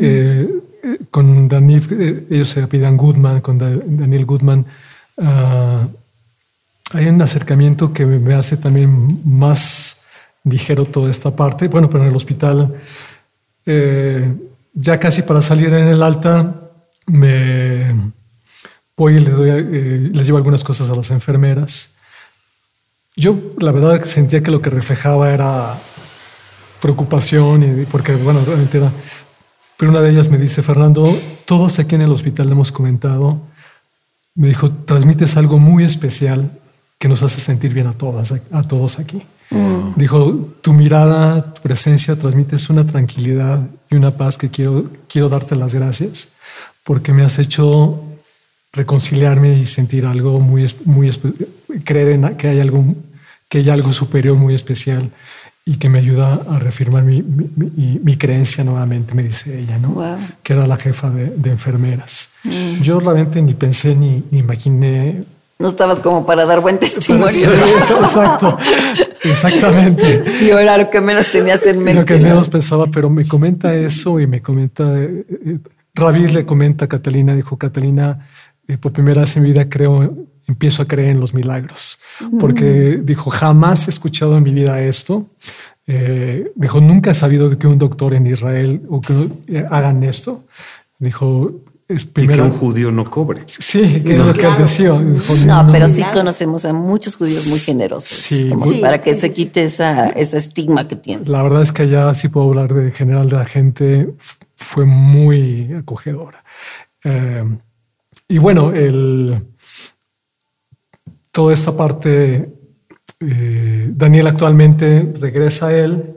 [0.00, 0.48] Eh,
[0.82, 4.64] eh, con Daniel, ellos se apellidan Goodman, con Da- Daniel Goodman,
[5.18, 5.86] ah,
[6.92, 10.02] hay un acercamiento que me hace también más
[10.44, 11.68] ligero toda esta parte.
[11.68, 12.74] Bueno, pero en el hospital,
[14.74, 16.54] ya casi para salir en el alta,
[17.06, 17.94] me
[18.96, 21.94] voy y le doy, les llevo algunas cosas a las enfermeras.
[23.18, 25.76] Yo, la verdad, que sentía que lo que reflejaba era
[26.80, 28.92] preocupación, y, porque, bueno, realmente era.
[29.76, 33.40] Pero una de ellas me dice, Fernando, todos aquí en el hospital le hemos comentado,
[34.36, 36.50] me dijo, transmites algo muy especial
[36.98, 39.22] que nos hace sentir bien a todas, a todos aquí.
[39.96, 45.56] Dijo, tu mirada, tu presencia transmites una tranquilidad y una paz que quiero, quiero darte
[45.56, 46.28] las gracias
[46.84, 48.02] porque me has hecho
[48.72, 51.10] reconciliarme y sentir algo muy, muy
[51.84, 52.84] creer en que hay algo
[53.48, 55.10] que hay algo superior muy especial
[55.64, 59.78] y que me ayuda a reafirmar mi, mi- mi- mi creencia nuevamente, me dice ella,
[59.78, 59.88] ¿no?
[59.90, 60.16] Wow.
[60.42, 62.30] Que era la jefa de, de enfermeras.
[62.80, 65.24] Yo realmente ni pensé ni, ni imaginé
[65.58, 67.28] No estabas como para dar buen testimonio.
[67.28, 67.44] Sí,
[68.00, 68.56] exacto,
[69.24, 70.24] exactamente.
[70.46, 72.00] Yo era lo que menos tenías en mente.
[72.00, 72.28] Lo que ¿no?
[72.28, 75.58] menos pensaba, pero me comenta eso y me comenta, eh, eh,
[75.94, 78.26] Rabir le comenta a Catalina, dijo Catalina,
[78.68, 80.14] eh, por primera vez en mi vida creo,
[80.48, 81.98] empiezo a creer en los milagros,
[82.40, 85.26] porque dijo, jamás he escuchado en mi vida esto.
[85.86, 90.02] Eh, dijo, nunca he sabido de que un doctor en Israel o que eh, hagan
[90.04, 90.44] esto.
[90.98, 91.52] Dijo,
[91.86, 93.42] es Y que un judío no cobre.
[93.46, 94.60] Sí, que es lo que Claro.
[94.62, 94.92] decía.
[94.92, 98.10] Dijo, No, pero sí conocemos a muchos judíos muy generosos.
[98.10, 101.24] Sí, como muy- para que Sí, se sí, quite esa, ese estigma que tiene.
[101.26, 104.10] La verdad es que allá sí puedo hablar de general de la gente,
[104.56, 106.44] fue muy acogedora.
[107.04, 107.44] Eh,
[108.28, 109.46] y bueno, el,
[111.38, 112.50] toda esta parte,
[113.20, 116.16] eh, Daniel actualmente regresa a él.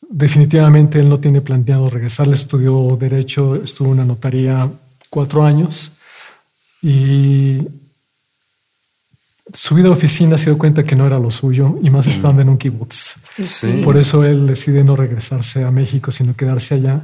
[0.00, 4.68] Definitivamente él no tiene planteado regresar, él estudió derecho, estuvo en una notaría
[5.10, 5.92] cuatro años
[6.82, 7.68] y
[9.52, 12.42] su vida de oficina se dio cuenta que no era lo suyo y más estando
[12.42, 13.18] en un kibutz.
[13.40, 13.80] Sí.
[13.84, 17.00] Por eso él decide no regresarse a México, sino quedarse allá.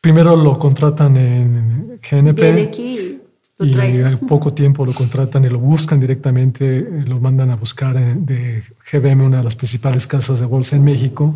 [0.00, 3.17] Primero lo contratan en GNP Viene aquí,
[3.58, 7.56] lo y al poco tiempo lo contratan y lo buscan directamente, eh, lo mandan a
[7.56, 11.34] buscar de GBM, una de las principales casas de bolsa en México.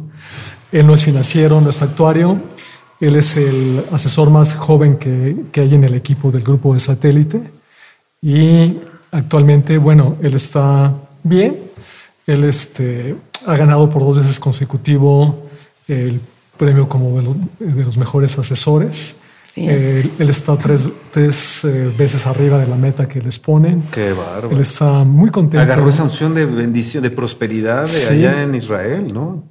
[0.70, 2.40] Él no es financiero, no es actuario,
[3.00, 6.80] él es el asesor más joven que, que hay en el equipo del grupo de
[6.80, 7.50] satélite
[8.20, 8.78] y
[9.10, 10.94] actualmente, bueno, él está
[11.24, 11.58] bien,
[12.26, 13.16] él este,
[13.46, 15.48] ha ganado por dos veces consecutivo
[15.88, 16.20] el
[16.56, 17.20] premio como
[17.58, 19.16] de los mejores asesores.
[19.56, 23.82] Eh, él está tres, tres eh, veces arriba de la meta que les ponen.
[23.92, 24.60] Qué Él bárbaro.
[24.60, 25.60] está muy contento.
[25.60, 28.12] Agarró esa unción de bendición, de prosperidad de Sí.
[28.14, 29.44] allá en Israel, ¿no?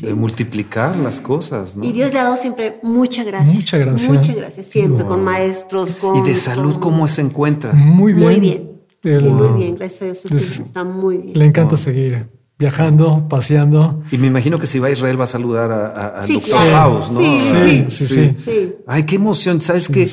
[0.00, 1.84] De multiplicar las cosas, ¿no?
[1.84, 3.52] Y Dios le ha dado siempre mucha gracia.
[3.52, 4.12] Mucha gracia.
[4.12, 4.66] Muchas gracias.
[4.68, 6.14] Siempre con maestros, con.
[6.16, 7.72] Y de salud, con- ¿cómo se encuentra?
[7.72, 8.24] Muy bien.
[8.30, 8.70] Muy bien.
[9.02, 9.74] Él, sí, muy bien.
[9.76, 10.18] Gracias a Dios.
[10.20, 11.38] sus les- hijos están muy bien.
[11.38, 12.28] Le encanta seguir
[12.60, 14.04] viajando, paseando.
[14.12, 16.50] Y me imagino que si va a Israel va a saludar a- a- Sí, doctor
[16.60, 16.72] claro.
[17.00, 17.20] House, ¿no?
[17.20, 18.34] Sí, Sí, sí, sí.
[18.38, 18.72] Sí.
[18.86, 19.60] Ay, qué emoción.
[19.60, 19.92] ¿Sabes Sí.
[19.94, 20.06] qué?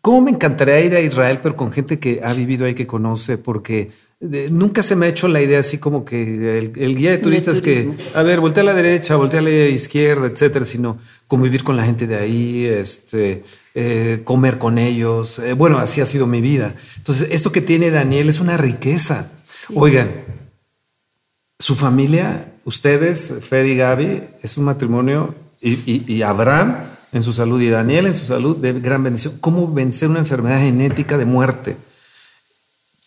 [0.00, 3.36] ¿Cómo me encantaría ir a Israel, pero con gente que ha vivido ahí, que conoce?
[3.38, 3.90] Porque
[4.22, 7.18] eh, nunca se me ha hecho la idea así como que el, el guía de
[7.18, 11.62] turistas que, a ver, voltea a la derecha, voltea a la izquierda, etcétera, sino convivir
[11.64, 15.38] con la gente de ahí, este, eh, comer con ellos.
[15.38, 16.74] Eh, bueno, así ha sido mi vida.
[16.98, 19.30] Entonces, esto que tiene Daniel es una riqueza.
[19.74, 20.08] Oigan,
[21.60, 26.76] su familia, ustedes, Fer y Gaby, es un matrimonio y, Abraham
[27.12, 29.34] en su salud y Daniel en su salud de gran bendición.
[29.42, 31.76] ¿Cómo vencer una enfermedad genética de muerte?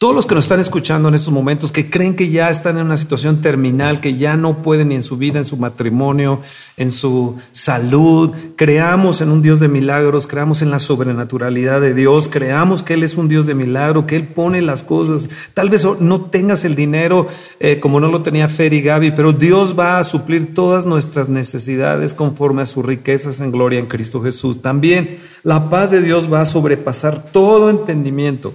[0.04, 2.88] Todos los que nos están escuchando en estos momentos, que creen que ya están en
[2.88, 6.42] una situación terminal, que ya no pueden ni en su vida, en su matrimonio,
[6.76, 12.28] en su salud, creamos en un Dios de milagros, creamos en la sobrenaturalidad de Dios,
[12.28, 15.30] creamos que Él es un Dios de milagro, que Él pone las cosas.
[15.54, 17.30] Tal vez no tengas el dinero
[17.62, 21.30] eh, como no lo tenía Fer y Gaby, pero Dios va a suplir todas nuestras
[21.30, 24.62] necesidades conforme a sus riquezas en gloria en Cristo Jesús.
[24.62, 28.54] También la paz de Dios va a sobrepasar todo entendimiento.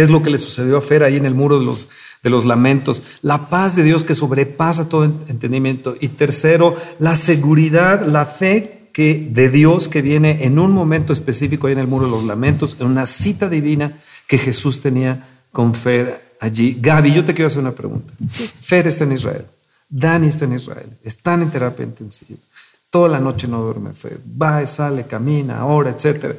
[0.00, 1.88] ¿Qué es lo que le sucedió a Fer ahí en el muro de los,
[2.22, 3.02] de los lamentos?
[3.20, 5.94] La paz de Dios que sobrepasa todo entendimiento.
[6.00, 11.66] Y tercero, la seguridad, la fe que, de Dios que viene en un momento específico
[11.66, 15.74] ahí en el muro de los lamentos, en una cita divina que Jesús tenía con
[15.74, 16.78] Fer allí.
[16.80, 18.10] Gaby, yo te quiero hacer una pregunta.
[18.58, 19.44] Fer está en Israel.
[19.86, 20.88] Dani está en Israel.
[21.04, 22.40] Están en terapia intensiva.
[22.88, 24.18] Toda la noche no duerme Fer.
[24.40, 26.36] Va, sale, camina, ahora, etc.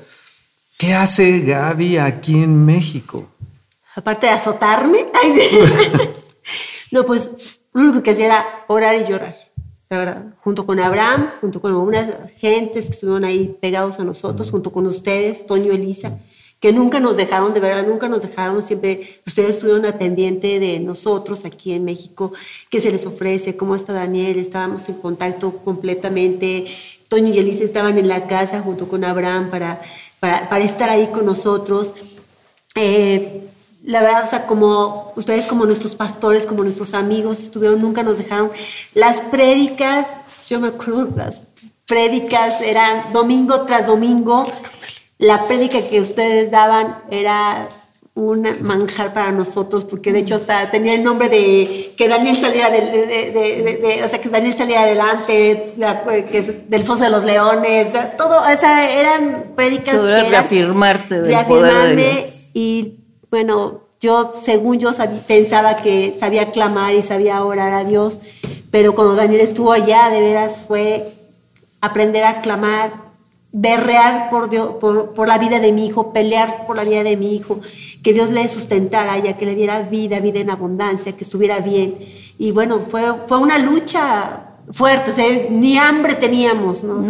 [0.80, 3.30] ¿Qué hace Gaby aquí en México?
[3.96, 5.06] Aparte de azotarme,
[6.92, 9.36] no, pues lo único que hacía era orar y llorar,
[9.90, 14.52] la verdad, junto con Abraham, junto con unas gentes que estuvieron ahí pegados a nosotros,
[14.52, 16.20] junto con ustedes, Toño, Elisa,
[16.60, 20.80] que nunca nos dejaron, de verdad, nunca nos dejaron, siempre ustedes estuvieron al pendiente de
[20.80, 22.32] nosotros aquí en México,
[22.70, 26.68] qué se les ofrece, cómo está Daniel, estábamos en contacto completamente,
[27.10, 29.82] Toño y Elisa estaban en la casa junto con Abraham para,
[30.22, 31.94] para, para estar ahí con nosotros.
[32.76, 33.50] Eh,
[33.84, 38.18] la verdad, o sea, como ustedes como nuestros pastores, como nuestros amigos estuvieron, nunca nos
[38.18, 38.52] dejaron.
[38.94, 40.08] Las prédicas,
[40.48, 41.44] yo me acuerdo, las
[41.88, 44.46] prédicas eran domingo tras domingo.
[45.18, 47.68] La prédica que ustedes daban era
[48.14, 52.70] un manjar para nosotros, porque de hecho hasta tenía el nombre de que Daniel saliera
[52.70, 55.74] de, o sea, que Daniel salía adelante,
[56.30, 59.96] que del foso de los leones, todo, o sea, eran prédicas.
[59.96, 62.50] Todo era reafirmarte del poder de Dios.
[62.54, 63.01] Y
[63.32, 64.92] bueno, yo, según yo,
[65.26, 68.20] pensaba que sabía clamar y sabía orar a Dios,
[68.70, 71.14] pero cuando Daniel estuvo allá, de veras fue
[71.80, 72.92] aprender a clamar,
[73.54, 77.36] berrear por, Dios, por, la vida de mi hijo, pelear por la vida de mi
[77.36, 77.60] hijo,
[78.04, 81.96] que Dios le sustentara ya que le diera vida, vida en abundancia, que estuviera bien.
[82.38, 84.42] Y bueno, fue, fue una lucha
[84.72, 87.02] fuerte, ni hambre teníamos, ¿no?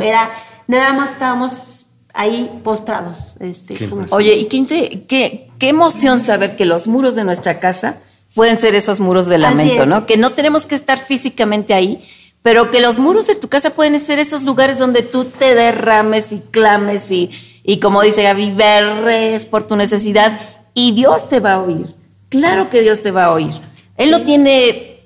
[0.00, 0.30] era,
[0.66, 1.83] nada más estábamos
[2.14, 3.36] ahí postrados.
[3.40, 7.96] Este, Oye, y qué, qué, qué, emoción saber que los muros de nuestra casa
[8.34, 10.06] pueden ser esos muros de lamento, ¿no?
[10.06, 12.02] Que no tenemos que estar físicamente ahí,
[12.42, 16.32] pero que los muros de tu casa pueden ser esos lugares donde tú te derrames
[16.32, 17.30] y clames y,
[17.64, 20.40] y como dice Gaby, berres por tu necesidad
[20.72, 21.86] y Dios te va a oír.
[22.28, 23.52] Claro que Dios te va a oír.
[23.96, 24.98] Él no tiene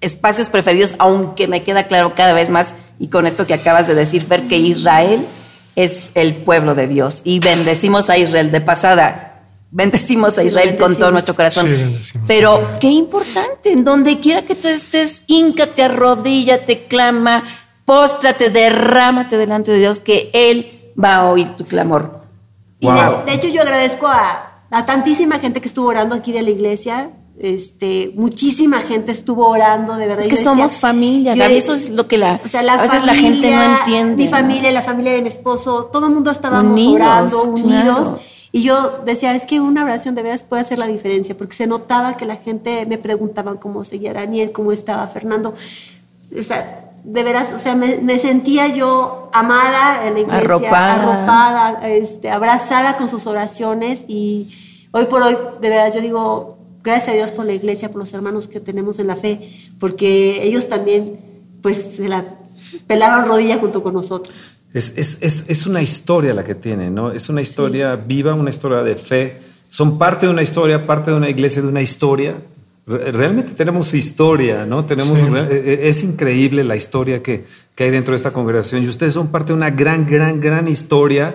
[0.00, 3.94] espacios preferidos, aunque me queda claro cada vez más, y con esto que acabas de
[3.94, 5.26] decir, ver que Israel
[5.76, 7.22] es el pueblo de Dios.
[7.24, 9.40] Y bendecimos a Israel de pasada.
[9.70, 11.98] Bendecimos a Israel con todo nuestro corazón.
[12.26, 17.44] Pero qué importante, en donde quiera que tú estés, íncate, arrodíllate, clama,
[17.86, 22.20] póstrate, derrámate delante de Dios, que Él va a oír tu clamor.
[22.80, 26.50] Y de, hecho yo agradezco a, a tantísima gente que estuvo orando aquí de la
[26.50, 27.10] iglesia,
[27.42, 30.24] este, muchísima gente estuvo orando, de verdad.
[30.24, 34.24] Es que somos familia, eso es lo que la, a veces la gente no entiende.
[34.24, 38.14] Mi familia, la familia de mi esposo, todo el mundo estábamos orando, unidos.
[38.52, 41.66] Y yo decía, es que una oración de veras puede hacer la diferencia, porque se
[41.66, 45.52] notaba que la gente me preguntaba cómo seguía Daniel, cómo estaba Fernando.
[46.38, 52.30] O sea, de veras, o sea, me, sentía yo amada en la iglesia, arropada, este,
[52.30, 54.48] abrazada con sus oraciones y
[54.92, 58.12] hoy por hoy, de veras, yo digo, gracias a Dios por la iglesia, por los
[58.12, 59.40] hermanos que tenemos en la fe,
[59.78, 61.18] porque ellos también,
[61.62, 62.24] pues, se la
[62.86, 64.54] pelaron rodilla junto con nosotros.
[64.72, 67.12] Es, es, es, es una historia la que tienen, ¿no?
[67.12, 69.36] Es una historia viva, una historia de fe.
[69.68, 72.34] Son parte de una historia, parte de una iglesia, de una historia.
[72.86, 74.84] Realmente tenemos historia, ¿no?
[74.84, 75.18] Tenemos,
[75.50, 77.44] e, e, Es increíble la historia que,
[77.74, 78.82] que, hay dentro de esta congregación.
[78.82, 81.34] Y ustedes son parte de una gran, gran, gran historia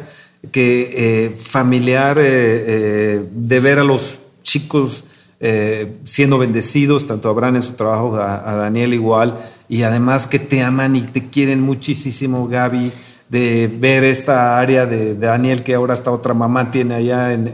[0.52, 5.04] que eh, familiar eh, eh, de ver a los chicos
[5.40, 9.38] eh, siendo bendecidos, tanto Abraham en su trabajo, a, Daniel igual,
[9.70, 12.92] y además que te aman y te quieren muchísimo, Gaby,
[13.30, 17.52] de ver esta área de, Daniel que ahora hasta otra mamá tiene allá en,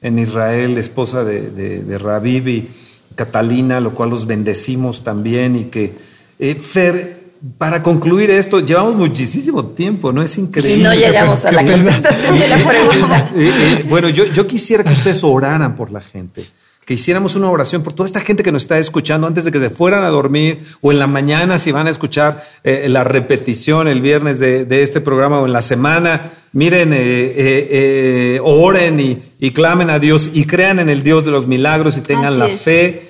[0.00, 2.68] en, Israel, esposa de, de, Rabib y
[3.14, 5.92] Catalina, lo cual los bendecimos también y que
[6.38, 7.17] eh, Fer
[7.56, 10.22] para concluir esto, llevamos muchísimo tiempo, ¿no?
[10.22, 10.82] Es increíble.
[10.82, 13.30] No llegamos a la contestación de la pregunta.
[13.36, 16.44] Eh, eh, bueno, yo, yo quisiera que ustedes oraran por la gente,
[16.88, 19.58] que hiciéramos una oración por toda esta gente que nos está escuchando antes de que
[19.58, 23.88] se fueran a dormir o en la mañana si van a escuchar eh, la repetición
[23.88, 26.32] el viernes de, este programa o en la semana.
[26.52, 26.98] Miren, eh,
[27.36, 32.00] eh, oren y, clamen a Dios y crean en el Dios de los milagros y
[32.00, 33.07] tengan la fe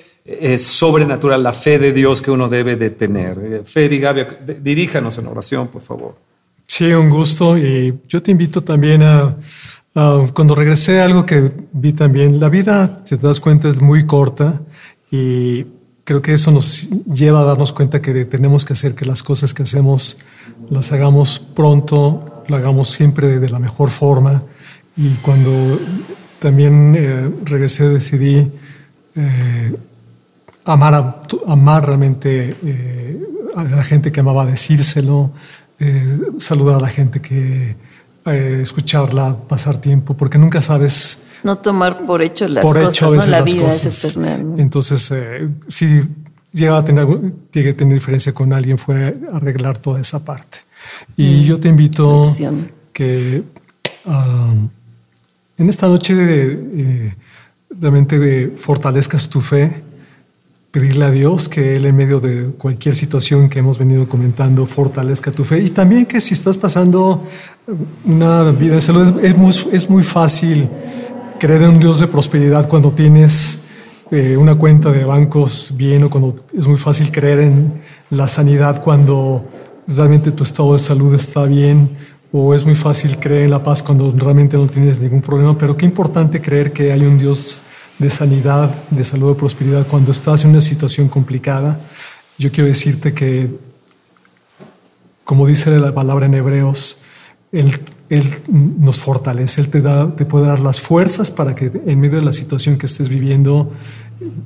[0.57, 3.63] sobrenatural, la fe de Dios que uno debe de tener.
[3.65, 4.01] Fer y
[4.61, 6.15] diríjanos en oración, por favor.
[6.67, 9.35] Sí, un gusto y yo te invito también a
[9.95, 14.05] Ah, cuando regresé, algo que vi también, la vida, si te das cuenta, es muy
[14.05, 14.61] corta
[15.11, 15.65] y
[16.03, 19.53] creo que eso nos lleva a darnos cuenta que tenemos que hacer que las cosas
[19.53, 20.19] que hacemos
[20.69, 24.43] las hagamos pronto, lo hagamos siempre de la mejor forma.
[24.95, 25.79] Y cuando
[26.39, 28.47] también eh, regresé, decidí
[29.15, 29.75] eh,
[30.65, 33.23] amar, amar realmente eh,
[33.55, 35.31] a la gente que amaba decírselo,
[36.37, 37.75] saludar a la gente que
[38.25, 41.23] eh, escucharla, pasar tiempo, porque nunca sabes.
[41.43, 43.25] No tomar por hecho las cosas, ¿no?
[43.27, 44.39] La vida es eterna.
[44.57, 46.01] Entonces, eh, si
[46.51, 47.07] llega a tener,
[47.49, 50.59] tiene que tener diferencia con alguien, fue arreglar toda esa parte.
[51.15, 51.43] Y mm.
[51.43, 52.23] yo te invito
[52.91, 53.43] que
[54.05, 54.53] ah,
[55.57, 57.15] en esta noche eh,
[57.79, 59.81] realmente fortalezcas tu fe
[60.71, 65.31] pedirle a Dios que Él en medio de cualquier situación que hemos venido comentando fortalezca
[65.31, 65.59] tu fe.
[65.59, 67.23] Y también que si estás pasando
[68.05, 70.69] una vida de salud es muy, es muy fácil
[71.39, 73.63] creer en un Dios de prosperidad cuando tienes
[74.11, 77.73] eh, una cuenta de bancos bien o cuando es muy fácil creer en
[78.09, 79.45] la sanidad cuando
[79.87, 81.89] realmente tu estado de salud está bien
[82.31, 85.75] o es muy fácil creer en la paz cuando realmente no tienes ningún problema, pero
[85.75, 87.63] qué importante creer que hay un Dios
[87.99, 91.79] de sanidad, de salud, de prosperidad, cuando estás en una situación complicada,
[92.37, 93.49] yo quiero decirte que,
[95.25, 97.01] como dice la palabra en Hebreos,
[97.51, 97.77] Él,
[98.09, 102.19] él nos fortalece, Él te, da, te puede dar las fuerzas para que en medio
[102.19, 103.73] de la situación que estés viviendo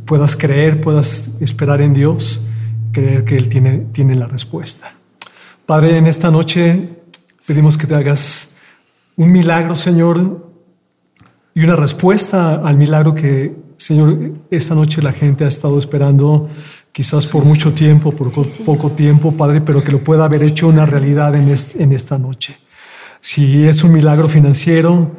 [0.06, 2.48] puedas creer, puedas esperar en Dios,
[2.92, 4.94] creer que Él tiene, tiene la respuesta.
[5.68, 6.90] Padre, en esta noche
[7.46, 8.56] pedimos que te hagas
[9.16, 10.53] un milagro, Señor,
[11.56, 14.18] y una respuesta al milagro que, Señor,
[14.50, 16.50] esta noche la gente ha estado esperando,
[16.92, 18.32] quizás por mucho tiempo, por
[18.66, 22.58] poco tiempo, Padre, pero que lo pueda haber hecho una realidad en, en esta noche.
[23.20, 25.12] Si es un milagro financiero,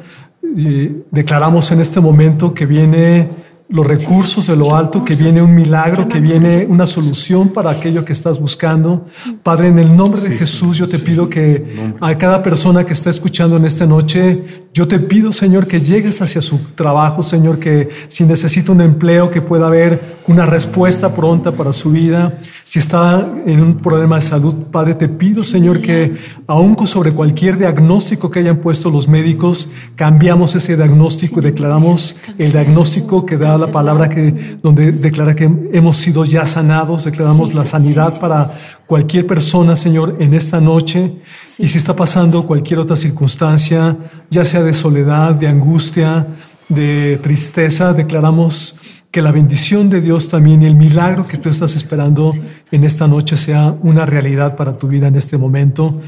[0.57, 3.29] eh, declaramos en este momento que viene
[3.67, 8.05] los recursos de lo alto, que viene un milagro, que viene una solución para aquello
[8.05, 9.07] que estás buscando.
[9.41, 13.09] Padre, en el nombre de Jesús, yo te pido que a cada persona que está
[13.09, 17.87] escuchando en esta noche, yo te pido, Señor, que llegues hacia su trabajo, Señor, que
[18.09, 22.37] si necesita un empleo, que pueda haber una respuesta pronta para su vida.
[22.65, 27.57] Si está en un problema de salud, Padre, te pido, Señor, que aún sobre cualquier
[27.57, 33.57] diagnóstico que hayan puesto los médicos, cambiamos ese diagnóstico y declaramos el diagnóstico que da
[33.57, 38.45] la palabra que, donde declara que hemos sido ya sanados, declaramos la sanidad para
[38.87, 41.13] cualquier persona, Señor, en esta noche.
[41.57, 43.95] Y si está pasando cualquier otra circunstancia,
[44.29, 46.27] ya sea de soledad, de angustia,
[46.67, 48.79] de tristeza, declaramos
[49.09, 52.33] que la bendición de Dios también y el milagro que tú estás esperando
[52.71, 56.01] en esta noche sea una realidad para tu vida en este momento,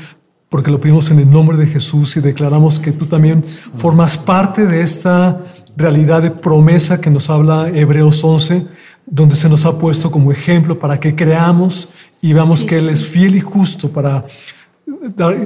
[0.50, 3.46] porque lo pedimos en el nombre de Jesús y declaramos que tú también
[3.78, 5.42] formas parte de esta
[5.78, 8.68] realidad de promesa que nos habla Hebreos 11,
[9.06, 13.06] donde se nos ha puesto como ejemplo para que creamos y veamos que Él es
[13.06, 14.26] fiel y justo para,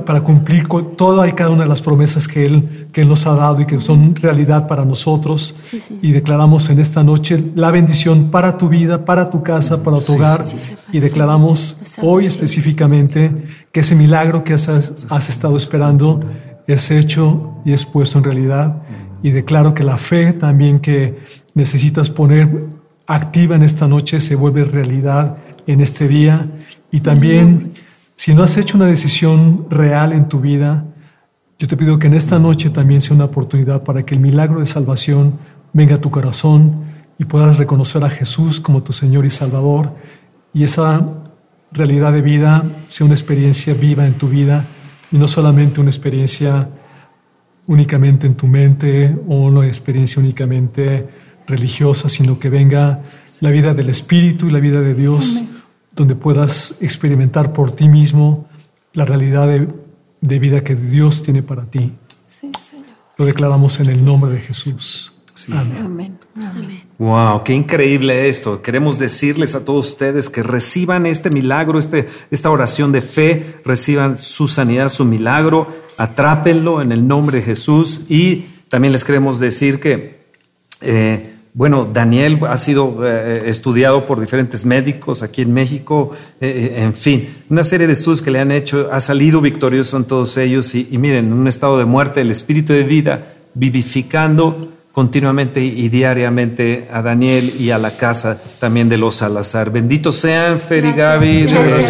[0.05, 3.26] para cumplir con toda y cada una de las promesas que Él, que él nos
[3.26, 5.55] ha dado y que son realidad para nosotros.
[6.01, 10.13] Y declaramos en esta noche la bendición para tu vida, para tu casa, para tu
[10.13, 10.43] hogar.
[10.91, 13.31] Y declaramos hoy específicamente
[13.72, 16.19] que ese milagro que has, has estado esperando
[16.68, 18.81] es hecho y es puesto en realidad
[19.23, 21.18] y declaro que la fe también que
[21.53, 22.65] necesitas poner
[23.07, 25.38] activa en esta noche se vuelve realidad
[25.68, 26.47] en este día.
[26.91, 27.73] Y también,
[28.22, 30.85] si no has hecho una decisión real en tu vida,
[31.57, 34.60] yo te pido que en esta noche también sea una oportunidad para que el milagro
[34.60, 35.39] de salvación
[35.73, 36.84] venga a tu corazón
[37.18, 39.95] y puedas reconocer a Jesús como tu Señor y Salvador.
[40.53, 41.03] Y esa
[41.72, 44.65] realidad de vida sea una experiencia viva en tu vida
[45.11, 46.69] y no solamente una experiencia
[47.65, 51.10] únicamente en tu mente o una experiencia únicamente
[51.48, 53.02] religiosa, sino que venga
[53.39, 55.43] la vida del Espíritu y la vida de Dios,
[55.91, 58.47] donde puedas experimentar por ti mismo
[58.93, 61.93] la realidad de, vida que Dios tiene para ti.
[63.18, 65.13] Lo declaramos en el nombre de Jesús.
[65.84, 66.18] Amén.
[66.97, 68.61] Wow, qué increíble esto.
[68.61, 74.18] Queremos decirles a todos ustedes que reciban este milagro, este, esta oración de fe, reciban
[74.18, 78.05] su sanidad, su milagro, atrápenlo en el nombre de Jesús.
[78.07, 80.22] Y también les queremos decir que
[80.81, 86.94] eh, bueno, Daniel ha sido eh, estudiado por diferentes médicos aquí en México, eh, en
[86.94, 90.73] fin, una serie de estudios que le han hecho, ha salido victorioso en todos ellos
[90.76, 95.88] y, y miren, en un estado de muerte, el espíritu de vida, vivificando continuamente y
[95.88, 99.72] diariamente a Daniel y a la casa también de los Salazar.
[99.72, 101.47] Benditos sean Fer y Gaby,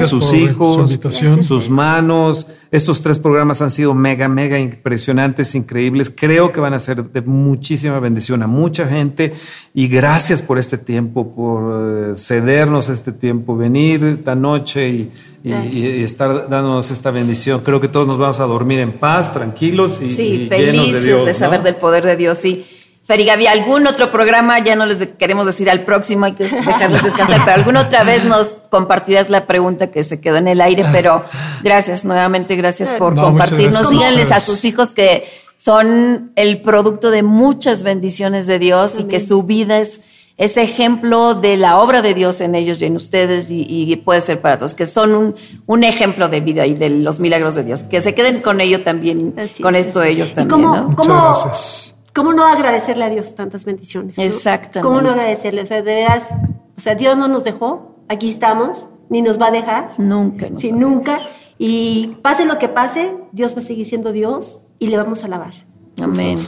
[0.07, 0.99] sus hijos,
[1.41, 2.47] sus manos.
[2.69, 6.13] Estos tres programas han sido mega, mega impresionantes, increíbles.
[6.15, 9.33] Creo que van a ser de muchísima bendición a mucha gente
[9.73, 15.11] y gracias por este tiempo, por eh, cedernos este tiempo, venir esta noche y,
[15.43, 17.61] estar dándonos esta bendición.
[17.61, 21.33] Creo que todos nos vamos a dormir en paz, tranquilos y, sí, felices de, de
[21.33, 22.37] saber del poder de Dios.
[22.37, 22.63] Sí.
[23.07, 24.59] Gaby, ¿algún otro programa?
[24.59, 28.23] Ya no les queremos decir al próximo, hay que dejarlos descansar, pero alguna otra vez
[28.23, 31.23] nos compartirás la pregunta que se quedó en el aire, pero
[31.63, 33.89] gracias, nuevamente gracias por compartirnos.
[33.89, 39.19] Díganles a sus hijos que son el producto de muchas bendiciones de Dios y que
[39.19, 40.01] su vida es
[40.37, 44.41] ese ejemplo de la obra de Dios en ellos y en ustedes y, puede ser
[44.41, 45.35] para todos, que son
[45.67, 47.83] un, ejemplo de vida y de los milagros de Dios.
[47.83, 50.61] Que se queden con ello también, con esto ellos también.
[50.61, 50.83] ¿no?
[50.85, 54.17] Muchas gracias ¿cómo no agradecerle a Dios tantas bendiciones?
[54.17, 54.81] Exactamente.
[54.81, 55.61] ¿Cómo no agradecerle?
[55.61, 56.29] O sea, de veras,
[56.75, 59.93] o sea, Dios no nos dejó, aquí estamos, ni nos va a dejar.
[59.97, 60.49] Nunca.
[60.57, 61.21] sí, nunca.
[61.57, 65.27] Y pase lo que pase, Dios va a seguir siendo Dios y le vamos a
[65.27, 65.53] alabar.
[66.01, 66.39] Amén.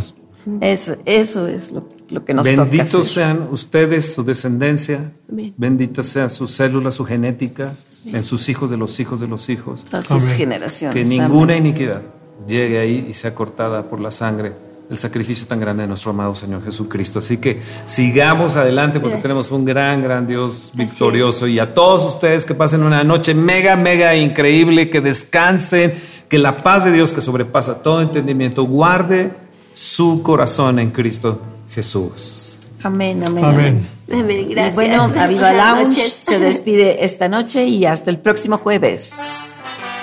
[0.60, 1.86] Eso, eso es lo,
[2.26, 5.14] que nos toca Benditos sean ustedes, su descendencia.
[5.30, 5.54] Amén.
[5.56, 7.76] Bendita sea su célula, su genética,
[8.06, 9.86] en sus hijos de los hijos de los hijos.
[9.94, 10.96] A sus generaciones.
[10.96, 12.02] Que ninguna iniquidad
[12.48, 14.52] llegue ahí y sea cortada por la sangre
[14.90, 17.20] el sacrificio tan grande de nuestro amado Señor Jesucristo.
[17.20, 21.48] Así que sigamos adelante porque tenemos un gran, gran Dios victorioso.
[21.48, 25.94] Y a todos ustedes que pasen una noche mega, mega increíble, que descansen,
[26.28, 29.32] que la paz de Dios que sobrepasa todo entendimiento guarde
[29.74, 31.42] su corazón en Cristo
[31.74, 32.60] Jesús.
[32.84, 33.88] Amén, amén, amén.
[34.12, 34.50] amén.
[34.50, 34.76] gracias.
[34.76, 39.56] bueno, Aviva Lounge se despide esta noche y hasta el próximo jueves.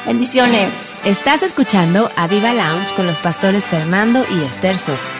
[0.07, 1.05] Bendiciones.
[1.05, 5.11] Estás escuchando a Viva Lounge con los pastores Fernando y Esther Sosa.